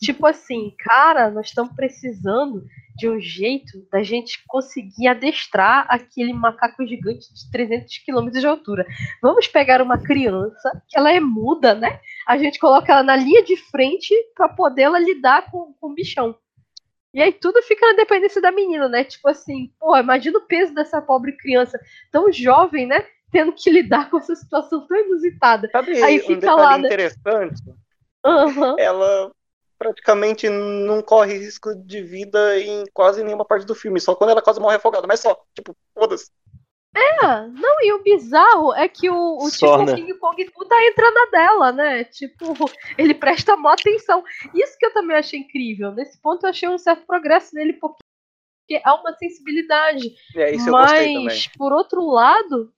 [0.00, 2.64] Tipo assim, cara, nós estamos precisando
[2.98, 8.84] de um jeito da gente conseguir adestrar aquele macaco gigante de 300 km de altura.
[9.22, 12.00] Vamos pegar uma criança, que ela é muda, né?
[12.26, 15.94] A gente coloca ela na linha de frente para poder ela lidar com, com o
[15.94, 16.36] bichão.
[17.14, 19.04] E aí tudo fica na dependência da menina, né?
[19.04, 21.78] Tipo assim, pô, imagina o peso dessa pobre criança
[22.10, 23.06] tão jovem, né?
[23.30, 25.68] Tendo que lidar com essa situação tão inusitada.
[25.70, 26.88] Sabe aí um fica lá, né?
[26.88, 27.62] interessante?
[28.24, 28.74] Aham.
[28.76, 29.30] Ela
[29.78, 34.42] praticamente não corre risco de vida em quase nenhuma parte do filme, só quando ela
[34.42, 36.30] quase morre afogada, mas só, tipo, foda-se.
[36.96, 39.94] É, não, e o bizarro é que o, o Só, tipo né?
[39.94, 42.04] King Kong tu tá entrando na dela, né?
[42.04, 42.46] Tipo,
[42.98, 44.24] ele presta mó atenção.
[44.54, 45.92] Isso que eu também achei incrível.
[45.92, 47.98] Nesse ponto eu achei um certo progresso nele, porque
[48.82, 50.14] há uma sensibilidade.
[50.34, 51.50] É, isso eu Mas, gostei também.
[51.56, 52.72] por outro lado,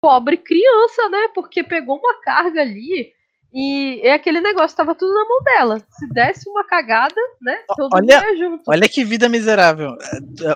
[0.00, 1.28] pobre criança, né?
[1.34, 3.12] Porque pegou uma carga ali
[3.54, 5.80] e é aquele negócio, tava tudo na mão dela.
[5.90, 7.56] Se desse uma cagada, né?
[7.68, 8.62] Todo mundo Olha, ia junto.
[8.66, 9.90] olha que vida miserável.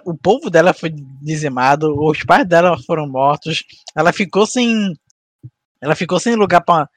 [0.04, 0.90] O povo dela foi
[1.22, 3.62] dizimado, os pais dela foram mortos,
[3.96, 4.92] ela ficou sem.
[5.80, 6.88] Ela ficou sem lugar para.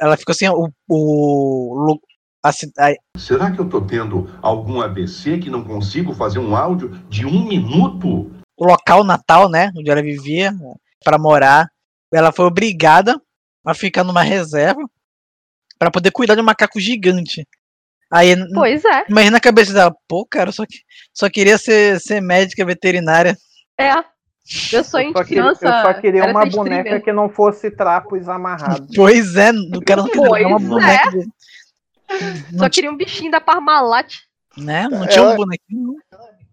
[0.00, 0.68] Ela ficou sem o.
[0.90, 1.98] o
[2.44, 6.90] a a- Será que eu tô tendo algum AVC que não consigo fazer um áudio
[7.08, 8.30] de um minuto?
[8.56, 9.72] o local natal, né?
[9.76, 10.52] Onde ela vivia,
[11.02, 11.66] para morar.
[12.12, 13.20] Ela foi obrigada
[13.66, 14.80] a ficar numa reserva
[15.78, 17.46] para poder cuidar de um macaco gigante.
[18.10, 19.04] Aí, Pois é.
[19.08, 23.36] imagina a cabeça dela, pô, cara, eu só, que- só queria ser, ser médica veterinária.
[23.78, 23.92] É.
[24.72, 25.82] Eu sou Eu só queria, eu criança.
[25.82, 26.82] só queria uma ser streamer.
[26.84, 28.94] boneca que não fosse trapos amarrados.
[28.94, 30.60] Pois é, o cara não queria Pois uma é.
[30.60, 31.10] boneca.
[31.10, 34.14] de- Só queria um bichinho da Parmalat.
[34.56, 34.86] Né?
[34.88, 35.96] Não tinha um Ela- bonequinho.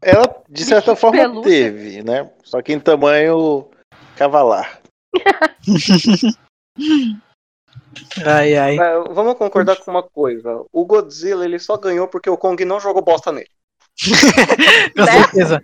[0.01, 1.51] Ela, de certa forma, pelúcia.
[1.51, 2.27] teve, né?
[2.43, 3.69] Só que em tamanho
[4.15, 4.79] cavalar.
[8.25, 8.75] Ai, ai.
[8.75, 10.63] Mas vamos concordar com uma coisa.
[10.71, 13.49] O Godzilla ele só ganhou porque o Kong não jogou bosta nele.
[14.97, 15.61] Com certeza.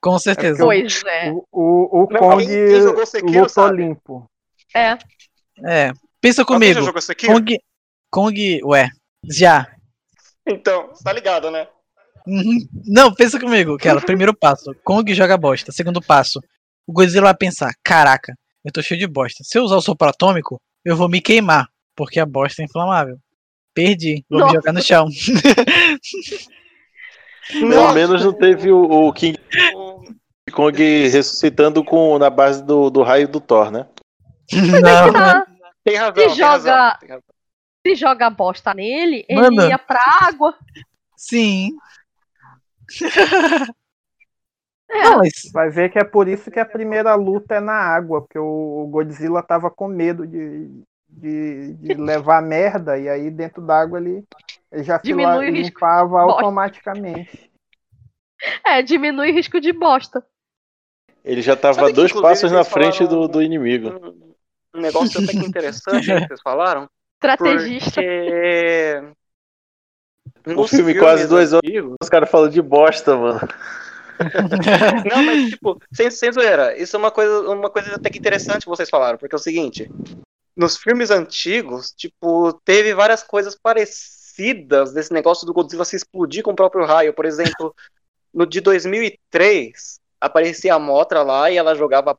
[0.00, 0.64] Com certeza.
[0.64, 1.30] Pois é.
[1.30, 2.44] O, o, o Não, Kong
[3.06, 3.76] Sekiro lutou sabe.
[3.78, 4.30] limpo.
[4.74, 4.96] É.
[5.64, 5.92] É.
[6.20, 6.74] Pensa comigo.
[6.74, 7.32] já jogou Sekiro?
[7.32, 7.58] Kong.
[8.10, 8.60] Kong.
[8.64, 8.88] Ué.
[9.28, 9.66] Já.
[10.46, 11.66] Então, você tá ligado, né?
[12.26, 12.58] Uhum.
[12.84, 14.00] Não, pensa comigo, aquela.
[14.00, 15.70] Primeiro passo, Kong joga bosta.
[15.72, 16.40] Segundo passo,
[16.86, 18.34] o Godzilla vai pensar: caraca,
[18.64, 19.44] eu tô cheio de bosta.
[19.44, 23.18] Se eu usar o sopro atômico, eu vou me queimar, porque a bosta é inflamável.
[23.74, 24.52] Perdi, vou Nossa.
[24.52, 25.06] me jogar no chão.
[27.52, 29.38] Pelo menos não teve o, o King
[30.52, 33.86] Kong ressuscitando com, na base do, do raio do Thor, né?
[34.52, 35.46] Não, Tá.
[35.84, 37.22] Tem razão, Se tem joga- razão, tem razão.
[37.86, 39.62] Se joga bosta nele, Mano.
[39.62, 40.54] ele ia pra água.
[41.16, 41.70] sim.
[44.88, 47.74] É, Não, mas Vai ver que é por isso que a primeira luta é na
[47.74, 50.68] água, porque o Godzilla tava com medo de,
[51.08, 54.24] de, de levar merda, e aí dentro d'água ele,
[54.70, 56.40] ele já Diminui o risco limpava de bosta.
[56.40, 57.50] automaticamente.
[58.64, 60.24] É, diminui risco de bosta.
[61.24, 64.14] Ele já tava dois passos na frente do, do inimigo.
[64.72, 66.88] Um negócio até que interessante que vocês falaram.
[67.14, 68.00] Estrategista.
[68.00, 69.02] Porque.
[70.54, 73.40] O filme filmes quase duas horas, os caras falando de bosta, mano.
[75.10, 78.62] Não, mas tipo, sem, sem zoeira, isso é uma coisa, uma coisa até que interessante
[78.62, 79.90] que vocês falaram, porque é o seguinte,
[80.56, 86.52] nos filmes antigos, tipo, teve várias coisas parecidas desse negócio do Godzilla se explodir com
[86.52, 87.12] o próprio raio.
[87.12, 87.74] Por exemplo,
[88.32, 92.18] no de 2003, aparecia a Motra lá e ela jogava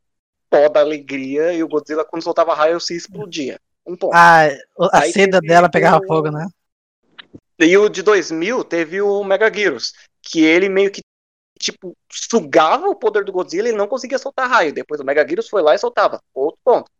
[0.50, 3.60] pó da alegria e o Godzilla, quando soltava raio, se explodia.
[3.86, 4.14] Um ponto.
[4.14, 4.50] a, a
[4.94, 6.48] Aí seda teve dela pegava fogo, né?
[7.60, 11.02] E o de 2000 teve o Mega Gyros, que ele meio que,
[11.58, 14.74] tipo, sugava o poder do Godzilla e não conseguia soltar raio.
[14.74, 16.22] Depois o Mega Gyros foi lá e soltava.
[16.34, 16.92] Outro ponto.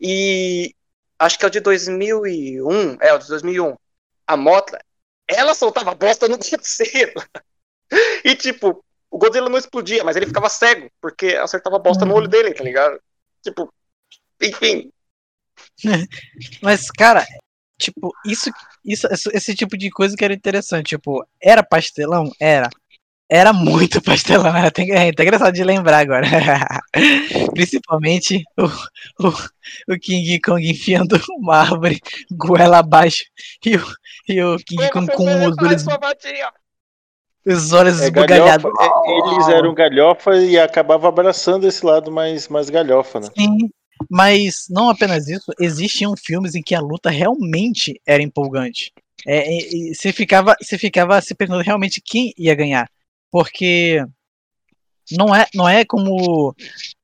[0.00, 0.74] E
[1.18, 3.74] acho que é o de 2001, é o de 2001.
[4.26, 4.78] A Mothra,
[5.28, 7.28] ela soltava bosta no Godzilla.
[8.24, 12.28] E, tipo, o Godzilla não explodia, mas ele ficava cego, porque acertava bosta no olho
[12.28, 13.00] dele, tá ligado?
[13.42, 13.72] Tipo,
[14.40, 14.90] enfim.
[16.60, 17.24] Mas, cara,
[17.78, 18.50] tipo, isso,
[18.84, 20.88] isso, esse tipo de coisa que era interessante.
[20.88, 22.30] Tipo, era pastelão?
[22.40, 22.68] Era.
[23.28, 26.26] Era muito pastelão, era até, é até engraçado de lembrar agora.
[27.54, 28.64] Principalmente o,
[29.26, 33.24] o, o King Kong enfiando uma árvore goela abaixo
[33.64, 33.84] e o,
[34.28, 35.82] e o King Kong com os olhos,
[37.46, 38.64] os olhos É esbugalhados.
[38.80, 43.28] é, eles eram galhofa e acabavam abraçando esse lado mais, mais galhofa, né?
[43.36, 43.70] Sim,
[44.10, 48.92] mas não apenas isso, existiam filmes em que a luta realmente era empolgante.
[49.26, 52.86] É, e- e você ficava, você ficava se perguntando realmente quem ia ganhar.
[53.34, 53.98] Porque
[55.10, 56.54] não é, não é como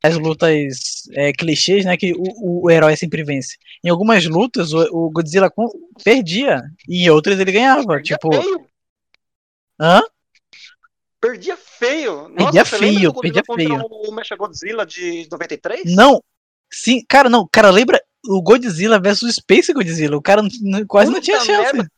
[0.01, 1.97] as lutas é, clichês, né?
[1.97, 3.57] Que o, o herói sempre vence.
[3.83, 5.53] Em algumas lutas, o, o Godzilla
[6.05, 8.01] perdia, e em outras ele ganhava.
[8.01, 8.65] tipo, feio.
[9.81, 10.01] hã?
[11.21, 12.29] Perdia feio.
[12.29, 13.87] Nossa, Perdia feio, Godzilla perdia feio.
[13.91, 15.83] o Mechagodzilla de 93?
[15.97, 16.23] Não,
[16.73, 20.17] sim, cara, não, cara, lembra o Godzilla versus Space Godzilla?
[20.17, 21.73] O cara não- quase não tinha Puta chance.
[21.75, 21.91] merda.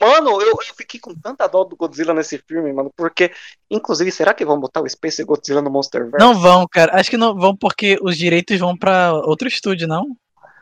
[0.00, 3.30] Mano, eu, eu fiquei com tanta dó do Godzilla nesse filme, mano, porque,
[3.70, 6.18] inclusive, será que vão botar o Space Godzilla no Monsterverse?
[6.18, 6.94] Não vão, cara.
[6.98, 10.16] Acho que não vão porque os direitos vão pra outro estúdio, não?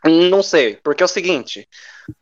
[0.05, 1.67] Não sei, porque é o seguinte,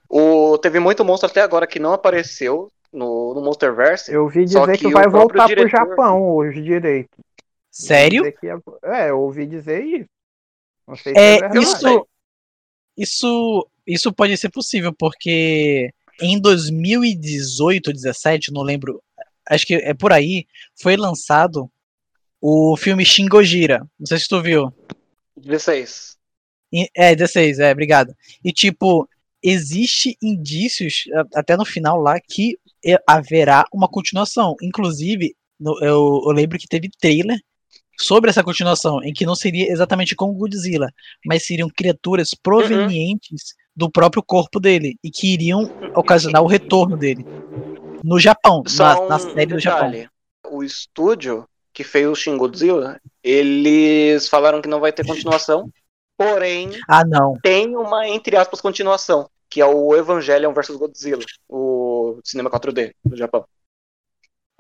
[0.10, 4.12] o, teve muito monstro até agora que não apareceu no, no Monsterverse.
[4.12, 7.18] Eu ouvi dizer que, o vai voltar pro diretor- Japão os direitos.
[7.70, 8.32] Sério?
[8.40, 10.10] Que ia- É, eu ouvi dizer isso.
[10.88, 12.08] Não sei se É, é isso,
[12.98, 15.92] isso, isso pode ser possível, porque
[16.22, 19.02] em 2018 ou 17, não lembro,
[19.50, 20.46] acho que é por aí,
[20.82, 21.70] foi lançado
[22.42, 23.80] o filme Shin Gojira.
[24.00, 24.74] Não sei se tu viu.
[25.38, 26.18] 16.
[26.72, 28.14] E- É, 16, é, obrigado.
[28.44, 29.08] E tipo,
[29.42, 31.04] existe indícios,
[31.36, 32.58] até no final lá, que
[33.08, 34.56] haverá uma continuação.
[34.62, 35.36] Inclusive,
[35.82, 37.38] eu, eu lembro que teve trailer
[38.00, 40.92] sobre essa continuação, em que não seria exatamente como Godzilla,
[41.26, 47.26] mas seriam criaturas provenientes do próprio corpo dele e que iriam ocasionar o retorno dele
[48.04, 49.90] no Japão, Só na, um na série do Japão.
[49.90, 50.10] detalhe.
[50.50, 55.72] O estúdio que fez o Shin Godzilla, eles falaram que não vai ter continuação,
[56.18, 57.40] porém Ah, não.
[57.42, 63.16] tem uma, entre aspas, continuação, que é o Evangelion vs Godzilla, o cinema 4D do
[63.18, 63.46] Japão.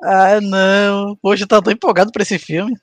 [0.02, 1.15] Ah, não.
[1.18, 2.73] Poxa, eu tava tão empolgado pra esse filme.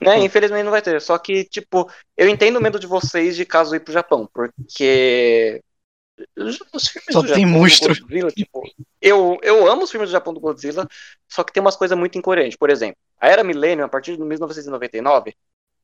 [0.00, 1.00] Né, infelizmente não vai ter.
[1.00, 5.62] Só que, tipo, eu entendo o medo de vocês de caso ir pro Japão, porque.
[6.36, 6.56] Os
[6.88, 7.94] filmes Só do tem Japão, do monstro.
[8.00, 8.62] Godzilla, tipo,
[9.00, 10.86] eu, eu amo os filmes do Japão do Godzilla,
[11.28, 12.56] só que tem umas coisas muito incoerentes.
[12.56, 15.34] Por exemplo, a Era Millennium, a partir de 1999,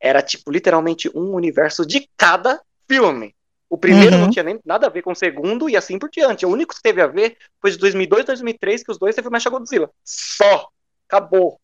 [0.00, 3.34] era, tipo, literalmente um universo de cada filme.
[3.70, 4.22] O primeiro Uhum.
[4.22, 6.44] não tinha nem nada a ver com o segundo e assim por diante.
[6.44, 9.28] O único que teve a ver foi de 2002 e 2003, que os dois teve
[9.28, 9.90] o Mecha Godzilla.
[10.04, 10.68] Só.
[11.08, 11.60] Acabou.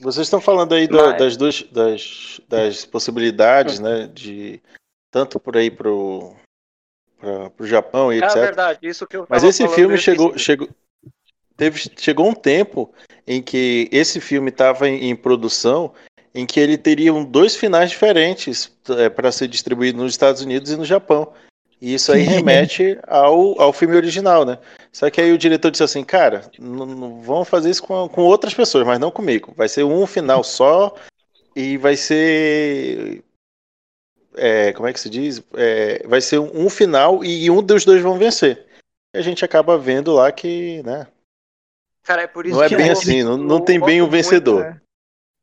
[0.00, 4.06] Vocês estão falando aí do- Mas- das duas das, das possibilidades, né?
[4.12, 4.60] De
[5.10, 6.34] tanto por aí pro,
[7.18, 8.34] pra, pro Japão e É etc.
[8.36, 10.68] verdade, isso que eu Mas esse filme chegou, chegou,
[11.56, 12.92] teve, chegou um tempo
[13.26, 15.92] em que esse filme estava em, em produção,
[16.34, 18.70] em que ele teria um- dois finais diferentes
[19.16, 21.32] para ser distribuído nos Estados Unidos e no Japão.
[21.80, 24.58] E isso aí remete ao, ao filme original, né?
[24.92, 28.22] Só que aí o diretor disse assim, cara, não, não vamos fazer isso com, com
[28.22, 29.54] outras pessoas, mas não comigo.
[29.56, 30.94] Vai ser um final só
[31.54, 33.22] e vai ser
[34.34, 35.42] é, como é que se diz?
[35.54, 38.66] É, vai ser um, um final e um dos dois vão vencer.
[39.14, 41.06] E a gente acaba vendo lá que, né?
[42.02, 44.08] Cara, é por isso Não é que bem eu- assim, não, não tem bem o
[44.08, 44.64] vencedor.
[44.64, 44.80] muito, né?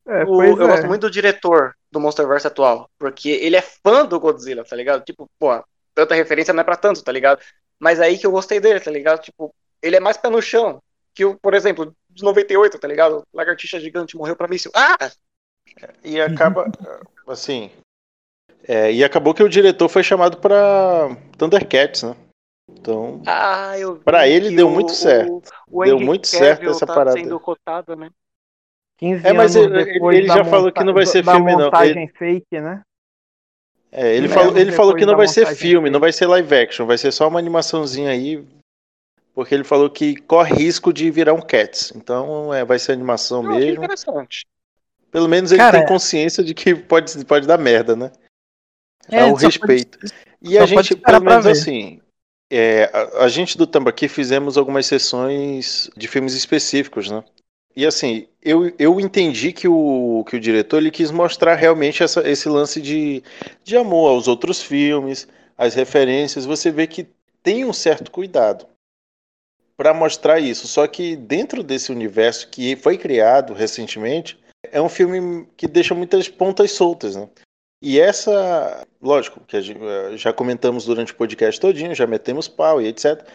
[0.08, 0.68] É, O- eu é.
[0.68, 5.04] gosto muito do diretor do Monsterverse atual, porque ele é fã do Godzilla, tá ligado?
[5.04, 5.64] Tipo, pô,
[5.96, 7.42] tanta referência não é pra tanto, tá ligado?
[7.80, 9.22] Mas aí que eu gostei dele, tá ligado?
[9.22, 10.82] Tipo, ele é mais pé no chão
[11.14, 13.24] que o, por exemplo, de 98, tá ligado?
[13.34, 14.72] Lagartixa gigante morreu pra míssil.
[14.76, 14.98] Ah!
[16.04, 16.66] E acaba,
[17.28, 17.72] assim,
[18.68, 21.08] é, e acabou que o diretor foi chamado pra
[21.38, 22.16] Thundercats, né?
[22.70, 25.52] Então, Ah, eu vi Pra ele deu o- muito certo.
[25.68, 27.18] O, o Deu muito certo Cavill essa tá parada.
[27.18, 28.10] sendo cotado, né?
[28.98, 31.52] 15 É, mas anos ele- depois ele já falou que não vai ser da filme,
[31.52, 31.66] não.
[31.66, 32.82] montagem fake, né?
[33.98, 36.54] É, ele Né, falou, ele falou que não vai ser filme, não vai ser live
[36.54, 38.46] action, vai ser só uma animaçãozinha aí,
[39.34, 41.94] porque ele falou que corre risco de virar um Cats.
[41.96, 43.84] Então, é, vai ser animação achei mesmo.
[43.84, 44.46] interessante.
[45.10, 48.12] Pelo menos ele Cara, tem consciência de que pode, pode dar merda, né?
[49.10, 49.98] É, É o respeito.
[49.98, 52.02] pode- E a gente, pelo menos assim,
[52.52, 57.24] é, a, a gente do Tambaqui fizemos algumas sessões de filmes específicos, né?
[57.76, 62.28] E assim, eu, eu entendi que o, que o diretor ele quis mostrar realmente essa,
[62.28, 63.22] esse lance de,
[63.64, 65.28] de amor aos outros filmes,
[65.58, 66.46] as referências.
[66.46, 67.08] Você vê que
[67.44, 68.66] tem um certo cuidado
[69.76, 70.68] para mostrar isso.
[70.68, 74.40] Só que dentro desse universo que foi criado recentemente,
[74.72, 77.30] é um filme que deixa muitas pontas soltas, né?
[77.82, 82.82] E essa, lógico, que gente, eh, já comentamos durante o podcast todinho, já metemos pau
[82.82, 83.28] e etc.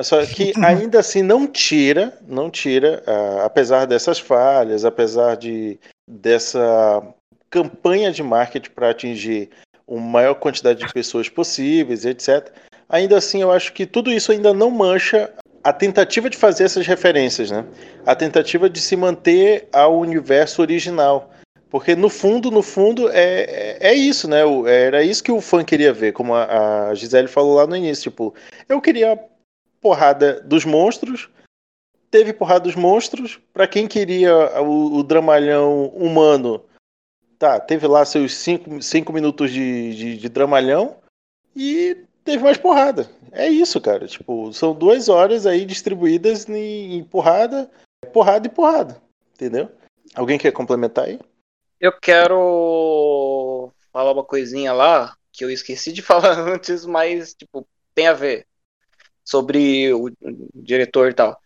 [0.00, 5.78] Só que ainda assim não tira, não tira, ah, apesar dessas falhas, apesar de
[6.08, 7.02] dessa
[7.50, 9.50] campanha de marketing para atingir
[9.88, 12.50] a maior quantidade de pessoas possíveis, etc.
[12.88, 15.30] Ainda assim, eu acho que tudo isso ainda não mancha
[15.64, 17.64] a tentativa de fazer essas referências, né?
[18.04, 21.30] A tentativa de se manter ao universo original.
[21.70, 24.44] Porque no fundo, no fundo, é, é, é isso, né?
[24.44, 27.76] O- Era isso que o fã queria ver, como a, a Gisele falou lá no
[27.76, 28.10] início.
[28.10, 28.34] Tipo,
[28.68, 29.18] eu queria
[29.82, 31.28] porrada dos monstros,
[32.10, 33.40] teve porrada dos monstros.
[33.52, 36.64] Pra quem queria o, o dramalhão humano,
[37.38, 40.96] tá, teve lá seus cinco, cinco minutos de, de, de dramalhão
[41.54, 43.10] e teve mais porrada.
[43.32, 44.06] É isso, cara.
[44.06, 47.68] Tipo, são duas horas aí distribuídas em, em porrada,
[48.12, 49.02] porrada e porrada.
[49.34, 49.68] Entendeu?
[50.14, 51.18] Alguém quer complementar aí?
[51.80, 58.06] Eu quero falar uma coisinha lá que eu esqueci de falar antes, mas tipo, tem
[58.06, 58.46] a ver
[59.24, 60.10] sobre o
[60.54, 61.40] diretor e tal.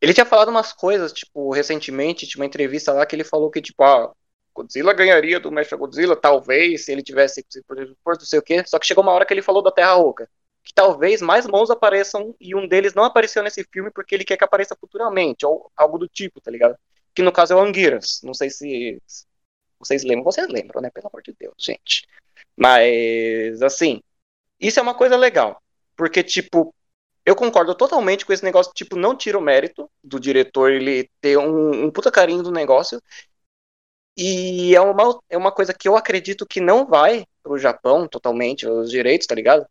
[0.00, 3.62] Ele tinha falado umas coisas, tipo, recentemente, tinha uma entrevista lá que ele falou que,
[3.62, 4.12] tipo, ah,
[4.54, 7.76] Godzilla ganharia do Mecha Godzilla, talvez, se ele tivesse por
[8.16, 8.62] não sei o quê.
[8.66, 10.28] Só que chegou uma hora que ele falou da Terra Oca.
[10.62, 14.36] Que talvez mais mãos apareçam e um deles não apareceu nesse filme porque ele quer
[14.36, 16.76] que apareça futuramente, ou algo do tipo, tá ligado?
[17.14, 18.20] Que no caso é o Anguirus.
[18.22, 19.02] Não sei se
[19.78, 20.24] vocês lembram.
[20.24, 20.90] Vocês lembram, né?
[20.90, 22.06] Pelo amor de Deus, gente.
[22.56, 24.00] Mas, assim,
[24.60, 25.60] isso é uma coisa legal.
[25.96, 26.74] Porque, tipo,
[27.24, 31.38] eu concordo totalmente com esse negócio, tipo, não tira o mérito do diretor ele ter
[31.38, 33.00] um, um puta carinho do negócio.
[34.16, 38.66] E é uma, é uma coisa que eu acredito que não vai pro Japão totalmente,
[38.66, 39.66] os direitos, tá ligado?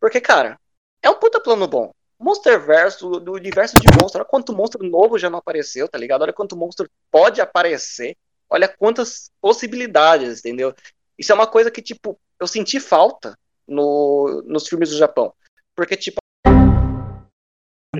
[0.00, 0.58] Porque, cara,
[1.02, 1.92] é um puta plano bom.
[2.18, 6.22] Monsterverso, do universo de monstros, olha quanto monstro novo já não apareceu, tá ligado?
[6.22, 8.16] Olha quanto monstro pode aparecer.
[8.50, 10.74] Olha quantas possibilidades, entendeu?
[11.18, 15.34] Isso é uma coisa que, tipo, eu senti falta no, nos filmes do Japão.
[15.74, 16.18] Porque, tipo,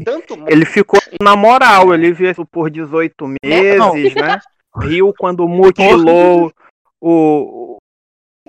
[0.05, 4.41] tanto Ele ficou na moral, ele viu isso por 18 meses, né?
[4.77, 6.53] Riu quando mutilou
[7.01, 7.79] o,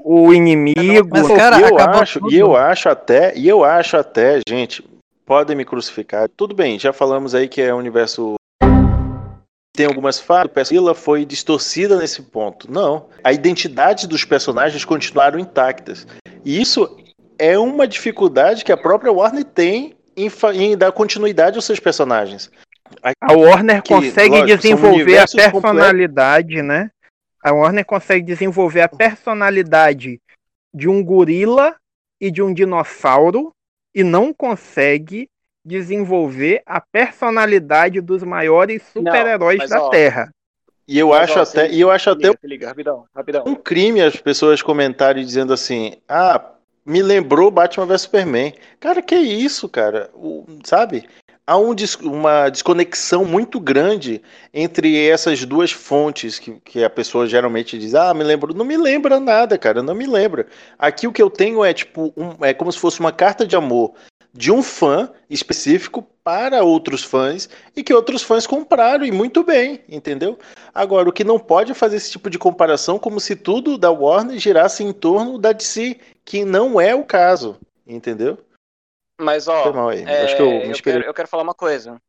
[0.03, 1.09] o inimigo.
[1.11, 4.83] Mas, cara, e eu acho, e eu acho até, e eu acho até, gente,
[5.25, 6.29] podem me crucificar.
[6.29, 8.35] Tudo bem, já falamos aí que é um universo
[9.79, 12.69] tem algumas falhas, o Godzilla foi distorcida nesse ponto.
[12.69, 16.05] Não, a identidade dos personagens continuaram intactas.
[16.43, 16.97] E isso
[17.37, 19.95] é uma dificuldade que a própria Warner tem
[20.25, 22.51] em, em dar continuidade aos seus personagens.
[23.21, 26.89] A Warner Que, consegue lógico, desenvolver a personalidade, né?
[27.43, 30.19] A Warner consegue desenvolver a personalidade
[30.73, 31.75] de um gorila
[32.19, 33.51] e de um dinossauro
[33.93, 35.29] e não consegue
[35.63, 40.29] desenvolver a personalidade dos maiores super-heróis da ó, Terra.
[40.87, 43.43] E eu Mas, acho ó, até, e eu acho até liga, se liga, rapidão, rapidão.
[43.45, 46.53] um crime as pessoas comentarem dizendo assim: "Ah,
[46.89, 48.53] me lembrou Batman vs Superman".
[48.79, 50.09] Cara, que isso, cara?
[50.13, 51.07] O- sabe?
[51.45, 54.21] Há um uma desconexão muito grande
[54.53, 58.53] entre essas duas fontes que, que a pessoa geralmente diz: "Ah, me lembro".
[58.53, 60.47] Não me lembra nada, cara, não me lembra.
[60.77, 63.55] Aqui o que eu tenho é tipo um- é como se fosse uma carta de
[63.55, 63.93] amor
[64.33, 69.81] de um fã específico para outros fãs e que outros fãs compraram e muito bem,
[69.89, 70.37] entendeu?
[70.73, 73.89] Agora, o que não pode é fazer esse tipo de comparação como se tudo da
[73.91, 75.97] Warner girasse em torno da DC,
[76.29, 78.37] que não é o caso, entendeu?
[79.19, 81.99] Mas, ó, é, Acho que eu me eu, quero, eu quero falar uma coisa.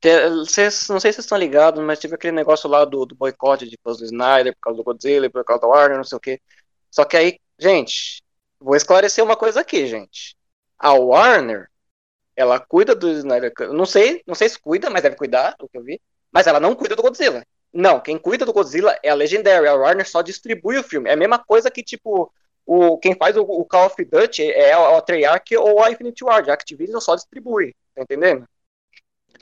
[0.00, 3.68] Vocês, não sei se vocês estão ligados, mas teve aquele negócio lá do, do boicote
[3.68, 6.20] de fãs do Snyder por causa do Godzilla, por causa da Warner, não sei o
[6.20, 6.40] quê.
[6.92, 8.22] Só que aí, gente,
[8.60, 10.36] vou esclarecer uma coisa aqui, gente.
[10.78, 11.68] A Warner,
[12.36, 13.52] ela cuida do Snyder.
[13.72, 16.00] Não sei, não sei se cuida, mas deve cuidar, o que eu vi.
[16.30, 17.44] Mas ela não cuida do Godzilla.
[17.72, 19.66] Não, quem cuida do Godzilla é a Legendary.
[19.66, 21.10] A Warner só distribui o filme.
[21.10, 22.32] É a mesma coisa que, tipo,
[22.70, 26.22] o, quem faz o, o Call of Duty é a, a Treyarch ou a Infinity
[26.22, 26.48] Ward.
[26.48, 27.74] A Activision só distribui.
[27.96, 28.44] Tá entendendo?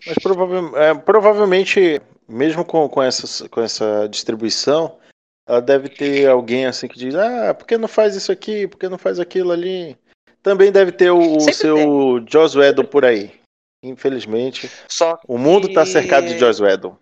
[0.07, 4.99] Mas provavelmente, é, provavelmente mesmo com, com, essa, com essa distribuição,
[5.47, 8.67] ela deve ter alguém assim que diz: Ah, por que não faz isso aqui?
[8.67, 9.95] Por que não faz aquilo ali?
[10.43, 13.39] Também deve ter o, o seu Joss Whedon por aí.
[13.83, 16.97] Infelizmente, Só o mundo tá cercado de Joss Whedon.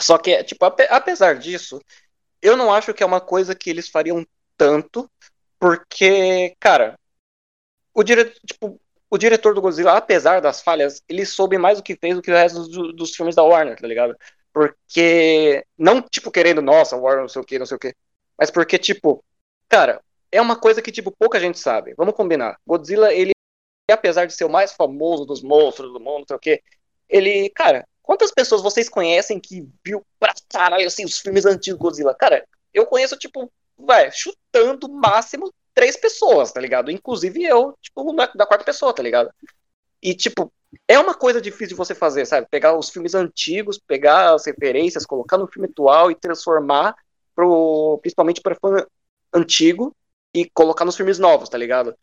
[0.00, 1.80] Só que, tipo, ape- apesar disso,
[2.40, 4.26] eu não acho que é uma coisa que eles fariam
[4.56, 5.10] tanto,
[5.58, 6.98] porque, cara,
[7.94, 8.32] o, dire...
[8.46, 8.80] tipo,
[9.10, 12.30] o diretor do Godzilla, apesar das falhas, ele soube mais do que fez do que
[12.30, 14.16] o resto do- dos filmes da Warner, tá ligado?
[14.52, 17.94] Porque, não, tipo, querendo, nossa, Warner não sei o que, não sei o que,
[18.38, 19.24] mas porque, tipo,
[19.68, 20.00] cara,
[20.30, 21.94] é uma coisa que, tipo, pouca gente sabe.
[21.96, 22.58] Vamos combinar.
[22.66, 23.32] Godzilla, ele,
[23.90, 26.62] apesar de ser o mais famoso dos monstros do mundo, não sei o que,
[27.08, 32.14] ele, cara, quantas pessoas vocês conhecem que viu pra caralho, assim, os filmes antigos Godzilla?
[32.14, 36.90] Cara, eu conheço, tipo, vai, chutando máximo três pessoas, tá ligado?
[36.90, 39.30] Inclusive eu, tipo, da, da quarta pessoa, tá ligado?
[40.02, 40.52] E, tipo,
[40.88, 42.46] é uma coisa difícil de você fazer, sabe?
[42.50, 46.94] Pegar os filmes antigos, pegar as referências, colocar no filme atual e transformar
[47.34, 48.86] pro, principalmente para fã
[49.34, 49.94] antigo
[50.34, 51.94] e colocar nos filmes novos, tá ligado?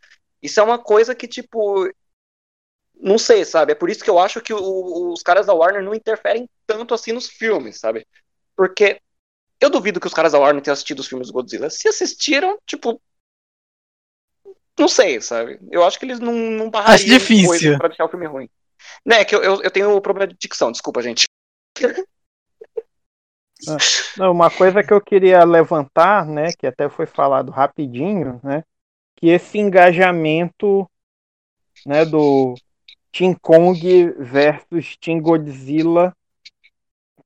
[0.42, 1.88] Isso é uma coisa que, tipo,
[2.96, 3.72] não sei, sabe?
[3.74, 6.94] É por isso que eu acho que o- os caras da Warner não interferem tanto
[6.94, 8.08] assim nos filmes, sabe?
[8.56, 9.02] Porque
[9.60, 11.70] eu duvido que os caras da Warner tenham assistido os filmes do Godzilla.
[11.70, 13.02] Se assistiram, tipo.
[14.78, 15.60] Não sei, sabe?
[15.72, 17.48] Eu acho que eles não, não barrariam Acho difícil.
[17.48, 18.50] coisa pra deixar o filme ruim.
[19.06, 21.26] Né, que eu, eu, eu tenho problema de dicção, desculpa, gente.
[23.66, 23.78] Ah,
[24.18, 28.62] Não, uma coisa que eu queria levantar, né, que até foi falado rapidinho, né,
[29.16, 30.86] que esse engajamento,
[31.86, 32.56] né, do
[33.12, 36.14] Team Kong versus Team Godzilla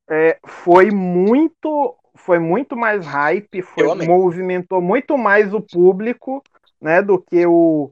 [0.09, 6.43] é, foi muito, foi muito mais hype, foi movimentou muito mais o público,
[6.81, 7.89] né, do que o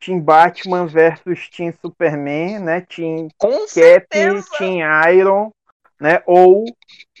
[0.00, 4.46] Team Batman versus Team Superman, né, Team Com Cap, certeza.
[4.58, 4.80] Team
[5.12, 5.50] Iron,
[6.00, 6.64] né, ou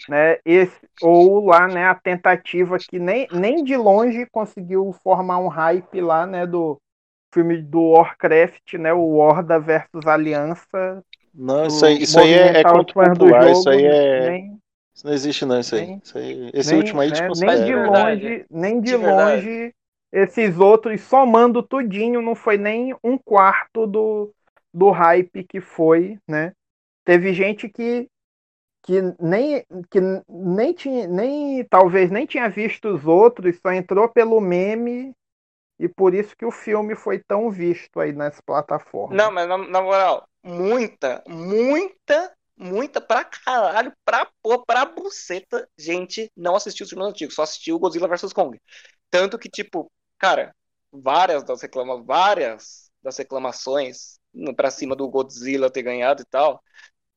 [0.08, 5.48] né, esse, ou lá, né, a tentativa que nem, nem de longe conseguiu formar um
[5.48, 6.78] hype lá, né, do
[7.32, 11.02] filme do Warcraft, né, o Horda versus Aliança.
[11.34, 14.30] Não, isso aí, isso aí é, é popular, jogo, isso aí é.
[14.30, 14.58] nem-
[14.98, 15.86] Isso não existe, não, isso aí.
[15.86, 17.64] nem- Isso aí- esse nem, último aí né, nem desconsidera.
[17.64, 18.28] de verdade.
[18.28, 19.46] longe, nem de, De verdade.
[19.46, 19.74] longe,
[20.12, 24.34] esses outros somando tudinho, não foi nem um quarto do,
[24.74, 26.52] do hype que foi, né?
[27.04, 28.08] Teve gente que
[28.82, 34.40] que nem que nem tinha nem talvez nem tinha visto os outros, só entrou pelo
[34.40, 35.12] meme
[35.78, 39.16] e por isso que o filme foi tão visto aí nas plataformas.
[39.16, 46.30] Não, mas na, na moral, muita, muita, muita pra caralho, pra pôr, pra buceta, gente
[46.36, 48.60] não assistiu os filmes antigos, só assistiu Godzilla vs Kong.
[49.10, 50.54] Tanto que, tipo, cara,
[50.92, 54.18] várias das reclama, várias das reclamações
[54.56, 56.60] pra cima do Godzilla ter ganhado e tal,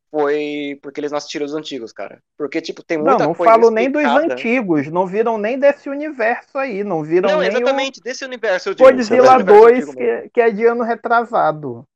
[0.10, 2.22] foi porque eles não assistiram os antigos, cara.
[2.38, 4.34] Porque, tipo, tem Não, muita não coisa falo nem dos explicada.
[4.34, 8.76] antigos, não viram nem desse universo aí, não viram Não, nem exatamente, desse universo eu
[8.78, 8.92] o digo.
[8.92, 10.24] Godzilla desse universo 2 antigo mesmo.
[10.24, 11.88] que, que é de ano retrasado.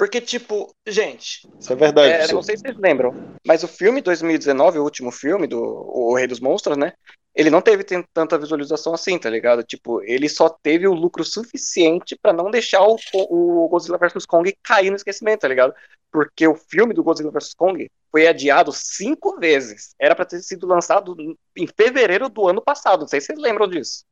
[0.00, 3.14] Porque, tipo, gente, Isso é verdade, É, não sei se vocês lembram,
[3.46, 6.94] mas o filme 2019, o último filme do O Rei dos Monstros, né?
[7.34, 9.62] Ele não teve tanta visualização assim, tá ligado?
[9.62, 14.56] Tipo, ele só teve o lucro suficiente pra não deixar o, o Godzilla vs Kong
[14.62, 15.74] cair no esquecimento, tá ligado?
[16.10, 19.94] Porque o filme do Godzilla vs Kong foi adiado cinco vezes.
[20.00, 21.14] Era pra ter sido lançado
[21.54, 23.00] em fevereiro do ano passado.
[23.00, 24.02] Não sei se vocês lembram disso.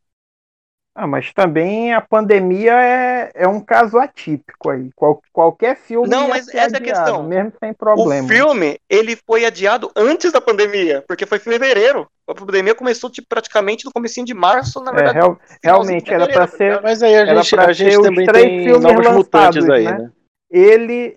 [1.00, 4.90] Ah, mas também a pandemia é, é um caso atípico aí.
[4.96, 7.22] Qual, qualquer filme Não, mas ser essa é a adiado, questão.
[7.22, 8.24] mesmo sem problema.
[8.24, 12.08] O filme, ele foi adiado antes da pandemia, porque foi fevereiro.
[12.28, 15.18] A pandemia começou tipo, praticamente no comecinho de março, na É, verdade.
[15.18, 16.82] real- finalzinho realmente era para ser?
[16.82, 19.70] Mas aí a era gente, pra a gente os também três tem filmes novos mutantes
[19.70, 19.98] aí, né?
[19.98, 20.10] né?
[20.50, 21.14] Ele,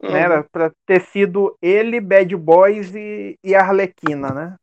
[0.00, 0.12] Uhum.
[0.12, 4.54] né, era para ter sido ele, Bad Boys e, e Arlequina, né?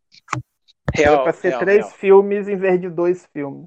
[0.93, 1.91] Era Real, para ser real, três real.
[1.97, 3.65] filmes em vez de dois filmes.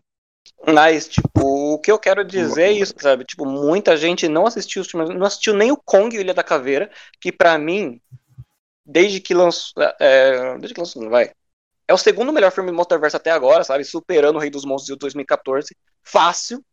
[0.66, 3.24] Mas, tipo, o que eu quero dizer é isso, sabe?
[3.24, 6.34] Tipo, muita gente não assistiu os filmes, não assistiu nem o Kong e o Ilha
[6.34, 6.90] da Caveira,
[7.20, 8.00] que pra mim,
[8.84, 9.82] desde que lançou.
[10.00, 11.32] É, desde que lançou, não vai.
[11.86, 13.84] É o segundo melhor filme do Motorverse até agora, sabe?
[13.84, 15.76] Superando o Rei dos Monstros de 2014.
[16.02, 16.64] Fácil.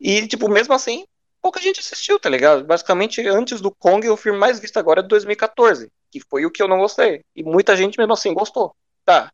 [0.00, 1.06] E, tipo, mesmo assim,
[1.40, 2.64] pouca gente assistiu, tá ligado?
[2.64, 6.50] Basicamente, antes do Kong, o filme mais visto agora é de 2014, que foi o
[6.50, 7.22] que eu não gostei.
[7.34, 8.74] E muita gente mesmo assim gostou.
[9.04, 9.32] Tá,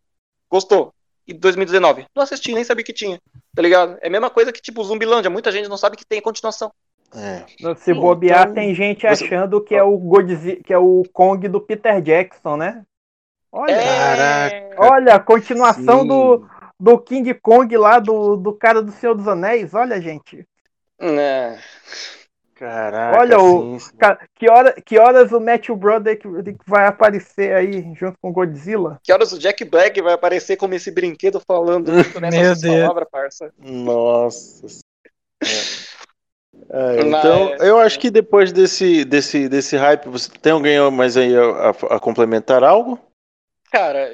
[0.50, 0.94] gostou.
[1.26, 3.18] E 2019, não assisti, nem sabia que tinha,
[3.54, 3.96] tá ligado?
[4.02, 6.70] É a mesma coisa que tipo Zumbilândia, muita gente não sabe que tem continuação.
[7.16, 7.44] É.
[7.76, 11.46] Se bobear, Então, tem gente você- achando que é o Godzilla, que é o Kong
[11.48, 12.82] do Peter Jackson, né?
[13.52, 16.08] Olha, É, olha a continuação Sim.
[16.08, 16.46] do,
[16.78, 19.72] do King Kong lá, do, do cara do Senhor dos Anéis.
[19.74, 20.44] Olha, gente.
[21.00, 21.58] né.
[22.64, 23.96] Caraca, Olha o- sim, sim.
[23.98, 25.76] Ca- Que, hora, que horas o Matthew
[26.54, 28.98] que vai aparecer aí junto com o Godzilla?
[29.04, 32.80] Que horas o Jack Black vai aparecer como esse brinquedo falando nessas Deus.
[32.80, 33.52] palavras, parça?
[33.58, 34.66] Nossa.
[35.42, 35.46] É.
[36.70, 41.18] É, Mas- então, eu acho que depois desse, desse, desse hype, você tem alguém mais
[41.18, 42.98] aí a, a- a complementar algo?
[43.70, 44.10] Cara,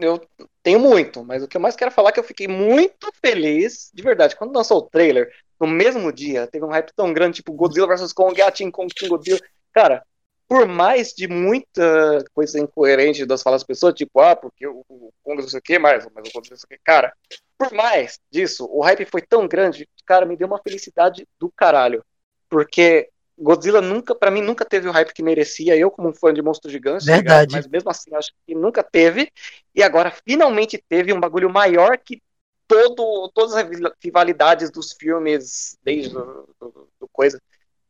[0.00, 0.20] eu
[0.60, 3.92] tenho muito, mas o que eu mais quero falar é que eu fiquei muito feliz,
[3.94, 5.30] de verdade, quando lançou o trailer,
[5.60, 8.92] no mesmo dia, teve um hype tão grande, tipo Godzilla vs Kong, ah, Team Kong,
[8.94, 9.40] Team Godzilla.
[9.72, 10.04] Cara,
[10.48, 15.10] por mais de muita coisa incoerente das falas das pessoas, tipo, ah, porque o, o
[15.22, 17.12] Kong não sei o que mais, mas o Godzilla não sei o que, cara,
[17.58, 22.04] por mais disso, o hype foi tão grande, cara, me deu uma felicidade do caralho.
[22.48, 23.08] Porque
[23.38, 26.40] Godzilla nunca, pra mim, nunca teve o hype que merecia, eu como um fã de
[26.42, 27.38] monstro gigante, tá ligado?
[27.38, 27.52] Verdade.
[27.52, 29.30] mas mesmo assim, acho que nunca teve,
[29.74, 32.22] e agora finalmente teve um bagulho maior que
[32.66, 33.68] todo, todas as
[34.02, 37.40] rivalidades dos filmes, desde do, do- do coisa,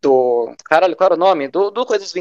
[0.00, 1.48] do, caralho, qual era o nome?
[1.48, 2.14] Do, do Coisa dos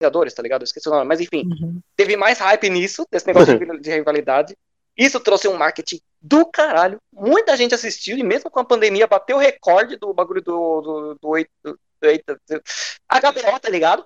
[0.00, 0.62] Vingadores, tá ligado?
[0.62, 1.80] Eu esqueci o nome, mas enfim, Uhum.
[1.96, 4.56] teve mais hype nisso, desse negócio de, de rivalidade.
[4.96, 6.98] Isso trouxe um marketing do caralho.
[7.12, 11.14] Muita gente assistiu, e mesmo com a pandemia, bateu o recorde do bagulho do, do,
[11.20, 12.62] do, oito- do, do, oito- do
[13.10, 14.04] HBO, tá ligado?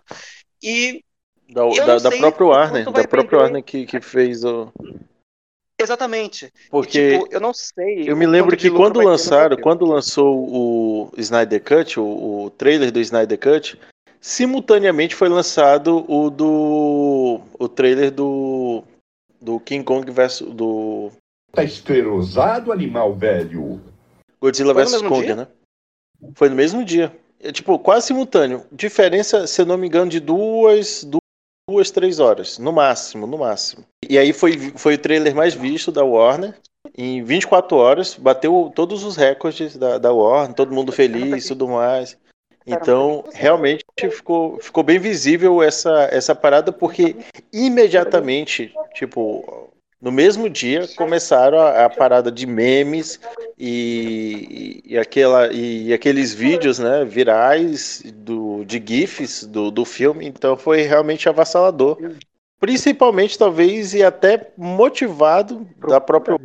[0.62, 1.02] E
[1.48, 3.34] Da, da, da sei própria o Warner, quanto da prender.
[3.40, 4.70] Warner que, que fez o.
[5.80, 6.52] exatamente.
[6.70, 8.08] Porque E, tipo, eu não sei.
[8.10, 13.00] eu me lembro que quando lançaram, quando lançou o Snyder Cut, o, o trailer do
[13.00, 13.78] Snyder Cut,
[14.20, 17.40] simultaneamente foi lançado o do.
[17.58, 18.82] o trailer do.
[19.40, 20.48] do King Kong versus.
[20.52, 21.10] do
[21.52, 23.80] Tá esterosado, animal velho.
[24.40, 25.36] Godzilla Foi no vs mesmo Kong, dia?
[25.36, 25.46] né?
[26.34, 27.16] Foi no mesmo dia.
[27.40, 28.64] É, tipo, quase simultâneo.
[28.72, 31.20] Diferença, se eu não me engano, de duas, duas,
[31.92, 32.58] três horas.
[32.58, 33.84] No máximo, no máximo.
[34.08, 36.54] E aí foi, foi o trailer mais visto da Warner.
[36.96, 41.68] Em 24 horas, bateu todos os recordes da, da Warner, todo mundo feliz e tudo
[41.68, 42.16] mais.
[42.64, 47.16] Então, realmente ficou, ficou bem visível essa, essa parada, porque
[47.52, 53.18] imediatamente, tipo, no mesmo dia, começaram a, a parada de memes
[53.58, 60.26] e, e, aquela, e aqueles vídeos né, virais do, de GIFs do, do filme.
[60.26, 61.98] Então, foi realmente avassalador.
[62.60, 66.38] Principalmente, talvez, e até motivado da própria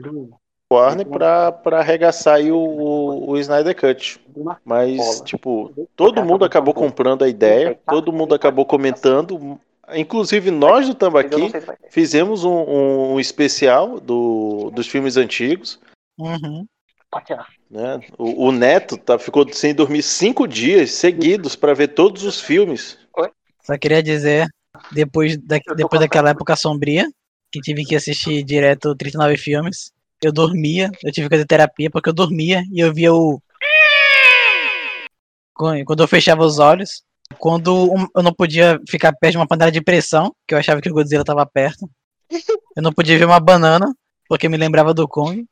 [0.71, 4.21] Warner para arregaçar aí o, o, o Snyder Cut.
[4.63, 9.59] Mas, tipo, todo mundo acabou comprando a ideia, todo mundo acabou comentando.
[9.93, 11.51] Inclusive, nós do Tambaqui
[11.89, 15.79] fizemos um, um- um especial do, dos filmes antigos.
[16.17, 16.65] Uhum.
[17.69, 17.99] Né?
[18.17, 22.97] O, o Neto tá, ficou sem dormir cinco dias seguidos para ver todos os filmes.
[23.63, 24.47] Só queria dizer,
[24.91, 27.07] depois, da, depois daquela época sombria,
[27.51, 29.91] que tive que assistir direto 39 filmes,
[30.23, 33.41] eu dormia, eu tive que fazer terapia porque eu dormia e eu via o.
[35.53, 37.03] Quando eu fechava os olhos,
[37.37, 40.89] quando eu não podia ficar perto de uma panela de pressão, que eu achava que
[40.89, 41.89] o Godzilla tava perto,
[42.75, 43.93] eu não podia ver uma banana,
[44.27, 45.45] porque me lembrava do Kong.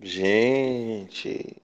[0.00, 1.56] Gente.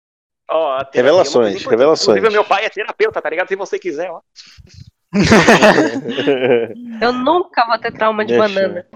[0.51, 2.17] Ó, a terapia, Revelações, revelações.
[2.17, 3.49] Inclusive, meu pai é terapeuta, tá ligado?
[3.49, 4.21] Se você quiser, ó.
[7.01, 8.49] Eu nunca vou ter trauma de Deixa.
[8.49, 8.87] banana.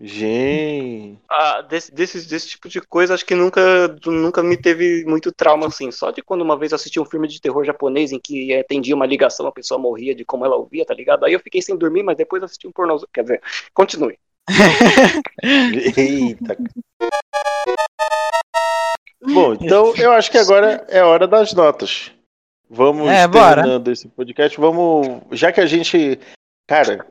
[0.00, 1.18] Gente.
[1.28, 5.66] Ah, desse, desse, desse tipo de coisa, acho que nunca, nunca me teve muito trauma
[5.66, 5.90] assim.
[5.90, 8.94] Só de quando uma vez eu assisti um filme de terror japonês em que atendia
[8.94, 11.24] uma ligação, a pessoa morria de como ela ouvia, tá ligado?
[11.24, 13.04] Aí eu fiquei sem dormir, mas depois assisti um pornô.
[13.12, 13.42] Quer dizer,
[13.74, 14.16] continue.
[15.96, 16.56] Eita.
[19.22, 22.12] Bom, então eu acho que agora é hora das notas.
[22.70, 23.56] Vamos É, bora.
[23.62, 24.58] terminando esse podcast.
[24.60, 26.18] Vamos, já que a gente,
[26.66, 27.04] cara,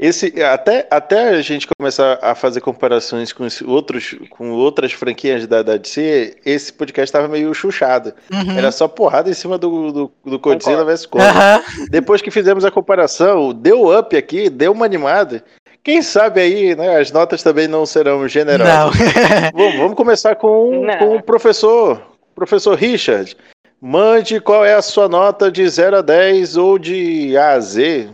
[0.00, 5.62] esse até até a gente começar a fazer comparações com outros com outras franquias da,
[5.62, 8.14] da DC, esse podcast estava meio chuchado.
[8.32, 8.56] Uhum.
[8.56, 11.22] Era só porrada em cima do, do, do Godzilla vs Kong.
[11.22, 11.62] Aham.
[11.90, 15.44] Depois que fizemos a comparação, deu up aqui, deu uma animada.
[15.84, 18.98] Quem sabe aí, né, as notas também não serão generosas.
[18.98, 19.10] Não.
[19.52, 20.98] Vamos, vamos começar com, Não.
[20.98, 22.00] com o professor,
[22.34, 23.36] professor Richard.
[23.80, 28.10] Mande qual é a sua nota de 0 a 10 ou de A a Z,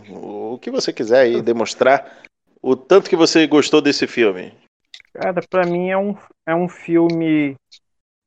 [0.57, 2.23] o que você quiser aí demonstrar,
[2.61, 4.53] o tanto que você gostou desse filme.
[5.13, 7.55] Cara, pra mim é um, é um filme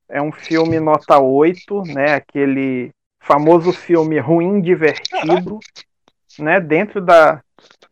[0.08, 2.14] é um filme nota 8, né?
[2.14, 2.90] Aquele
[3.20, 5.58] famoso filme ruim divertido,
[6.38, 6.60] né?
[6.60, 7.42] Dentro da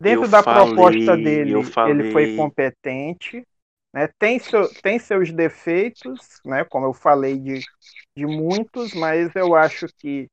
[0.00, 1.54] dentro Eu da falei, proposta dele,
[1.88, 3.44] ele foi competente,
[3.92, 4.08] né?
[4.18, 6.64] Tem seu, tem seus defeitos, né?
[6.64, 7.60] Como eu falei de
[8.16, 10.26] de muitos, mas eu acho que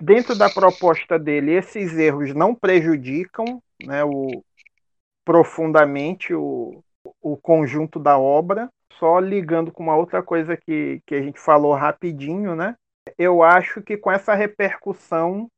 [0.00, 4.04] dentro da proposta dele esses erros não prejudicam, né?
[4.04, 4.42] O
[5.24, 6.82] profundamente o,
[7.20, 8.68] o conjunto da obra.
[8.92, 12.74] Só ligando com uma outra coisa que, que a gente falou rapidinho, né?
[13.18, 15.48] Eu acho que com essa repercussão,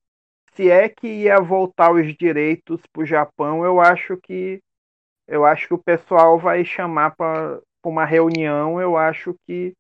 [0.55, 4.61] se é que ia voltar os direitos para o Japão, eu acho que
[5.29, 8.81] eu acho que o pessoal vai chamar para uma reunião.
[8.81, 9.75] Eu acho que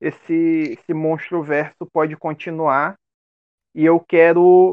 [0.00, 2.96] esse, esse monstro verso pode continuar.
[3.74, 4.72] E eu quero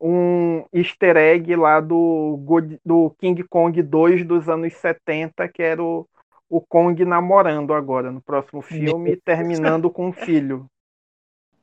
[0.00, 5.82] um easter egg lá do, God- do King Kong 2 dos anos 70, que era
[5.82, 6.06] o,
[6.48, 10.66] o Kong namorando agora no próximo filme, terminando com um filho.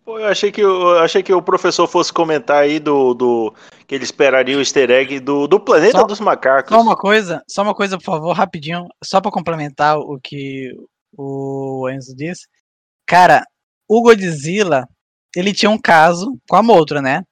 [0.04, 3.54] Pô, eu achei que, eu achei que o professor fosse comentar aí do, do
[3.86, 6.76] que ele esperaria o easter egg do, do planeta Só- dos macacos.
[6.76, 10.76] Só uma coisa, só uma coisa, por favor, rapidinho, só pra complementar o que
[11.16, 12.48] o Enzo disse.
[13.06, 13.44] Cara,
[13.88, 14.88] o Godzilla,
[15.36, 17.24] ele tinha um caso com a Motra, né?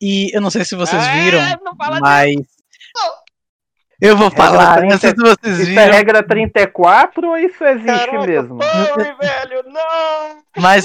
[0.00, 1.40] E eu não sei se vocês viram,
[2.00, 2.36] mas
[4.00, 7.64] eu vou falar, eu não sei se vocês Isso é viram, regra 34 ou isso
[7.64, 8.58] existe mesmo?
[8.58, 10.42] velho, não!
[10.58, 10.84] mas,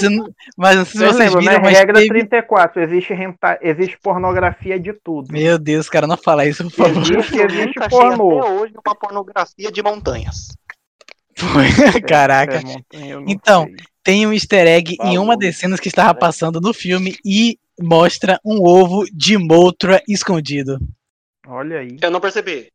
[0.56, 1.50] mas não sei se Eu vocês lembro, né?
[1.50, 2.08] viram, mas Regra teve...
[2.08, 3.58] 34, existe, renta...
[3.60, 5.30] existe pornografia de tudo.
[5.30, 7.02] Meu Deus, cara, não fala isso, por favor.
[7.02, 8.40] Existe, existe pornô.
[8.40, 10.48] até hoje uma pornografia de montanhas.
[11.40, 11.64] Foi,
[12.06, 12.56] caraca.
[12.92, 13.76] É, Então, sei.
[14.02, 18.38] tem um easter egg em uma das cenas que estava passando no filme e mostra
[18.44, 20.78] um ovo de Mothra escondido.
[21.46, 21.96] Olha aí.
[22.00, 22.68] Eu não percebi.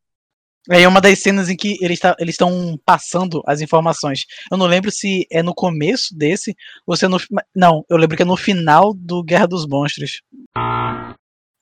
[0.68, 4.24] É uma das cenas em que eles tá- eles estão passando as informações.
[4.50, 7.18] Eu não lembro se é no começo desse ou se é no.
[7.54, 10.22] Não, eu lembro que é no final do Guerra dos Monstros.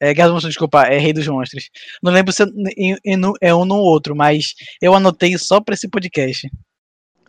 [0.00, 1.68] É Guerra dos Monstros, desculpa, é Rei dos Monstros.
[2.02, 5.86] Não lembro se é, no- é um no outro, mas eu anotei só pra esse
[5.88, 6.50] podcast.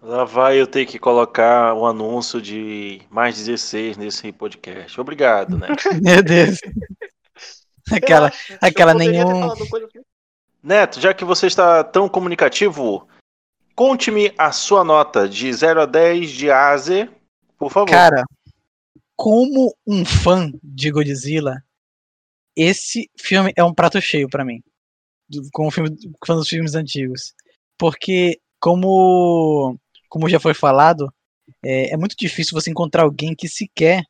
[0.06, 5.02] Lá vai eu ter que colocar um anúncio de mais 16 nesse podcast.
[5.02, 5.68] Obrigado, né?
[6.00, 6.60] Meu Deus.
[7.92, 9.50] Aquela, aquela nenhum.
[10.62, 13.08] Neto, já que você está tão comunicativo,
[13.76, 17.10] conte-me a sua nota de 0 a 10 de A a Z,
[17.58, 17.90] por favor.
[17.90, 18.24] Cara,
[19.16, 21.64] como um fã de Godzilla,
[22.56, 24.62] esse filme é um prato cheio pra mim.
[25.52, 25.90] Como filme,
[26.24, 27.34] fã dos filmes antigos.
[27.76, 29.76] Porque, como,
[30.16, 31.14] como já foi falado,
[31.62, 34.02] é, é muito difícil você encontrar alguém que sequer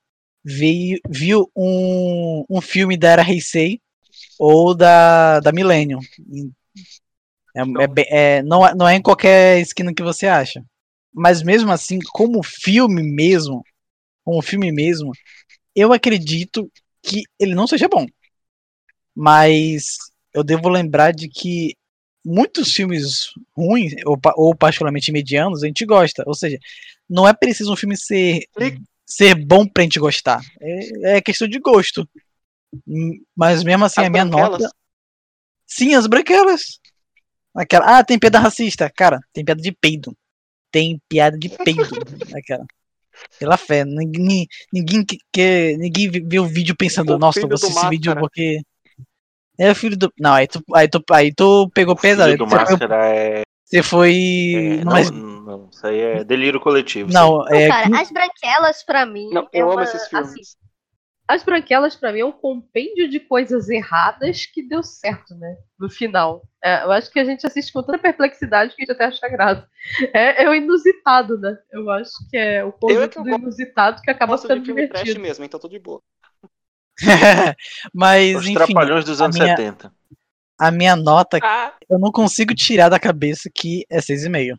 [0.44, 3.82] veio, viu um, um filme da era Heisei
[4.40, 6.00] ou da, da Millennium.
[7.56, 10.64] É, é bem- é- não, é- não é em qualquer esquina que você acha.
[11.14, 13.64] Mas mesmo assim, como filme mesmo,
[14.24, 15.12] como filme mesmo,
[15.76, 16.72] eu acredito
[17.04, 18.06] que ele não seja bom.
[19.16, 19.98] Mas
[20.34, 21.76] eu devo lembrar de que
[22.26, 26.24] muitos filmes ruins, ou, ou particularmente medianos, a gente gosta.
[26.26, 26.58] Ou seja,
[27.10, 28.42] não é preciso um filme ser,
[29.06, 30.42] ser bom pra gente gostar.
[30.60, 32.08] É, é questão de gosto.
[32.88, 34.62] Hum, Mas mesmo assim, As a minha branquelas?
[34.64, 34.76] nota.
[35.68, 36.80] Sim, as branquelas.
[37.56, 38.90] Aquela, ah, tem piada racista.
[38.90, 40.16] Cara, tem piada de peido.
[40.72, 41.84] Tem piada de peido.
[42.36, 42.66] Aquela.
[43.40, 43.86] Pela fé.
[43.86, 48.62] Ninguém, ninguém, que, ninguém vi- vê o vídeo pensando, nossa, vou assistir esse vídeo porque.
[49.60, 50.12] É o filho do.
[50.20, 52.32] Não, aí tu, aí tu, aí tu pegou pesado.
[52.32, 53.42] Filho do Você foi, Máscara é.
[53.64, 54.16] você foi.
[54.56, 57.12] é, não, não, mas- não, isso aí é delírio coletivo.
[57.12, 57.68] não, Não, é.
[57.68, 59.30] cara, as branquelas pra mim.
[59.32, 60.30] Não, é eu amo uma, esses filmes.
[60.32, 60.42] assim,
[61.28, 65.56] As Branquelas, pra mim, é um compêndio de coisas erradas que deu certo, né?
[65.80, 66.44] No final.
[66.64, 69.28] É, eu acho que a gente assiste com tanta perplexidade que a gente até acha
[69.30, 69.68] graça.
[70.14, 71.58] É, é o inusitado, né?
[71.72, 75.20] Eu acho que é o conjunto do inusitado que acaba trash divertido.
[75.20, 76.00] mesmo, então tô de boa.
[77.94, 78.54] mas, Os enfim.
[78.54, 79.92] trapalhões dos a anos minha- 70.
[80.58, 84.58] A minha nota, Ah, eu não consigo tirar da cabeça que é 6,5.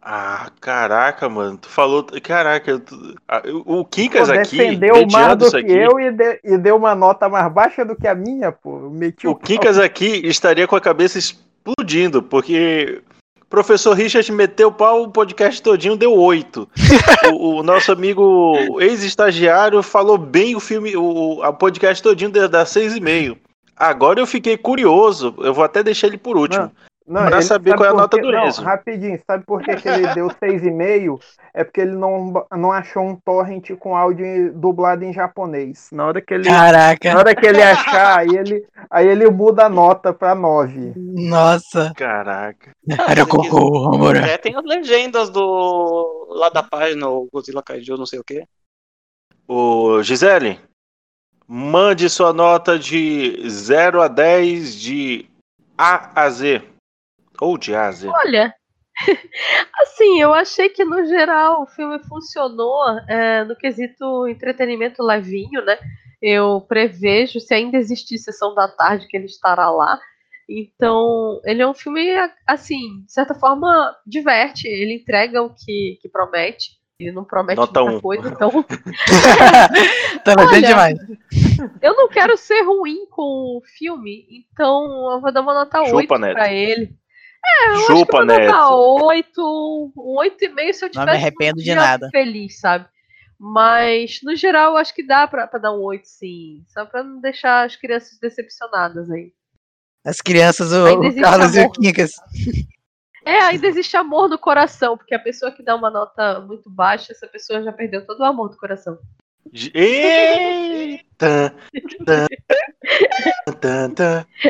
[0.00, 1.58] Ah, caraca, mano.
[1.58, 2.04] Tu falou.
[2.22, 3.84] Caraca, tu- ah, o
[4.28, 4.56] Pô, aqui.
[4.56, 5.72] defendeu mais do que aqui.
[5.72, 8.88] eu e, de- e deu uma nota mais baixa do que a minha, pô.
[8.90, 13.02] Meti o, O Kikas aqui estaria com a cabeça explodindo, porque
[13.48, 16.68] professor Richard meteu o pau, o podcast todinho deu oito.
[17.32, 22.64] o, o nosso amigo ex-estagiário falou bem o filme, o, o podcast todinho deu- dá
[22.64, 23.38] seis e meio.
[23.76, 26.64] Agora eu fiquei curioso, eu vou até deixar ele por último.
[26.64, 26.72] Não,
[27.26, 28.22] pra ele saber sabe qual é a nota quê?
[28.22, 28.62] do Não, Enzo.
[28.62, 31.20] rapidinho, sabe por que, que ele deu 6,5?
[31.54, 35.88] É porque ele não, não achou um torrent com áudio dublado em japonês.
[35.92, 37.12] Na hora que ele, Caraca.
[37.12, 40.92] na hora que ele achar, aí ele, Aí ele muda a nota pra 9.
[40.96, 41.92] Nossa.
[41.96, 42.70] Caraca.
[43.08, 44.16] Era cocô, amor.
[44.16, 46.26] É, tem as legendas do.
[46.30, 48.44] lá da página, o Godzilla Kaiju, não sei o quê.
[49.46, 50.58] Ô, Gisele,
[51.46, 55.26] mande sua nota de 0 a 10 de
[55.76, 56.62] A a Z.
[57.40, 58.08] Ou de A a Z.
[58.08, 58.54] Olha,
[59.80, 65.78] assim, eu achei que no geral o filme funcionou é, no quesito entretenimento levinho, né?
[66.20, 69.98] Eu prevejo, se ainda existir sessão da tarde, que ele estará lá.
[70.48, 72.08] Então, ele é um filme,
[72.46, 74.66] assim, de certa forma, diverte.
[74.66, 76.78] Ele entrega o que, que promete.
[76.98, 78.00] Ele não promete Nota muita um.
[78.00, 78.50] coisa, então.
[80.24, 80.98] Tá Olha, demais.
[81.80, 85.96] Eu não quero ser ruim com o filme, então eu vou dar uma nota Chupa,
[85.96, 86.34] 8 Neto.
[86.34, 86.98] pra ele.
[87.44, 89.04] É, eu acho que Chupa, eu vou dar Neto.
[89.04, 92.08] 8, um 8,5 se eu Não tivesse me arrependo um de nada.
[92.10, 92.86] feliz, sabe?
[93.38, 96.64] Mas, no geral, eu acho que dá pra, pra dar um 8, sim.
[96.68, 99.32] Só pra não deixar as crianças decepcionadas aí.
[100.04, 101.72] As crianças, o, o Carlos e o amor.
[101.72, 102.12] Quincas.
[103.24, 107.12] É, ainda existe amor no coração, porque a pessoa que dá uma nota muito baixa,
[107.12, 108.98] essa pessoa já perdeu todo o amor do coração.
[109.74, 111.54] Eita!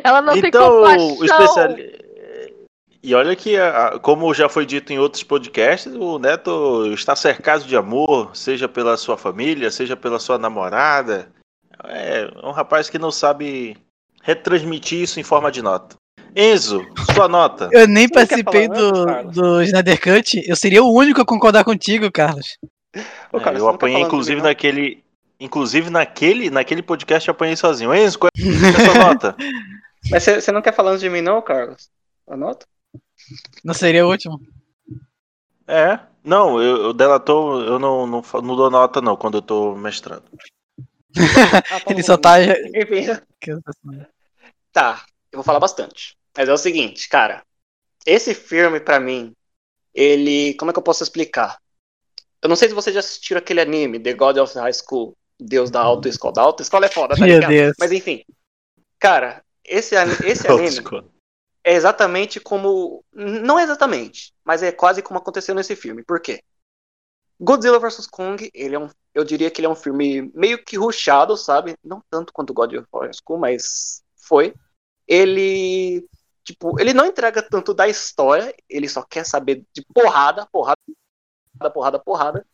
[0.05, 1.19] Ela não tem então, compaixão.
[1.19, 1.77] o especial...
[3.03, 7.65] E olha que, a- como já foi dito em outros podcasts, o Neto está cercado
[7.65, 11.29] de amor, seja pela sua família, seja pela sua namorada.
[11.85, 13.77] É um rapaz que não sabe
[14.23, 15.95] retransmitir isso em forma de nota.
[16.35, 16.85] Enzo,
[17.15, 17.69] sua nota.
[17.73, 19.35] Eu nem participei falar antes, do, Carlos?
[19.35, 20.43] do Snyder Cut.
[20.47, 22.59] Eu seria o único a concordar contigo, Carlos.
[23.33, 25.05] Ô, cara, É, eu apanhei, falando inclusive, naquele.
[25.41, 27.95] Inclusive, naquele, naquele podcast eu apanhei sozinho.
[27.95, 29.37] Enzo, qual é a sua nota?
[30.11, 31.89] Mas você não quer falar de mim, não, Carlos?
[32.29, 32.67] Anota?
[33.65, 34.41] Não seria o último.
[35.67, 36.01] É.
[36.25, 40.25] Não, eu, eu delator, eu não, não, não dou nota, não, quando eu tô mestrando.
[41.17, 42.43] Ah, Ele só tá.
[42.43, 43.07] Enfim,
[44.73, 45.05] tá.
[45.31, 46.17] Eu vou falar bastante.
[46.37, 47.43] Mas é o seguinte, cara.
[48.07, 49.33] Esse filme, pra mim,
[49.95, 50.55] ele.
[50.55, 51.59] Como é que eu posso explicar?
[52.41, 55.71] Eu não sei se vocês já assistiram aquele anime, The God of High School, Deus
[55.71, 56.35] da Autoescola.
[56.35, 57.51] Da Autoescola é foda, tá Meu ligado?
[57.51, 57.77] Deus.
[57.79, 58.23] Mas enfim.
[58.99, 59.95] Cara, esse,
[60.25, 60.83] esse anime
[61.69, 63.05] é exatamente como.
[63.13, 66.03] Não exatamente, mas é quase como aconteceu nesse filme.
[66.03, 66.43] Por quê?
[67.39, 68.89] Godzilla vs Kong, ele é um.
[69.13, 71.77] Eu diria que ele é um filme meio que rushado, sabe?
[71.85, 74.55] Não tanto quanto God of War School, mas foi.
[75.07, 76.09] Ele.
[76.43, 80.79] Tipo, ele não entrega tanto da história, ele só quer saber de porrada, porrada,
[81.75, 82.47] porrada, porrada.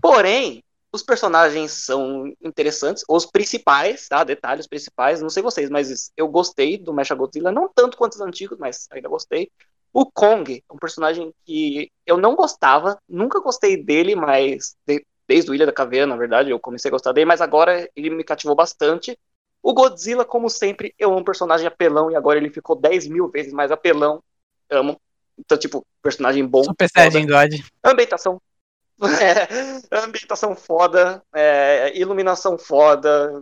[0.00, 4.24] Porém, os personagens são interessantes, os principais, tá?
[4.24, 8.58] Detalhes principais, não sei vocês, mas eu gostei do Mechagodzilla, não tanto quanto os antigos,
[8.58, 9.50] mas ainda gostei.
[9.92, 15.50] O Kong é um personagem que eu não gostava, nunca gostei dele, mas de- desde
[15.50, 18.24] o Ilha da Caveira, na verdade, eu comecei a gostar dele, mas agora ele me
[18.24, 19.16] cativou bastante.
[19.62, 23.28] O Godzilla, como sempre, eu amo um personagem apelão e agora ele ficou 10 mil
[23.28, 24.22] vezes mais apelão.
[24.68, 25.00] Amo.
[25.38, 26.64] Então, tipo, personagem bom.
[26.64, 26.88] Super.
[26.88, 27.60] Saiyajin God.
[27.84, 28.40] Ambientação.
[29.90, 33.32] É, ambientação foda, é, iluminação foda,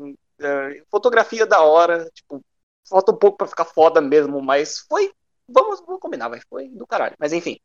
[0.41, 2.41] é, fotografia da hora, tipo,
[2.89, 5.13] falta um pouco pra ficar foda mesmo, mas foi,
[5.49, 7.59] vamos, vamos combinar, vai, foi do caralho, mas enfim.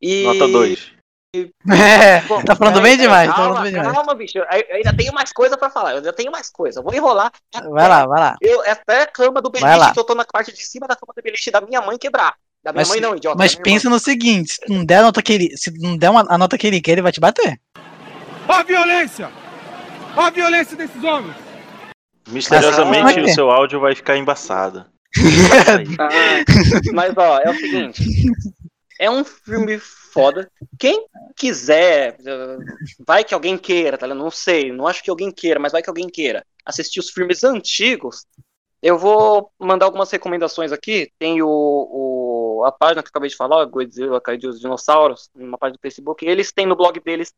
[0.00, 0.24] E...
[0.24, 0.92] Nota 2.
[1.34, 3.92] É, Bom, tá falando bem peraí, demais, tá calma, falando bem demais.
[3.92, 6.84] Calma, bicho, eu ainda tenho mais coisa pra falar, eu ainda tenho mais coisa, eu
[6.84, 7.32] vou enrolar.
[7.52, 8.36] Vai lá, vai lá.
[8.40, 11.12] Eu, até a cama do beliche que eu tô na parte de cima da cama
[11.16, 12.36] do beliche da minha mãe quebrar.
[12.64, 13.36] Da minha Mas, mãe não, idiota.
[13.38, 16.24] mas pensa no seguinte: se não der a nota que ele, se não der uma-
[16.28, 17.60] a nota que ele quer, ele vai te bater.
[18.48, 19.30] Ó a violência!
[20.16, 21.34] Ó a violência desses homens!
[22.28, 24.86] Misteriosamente, Ah, o seu áudio vai ficar embaçado.
[25.98, 26.08] Ah,
[26.94, 28.02] mas ó, é o seguinte.
[28.98, 30.50] É um filme foda.
[30.78, 31.04] Quem
[31.36, 32.16] quiser,
[33.06, 34.06] vai que alguém queira, tá?
[34.06, 34.22] ligado?
[34.22, 37.44] Não sei, não acho que alguém queira, mas vai que alguém queira assistir os filmes
[37.44, 38.24] antigos.
[38.82, 41.10] Eu vou mandar algumas recomendações aqui.
[41.18, 42.23] Tem o, o-
[42.62, 46.24] a página que eu acabei de falar, Godzilla Kaiju os Dinossauros, uma página do Facebook.
[46.26, 47.32] Eles têm no blog deles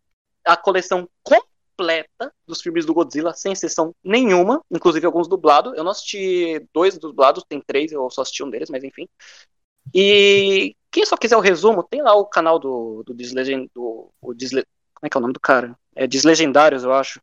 [0.45, 5.73] a coleção completa dos filmes do Godzilla, sem exceção nenhuma, inclusive alguns dublados.
[5.77, 9.09] Eu não assisti dois dublados, tem três, eu só assisti um deles, mas enfim.
[9.95, 13.71] E quem só quiser o resumo, tem lá o canal do, do Deslegend...
[13.75, 14.65] Do, o Desle...
[14.95, 15.77] Como é que é o nome do cara?
[15.95, 17.21] É Deslegendários, eu acho.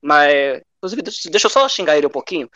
[0.00, 2.48] Mas, inclusive, deixa, eu só xingar ele um pouquinho.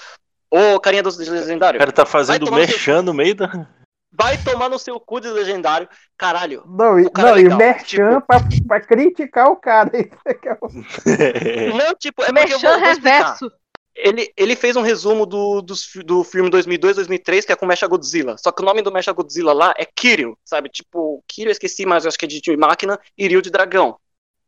[0.51, 1.81] Ô, carinha dos O Deslegendários.
[1.81, 3.69] cara tá fazendo merchan no meio da.
[4.13, 5.89] Vai tomar no seu cu, Deslegendário.
[6.19, 6.65] Caralho.
[6.67, 9.91] Não, e, cara não, é e legal, merchan pra, pra criticar o cara.
[9.97, 13.51] Isso que é o- Não, tipo, é Merchan reverso.
[13.95, 17.87] Ele, ele fez um resumo do, fi- do filme 2002, 2003, que é com Mecha
[17.87, 18.37] Godzilla.
[18.39, 20.69] Só que o nome do Mecha Godzilla lá é Kiryu, sabe?
[20.71, 23.51] Tipo, Kiryu eu esqueci, mas eu acho que é de, de máquina e Ryu de
[23.51, 23.99] dragão.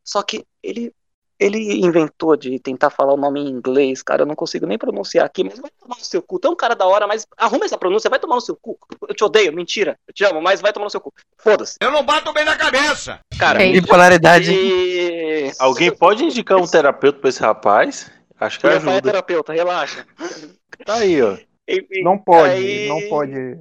[0.05, 0.93] Só que ele
[1.43, 5.25] ele inventou de tentar falar o nome em inglês, cara, eu não consigo nem pronunciar
[5.27, 6.39] aqui, mas vai tomar no seu cu.
[6.39, 8.79] Tu é um cara da hora, mas arruma essa pronúncia, vai tomar no seu cu.
[9.09, 9.99] Eu te odeio, mentira.
[10.07, 11.13] Eu te amo, mas vai tomar no seu cu.
[11.39, 11.77] Foda-se.
[11.81, 13.21] Eu não bato bem na cabeça.
[13.39, 14.53] Cara, Bipolaridade.
[14.53, 15.53] e...
[15.59, 18.11] Alguém pode indicar um terapeuta pra esse rapaz?
[18.41, 19.11] Acho que Eu ia falar ajuda.
[19.11, 20.07] terapeuta, relaxa.
[20.85, 21.37] Tá aí, ó.
[21.69, 23.59] Enfim, Não pode, aí- não pode.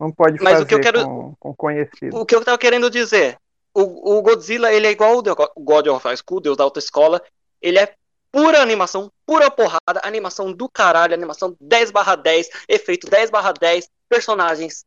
[0.00, 2.16] Não pode Mas fazer o que eu quero- com, com conhecido.
[2.16, 3.36] O que eu tava querendo dizer,
[3.74, 7.22] o, o Godzilla, ele é igual o God of High School, Deus da autoescola,
[7.60, 7.94] ele é
[8.30, 13.88] pura animação, pura porrada, animação do caralho, animação 10 barra 10, efeito 10 barra 10,
[14.08, 14.84] personagens,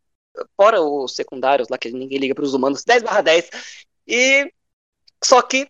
[0.58, 3.50] fora os secundários lá, que ninguém liga pros humanos, 10 barra 10,
[4.08, 4.52] e
[5.24, 5.68] só que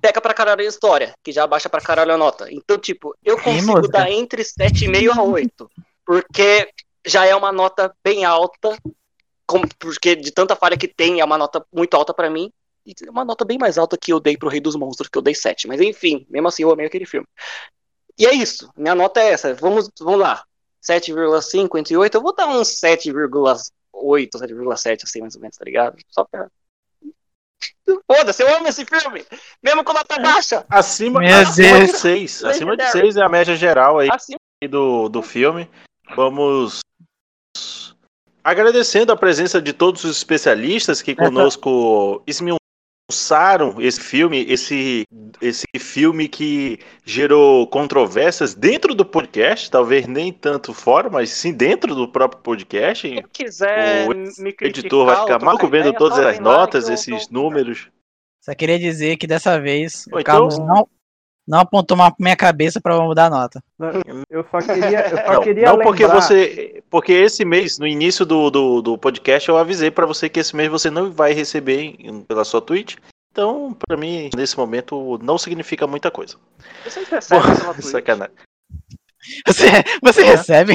[0.00, 2.46] pega pra caralho a história, que já baixa pra caralho a nota.
[2.50, 3.98] Então, tipo, eu consigo música?
[3.98, 5.70] dar entre 7,5 a 8,
[6.04, 6.70] porque
[7.06, 8.78] já é uma nota bem alta,
[9.46, 12.50] como- porque de tanta falha que tem, é uma nota muito alta pra mim.
[12.86, 15.16] E é uma nota bem mais alta que eu dei pro Rei dos Monstros, que
[15.16, 15.66] eu dei 7.
[15.66, 17.26] Mas enfim, mesmo assim eu amei aquele filme.
[18.18, 18.70] E é isso.
[18.76, 19.54] Minha nota é essa.
[19.54, 20.44] Vamos, vamos lá.
[20.82, 22.14] 7,5 entre 8.
[22.14, 25.96] Eu vou dar uns 7,8, 7,7, assim, mais ou menos, tá ligado?
[26.10, 26.48] Só pra.
[28.06, 29.24] Foda-se, eu amo esse filme!
[29.62, 30.64] Mesmo com nota baixa!
[30.68, 32.00] Acima, acima de Deus.
[32.00, 32.44] 6.
[32.44, 33.06] Acima de Legendary.
[33.06, 34.38] 6 é a média geral aí Acima
[34.68, 35.68] do, do filme.
[36.14, 36.80] Vamos
[38.44, 45.04] agradecendo a presença de todos os especialistas que conosco esmiuçaram esse filme, esse,
[45.40, 51.94] esse filme que gerou controvérsias dentro do podcast, talvez nem tanto fora, mas sim dentro
[51.94, 53.08] do próprio podcast.
[53.08, 57.28] Quem quiser O me O criticar, editor vai ficar maluco vendo todas as notas, esses
[57.30, 57.88] números.
[58.42, 60.86] Só queria dizer que dessa vez Ou o então- Carlos não,
[61.46, 63.62] não apontou uma minha cabeça pra mudar a nota.
[64.30, 65.84] Eu só queria, eu só Não, queria não lembrar.
[65.84, 66.82] porque você.
[66.90, 70.54] Porque esse mês, no início do, do, do podcast, eu avisei pra você que esse
[70.56, 72.96] mês você não vai receber em- pela sua Twitch.
[73.32, 76.36] Então, pra mim, nesse momento, não significa muita coisa.
[76.84, 77.86] Vocês recebem pela Twitch?
[77.90, 78.34] Sacanagem.
[79.46, 79.66] Você,
[80.02, 80.24] você É.
[80.36, 80.74] recebe?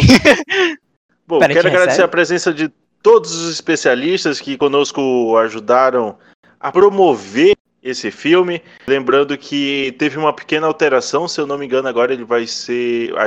[1.28, 2.06] Bom, Pera, quero agradecer recebe?
[2.06, 2.70] a presença de
[3.02, 6.18] todos os especialistas que conosco ajudaram
[6.60, 8.61] a promover esse filme.
[8.88, 13.18] Lembrando que teve uma pequena alteração, se eu não me engano, agora ele vai ser.
[13.18, 13.26] A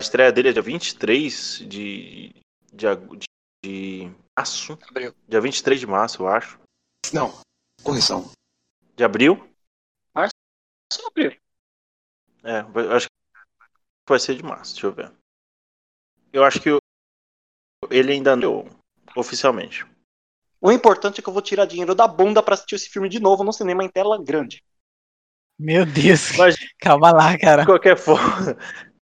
[0.00, 2.34] estreia dele é dia 23 de.
[2.72, 3.26] de, de,
[3.64, 4.78] de março.
[4.88, 5.14] Abril.
[5.28, 6.58] Dia 23 de março, eu acho.
[7.12, 7.38] Não,
[7.82, 8.30] correção.
[8.96, 9.50] De abril?
[10.92, 11.36] Só abril.
[12.42, 12.58] É,
[12.94, 13.14] acho que
[14.08, 15.12] vai ser de março, deixa eu ver.
[16.32, 16.70] Eu acho que
[17.90, 18.66] ele ainda não
[19.16, 19.86] oficialmente.
[20.60, 23.18] O importante é que eu vou tirar dinheiro da bunda pra assistir esse filme de
[23.18, 24.62] novo no cinema em tela grande.
[25.58, 26.36] Meu Deus.
[26.36, 27.62] Mas, Calma lá, cara.
[27.62, 28.56] de qualquer forma,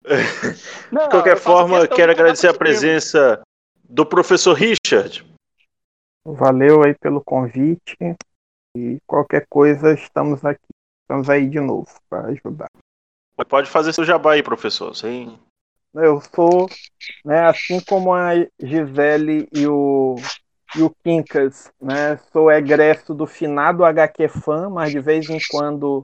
[0.92, 3.42] Não, de qualquer forma, quero agradecer a presença
[3.84, 5.26] do professor Richard.
[6.26, 7.98] Valeu aí pelo convite.
[8.76, 10.60] E qualquer coisa, estamos aqui.
[11.04, 12.70] Estamos aí de novo para ajudar.
[13.48, 14.96] Pode fazer seu jabá aí, professor.
[14.96, 15.40] Sem...
[15.94, 16.68] Eu sou,
[17.24, 20.16] né, assim como a Gisele e o,
[20.76, 26.04] e o Quincas, né, sou egresso do finado HQ Fan, mas de vez em quando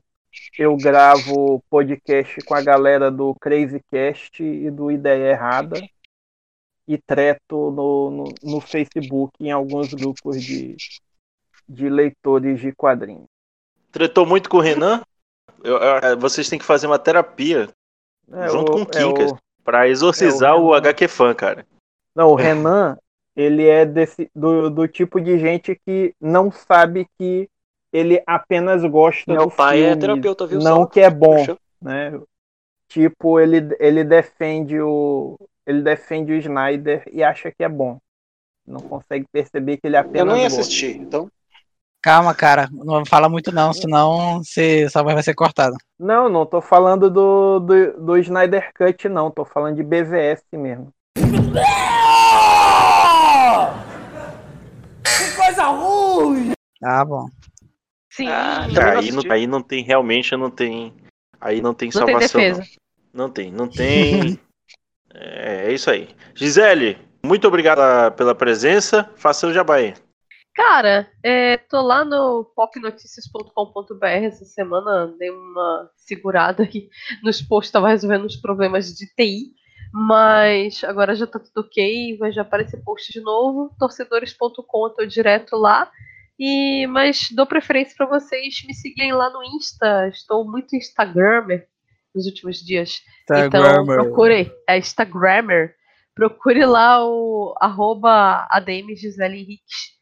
[0.58, 5.82] eu gravo podcast com a galera do Crazy Cast e do Ideia Errada
[6.88, 10.76] e treto no, no, no Facebook em alguns grupos de,
[11.68, 13.26] de leitores de quadrinhos.
[13.91, 15.02] Tretou muito com o Renan?
[15.64, 17.68] Eu- eu- vocês têm que fazer uma terapia
[18.32, 20.74] É, junto o- com o Quincas é pra exorcizar é o o.
[20.74, 21.66] HQ fã, cara.
[22.16, 22.98] Não, o Renan,
[23.40, 27.48] ele é desse, do, do tipo de gente que não sabe que
[27.91, 30.86] ele apenas gosta Meu do pai é filme, terapeuta, viu não só?
[30.88, 31.57] que é bom, Puxa.
[31.82, 32.20] né?
[32.90, 37.98] Tipo, ele, ele defende o ele defende o Snyder e acha que é bom.
[38.68, 40.60] Não consegue perceber que ele apenas Eu não ia gosta.
[40.61, 41.30] assistir, então.
[42.02, 42.68] Calma, cara.
[42.72, 45.76] Não fala muito não, senão você, sua voz vai ser cortada.
[45.99, 49.30] Não, não tô falando do, do, do Snyder Cut, não.
[49.32, 50.91] Tô falando de BVS mesmo.
[55.03, 56.52] Que coisa ruim!
[56.80, 57.27] Tá bom.
[58.10, 58.27] Sim.
[58.27, 60.94] Ah, Tá, aí, não, aí não tem, realmente não tem.
[61.40, 62.41] Aí não tem Não tem salvação.
[62.41, 62.61] defesa.
[63.14, 63.26] Não.
[63.26, 64.40] não tem, não tem.
[65.14, 66.10] é, é isso aí.
[66.34, 69.10] Gisele, muito obrigado pela presença.
[69.15, 69.94] Faça o jabá aí.
[70.56, 76.90] Cara, é, tô lá no popnoticias.com.br essa semana, dei uma segurada aqui
[77.23, 79.53] nos posts, tava resolvendo uns problemas de TI,
[79.91, 85.06] mas agora já tá tudo ok, vai já aparecer post de novo, torcedores.com, eu tô
[85.06, 85.91] direto lá,
[86.38, 91.68] e mas dou preferência para vocês me seguirem lá no Insta, estou muito Instagrammer
[92.14, 95.76] nos últimos dias, então procure, é Instagrammer,
[96.14, 99.99] procure lá o arroba ADM Gisele Henriques,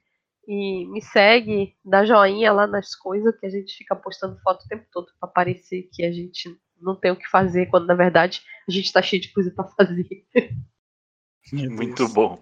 [0.48, 4.68] e me segue, dá joinha lá nas coisas, que a gente fica postando foto o
[4.68, 8.42] tempo todo pra parecer que a gente não tem o que fazer, quando na verdade
[8.68, 10.24] a gente tá cheio de coisa pra fazer.
[11.52, 12.42] Muito bom.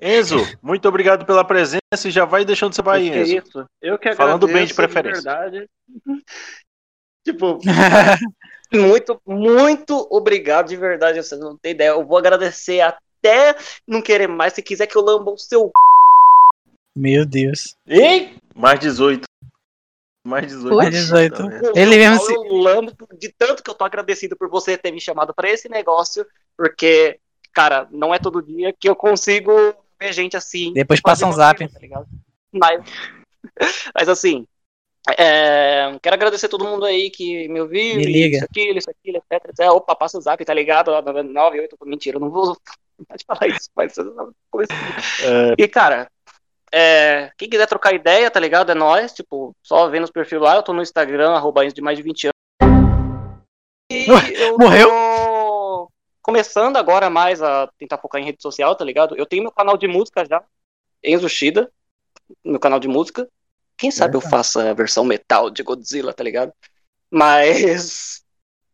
[0.00, 3.36] Enzo, muito obrigado pela presença e já vai deixando seu vai, Enzo.
[3.36, 3.66] isso?
[3.82, 5.22] Eu que Falando bem de agradeço, preferência.
[5.22, 5.68] verdade.
[7.22, 7.58] tipo,
[8.72, 11.22] muito, muito obrigado de verdade.
[11.22, 11.90] Você não tem ideia.
[11.90, 13.54] Eu vou agradecer até
[13.86, 14.54] não querer mais.
[14.54, 15.70] Se quiser que eu lamba o seu.
[16.96, 17.76] Meu Deus.
[17.86, 18.36] Ei!
[18.54, 19.24] Mais 18.
[20.24, 20.76] Mais 18.
[20.76, 21.34] Mais 18.
[21.36, 21.78] Tá vendo?
[21.78, 25.00] Ele mesmo se- Eu lambo de tanto que eu tô agradecido por você ter me
[25.00, 26.26] chamado pra esse negócio.
[26.56, 27.18] Porque,
[27.52, 29.52] cara, não é todo dia que eu consigo
[29.98, 30.72] ver gente assim.
[30.72, 31.66] Depois passa um zap.
[31.66, 32.06] tá ligado?
[32.52, 32.82] Mas,
[33.94, 34.46] mas assim,
[35.18, 37.96] é, quero agradecer todo mundo aí que me ouviu.
[37.96, 38.36] Me e liga.
[38.36, 39.48] Isso, aquilo, isso, aquilo, etc.
[39.48, 39.70] etc.
[39.70, 40.90] Opa, passa o zap, tá ligado?
[41.02, 42.56] 98, mentira, eu não vou
[43.08, 46.10] pode falar isso, mas É, E, cara,
[46.72, 48.70] é, quem quiser trocar ideia, tá ligado?
[48.70, 50.56] É nós, tipo, só vendo os perfis lá.
[50.56, 52.34] Eu tô no Instagram, arroba de mais de 20 anos.
[53.90, 54.06] E
[54.40, 54.88] eu Morreu?
[54.88, 55.92] tô
[56.22, 59.16] começando agora mais a tentar focar em rede social, tá ligado?
[59.16, 60.42] Eu tenho meu canal de música já,
[61.02, 61.70] Enzo Shida,
[62.44, 63.28] meu canal de música.
[63.76, 66.52] Quem sabe eu faça a versão metal de Godzilla, tá ligado?
[67.10, 68.22] Mas.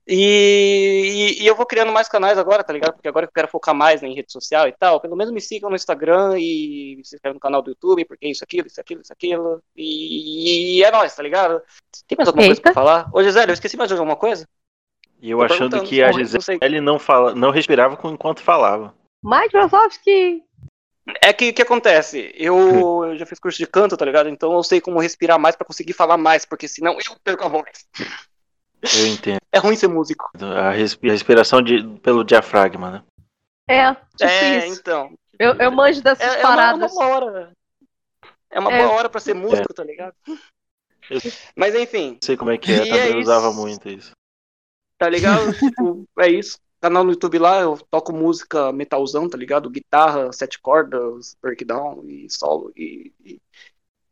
[0.09, 2.95] E, e, e eu vou criando mais canais agora, tá ligado?
[2.95, 5.01] Porque agora eu quero focar mais em rede social e tal.
[5.01, 8.45] Pelo menos me sigam no Instagram e se inscrevam no canal do YouTube, porque isso,
[8.45, 9.61] aquilo, isso, aquilo, isso, aquilo.
[9.77, 11.61] E, é nóis, tá ligado?
[12.07, 13.11] Tem mais alguma coisa pra falar?
[13.13, 14.49] Ô, Gisele, eu esqueci mais de alguma coisa?
[15.21, 16.25] E eu Tô achando que a só, não.
[16.25, 18.95] Gisele não, fala, não respirava com- enquanto falava.
[19.25, 20.43] Microsoft que.
[21.21, 22.33] É que o que acontece?
[22.37, 24.29] Eu, eu já fiz curso de canto, tá ligado?
[24.29, 27.49] Então eu sei como respirar mais pra conseguir falar mais, porque senão eu perco a
[27.49, 27.87] voz.
[28.99, 29.41] Eu entendo.
[29.53, 30.31] É ruim ser músico.
[30.41, 33.03] A respi- respiração de, pelo diafragma, né?
[33.69, 34.81] É, tipo é, isso.
[34.81, 35.15] então.
[35.39, 36.93] Eu, eu manjo dessas É, é uma, paradas.
[36.93, 37.53] uma boa hora.
[38.51, 38.83] É uma É.
[38.83, 40.15] boa hora pra ser músico, tá ligado?
[41.11, 41.21] Eu
[41.57, 44.13] Mas enfim, não sei como é que é, E também é eu usava muito isso.
[44.99, 45.41] tá ligado?
[45.59, 46.59] tipo, é isso.
[46.81, 49.71] Canal no YouTube lá, eu toco música metalzão, tá ligado?
[49.71, 52.71] Guitarra, sete cordas, breakdown e solo.
[52.77, 53.41] E, e,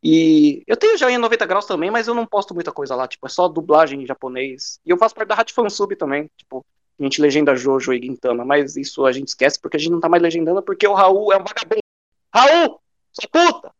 [0.07, 3.07] e eu tenho já em 90 graus também, mas eu não posto muita coisa lá.
[3.07, 4.79] Tipo, é só dublagem em japonês.
[4.85, 6.29] E eu faço parte da Hat Fansub também.
[6.37, 6.63] Tipo,
[6.99, 8.45] a gente legenda Jojo e Gintama.
[8.45, 11.33] Mas isso a gente esquece porque a gente não tá mais legendando porque o Raul
[11.33, 11.81] é um vagabundo.
[12.33, 12.79] Raul!
[13.11, 13.71] Sua puta!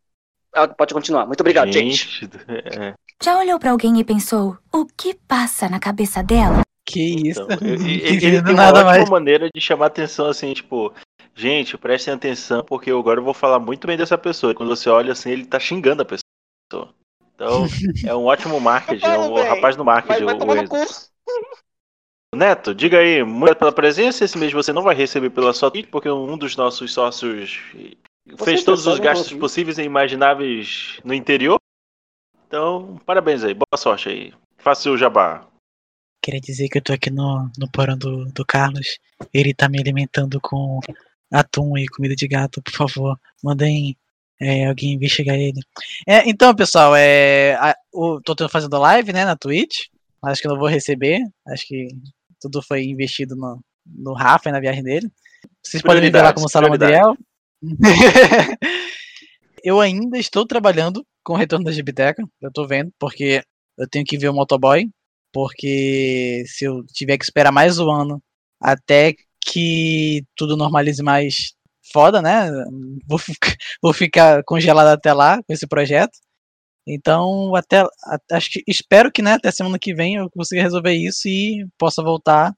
[0.53, 1.27] Ah, pode continuar.
[1.27, 2.27] Muito obrigado, gente.
[2.49, 2.93] é.
[3.21, 6.61] Já olhou pra alguém e pensou, o que passa na cabeça dela?
[6.85, 7.41] Que isso?
[7.43, 9.09] Então, ele, ele- ele tem uma ótima mais.
[9.09, 10.93] maneira de chamar atenção, assim, tipo,
[11.35, 14.55] gente, prestem atenção, porque eu agora eu vou falar muito bem dessa pessoa.
[14.55, 16.93] Quando você olha assim, ele tá xingando a pessoa.
[17.35, 17.67] Então,
[18.05, 20.23] é um ótimo marketing, é um bem, rapaz do marketing.
[20.23, 22.35] Mas vai o-.
[22.35, 24.23] Neto, diga aí, muito obrigado pela presença.
[24.23, 27.97] Esse mês você não vai receber pela sua Twitch, porque um dos nossos sócios fez
[28.25, 31.59] Você todos pensou os gastos possíveis e imagináveis no interior.
[32.47, 34.33] Então, parabéns aí, boa sorte aí.
[34.57, 35.47] Faça o jabá.
[36.21, 38.97] Queria dizer que eu tô aqui no, no porão do, do Carlos.
[39.33, 40.79] Ele tá me alimentando com
[41.31, 43.19] atum e comida de gato, por favor.
[43.43, 43.97] Mandem
[44.39, 45.59] é, alguém investigar ele.
[46.07, 49.87] É, então, pessoal, é, a, o, tô fazendo live né, na Twitch.
[50.23, 51.21] Acho que não vou receber.
[51.47, 51.87] Acho que
[52.39, 55.09] tudo foi investido no, no Rafa e na viagem dele.
[55.63, 57.15] Vocês podem me ver lá como Salamandriel.
[59.63, 62.23] eu ainda estou trabalhando com o retorno da Gibiteca.
[62.41, 63.43] Eu tô vendo, porque
[63.77, 64.89] eu tenho que ver o motoboy.
[65.31, 68.23] Porque se eu tiver que esperar mais um ano
[68.59, 69.13] até
[69.45, 71.53] que tudo normalize mais
[71.93, 72.49] foda, né?
[73.07, 76.13] Vou, ficar- vou ficar congelado até lá com esse projeto.
[76.87, 77.83] Então, até
[78.31, 82.03] acho que espero que né, até semana que vem eu consiga resolver isso e possa
[82.03, 82.53] voltar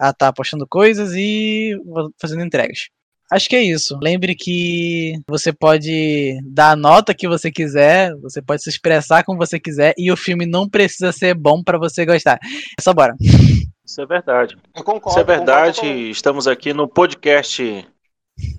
[0.00, 1.76] a estar postando coisas e
[2.20, 2.88] fazendo entregas.
[3.30, 3.98] Acho que é isso.
[4.02, 9.38] Lembre que você pode dar a nota que você quiser, você pode se expressar como
[9.38, 12.38] você quiser e o filme não precisa ser bom pra você gostar.
[12.78, 13.14] É só bora.
[13.88, 14.58] Isso é verdade.
[14.76, 15.08] Eu concordo.
[15.08, 15.76] Isso é verdade.
[15.80, 17.88] concordo Estamos aqui no podcast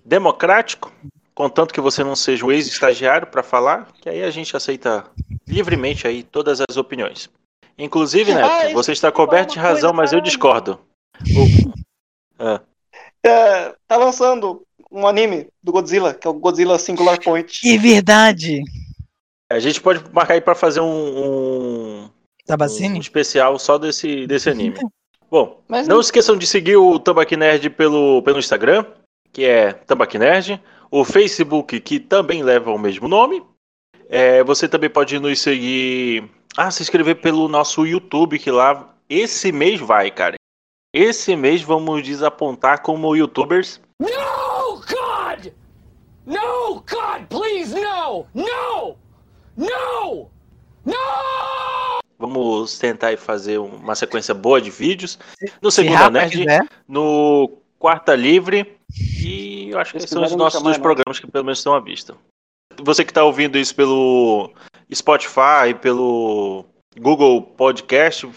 [0.04, 0.92] democrático,
[1.36, 5.06] contanto que você não seja um ex-estagiário para falar, que aí a gente aceita
[5.48, 7.30] livremente aí todas as opiniões.
[7.78, 10.80] Inclusive, Neto, Ah, você está coberto de razão, mas eu discordo.
[11.22, 11.80] O-
[12.40, 12.62] Ah,
[13.24, 17.62] É, tá lançando um anime do Godzilla, que é o Godzilla Singular Point.
[17.62, 18.64] Que verdade!
[19.52, 20.86] a gente pode marcar aí para fazer um,
[22.06, 22.10] um,
[22.46, 22.98] Tabacine?
[22.98, 24.80] um especial só desse, desse anime.
[25.30, 28.86] Bom, Mas não não- esqueçam de seguir o Tambaqui Nerd pelo, pelo Instagram,
[29.32, 33.44] que é Tambaqui Nerd, o Facebook, que também leva o mesmo nome.
[34.10, 36.28] É, você também pode nos seguir.
[36.58, 40.36] Ah, se inscrever pelo nosso YouTube, que lá esse mês vai, cara.
[40.92, 43.80] Esse mês vamos desapontar como youtubers.
[44.02, 45.52] No, God!
[46.26, 46.76] No!
[46.90, 48.26] God, please, no!
[48.34, 48.98] No!
[49.56, 50.32] No!
[50.84, 50.96] No!
[52.20, 55.18] Vamos tentar fazer uma sequência boa de vídeos.
[55.62, 56.68] No Se Segunda Rafa Nerd, quiser.
[56.86, 58.78] no Quarta Livre.
[59.24, 60.84] E eu acho que Se esses são os nossos dois né?
[60.84, 62.16] programas que pelo menos estão à vista.
[62.84, 64.52] Você que está ouvindo isso pelo
[64.94, 66.66] Spotify, pelo
[66.98, 68.30] Google Podcast,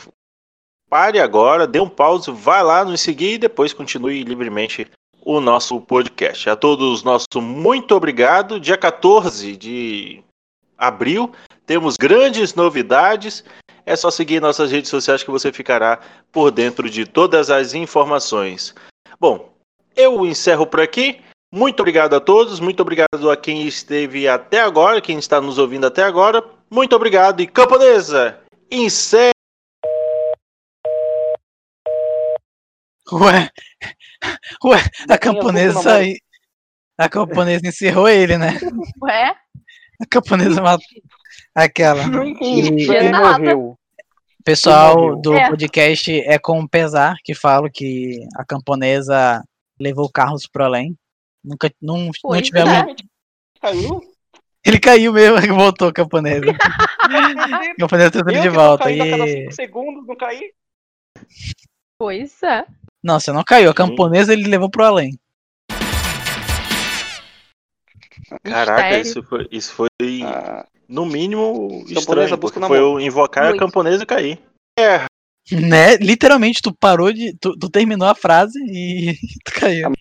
[0.89, 4.89] pare agora, dê um pause, vai lá nos seguir e depois continue livremente
[5.25, 6.49] o nosso podcast.
[6.51, 8.61] A todos nosso muito obrigado.
[8.61, 10.23] Dia 14 de
[10.77, 11.33] abril
[11.67, 13.45] temos grandes novidades.
[13.85, 16.01] É só seguir nossas redes sociais que você ficará
[16.31, 18.75] por dentro de todas as informações.
[19.19, 19.53] Bom,
[19.97, 21.21] eu encerro por aqui.
[21.53, 25.87] Muito obrigado a todos, muito obrigado a quem esteve até agora, quem está nos ouvindo
[25.87, 26.43] até agora.
[26.71, 28.41] Muito obrigado e camponesa,
[28.71, 29.33] encerre.
[33.13, 33.51] Ué,
[34.65, 34.79] ué,
[35.11, 36.17] a camponesa aí.
[36.97, 38.59] A camponesa encerrou ele, né?
[39.03, 39.37] Ué?
[40.01, 40.87] A camponesa matou.
[41.55, 42.07] Aquela.
[42.07, 43.53] Não E- entendi nada.
[44.45, 45.21] Pessoal morreu?
[45.23, 45.49] do É.
[45.49, 49.43] podcast é com pesar que falo que a camponesa
[49.79, 50.97] levou carros pro além.
[51.45, 52.73] Nunca não, não tivemos.
[52.73, 52.95] é.
[53.61, 54.01] Caiu?
[54.65, 56.47] Ele caiu mesmo, voltou a camponesa.
[57.03, 58.85] A camponesa tudo Eu de volta.
[58.85, 58.95] cada
[59.29, 59.41] E...
[59.43, 60.53] cinco segundos, não caí.
[61.99, 62.65] Pois é.
[63.03, 63.71] Não, você não caiu.
[63.71, 65.19] A camponesa ele levou pro além.
[68.45, 69.03] Caraca, Mistério.
[69.03, 69.89] isso foi, isso foi
[70.25, 72.77] Ah, no mínimo estranho, porque foi mão.
[72.77, 73.59] eu invocar a Muito.
[73.61, 74.39] camponesa e cair.
[75.51, 75.97] Né?
[75.97, 77.37] Literalmente, tu parou de.
[77.41, 79.15] Tu, tu terminou a frase e
[79.45, 79.93] tu caiu.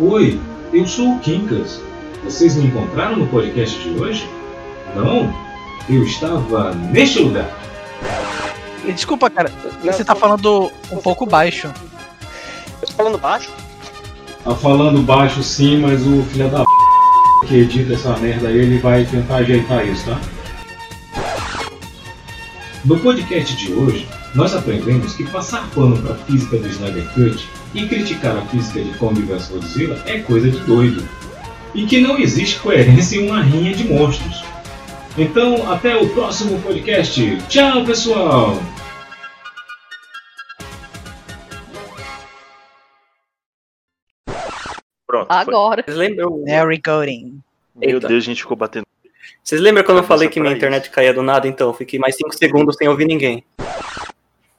[0.00, 0.38] Oi,
[0.72, 1.80] eu sou o Quincas.
[2.24, 4.28] Vocês me encontraram no podcast de hoje?
[4.94, 5.32] Não?
[5.88, 7.48] Eu estava neste lugar.
[8.84, 9.50] Desculpa, cara.
[9.82, 11.72] Não, Você tá falando um pouco baixo.
[12.80, 13.50] Eu tô falando baixo?
[14.44, 17.46] Tá falando baixo sim, mas o filho da p...
[17.46, 20.20] que edita essa merda aí, ele vai tentar ajeitar isso, tá?
[22.84, 27.86] No podcast de hoje, nós aprendemos que passar pano pra física do Snyder Cut e
[27.86, 31.08] criticar a física de Kong vs Godzilla é coisa de doido.
[31.74, 34.42] E que não existe coerência em uma rinha de monstros.
[35.16, 37.38] Então, até o próximo podcast.
[37.48, 38.60] Tchau, pessoal!
[45.40, 45.82] Agora.
[45.82, 46.44] Vocês lembram?
[46.46, 47.40] É recording.
[47.74, 48.08] Meu Eita.
[48.08, 48.86] Deus, a gente ficou batendo.
[49.42, 50.92] Vocês lembram quando eu falei que minha pra internet isso.
[50.92, 51.48] caía do nada?
[51.48, 53.44] Então, eu fiquei mais 5 segundos sem ouvir ninguém.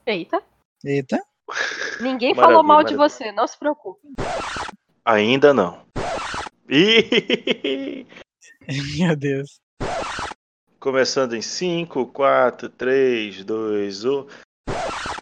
[0.06, 0.42] Eita.
[0.84, 1.20] Eita.
[2.00, 3.24] Ninguém Maravilha, falou mal de maravilha.
[3.26, 4.00] você, não se preocupe.
[5.04, 5.84] Ainda não.
[8.98, 9.60] Meu Deus.
[10.80, 14.26] Começando em 5, 4, 3, 2, 1.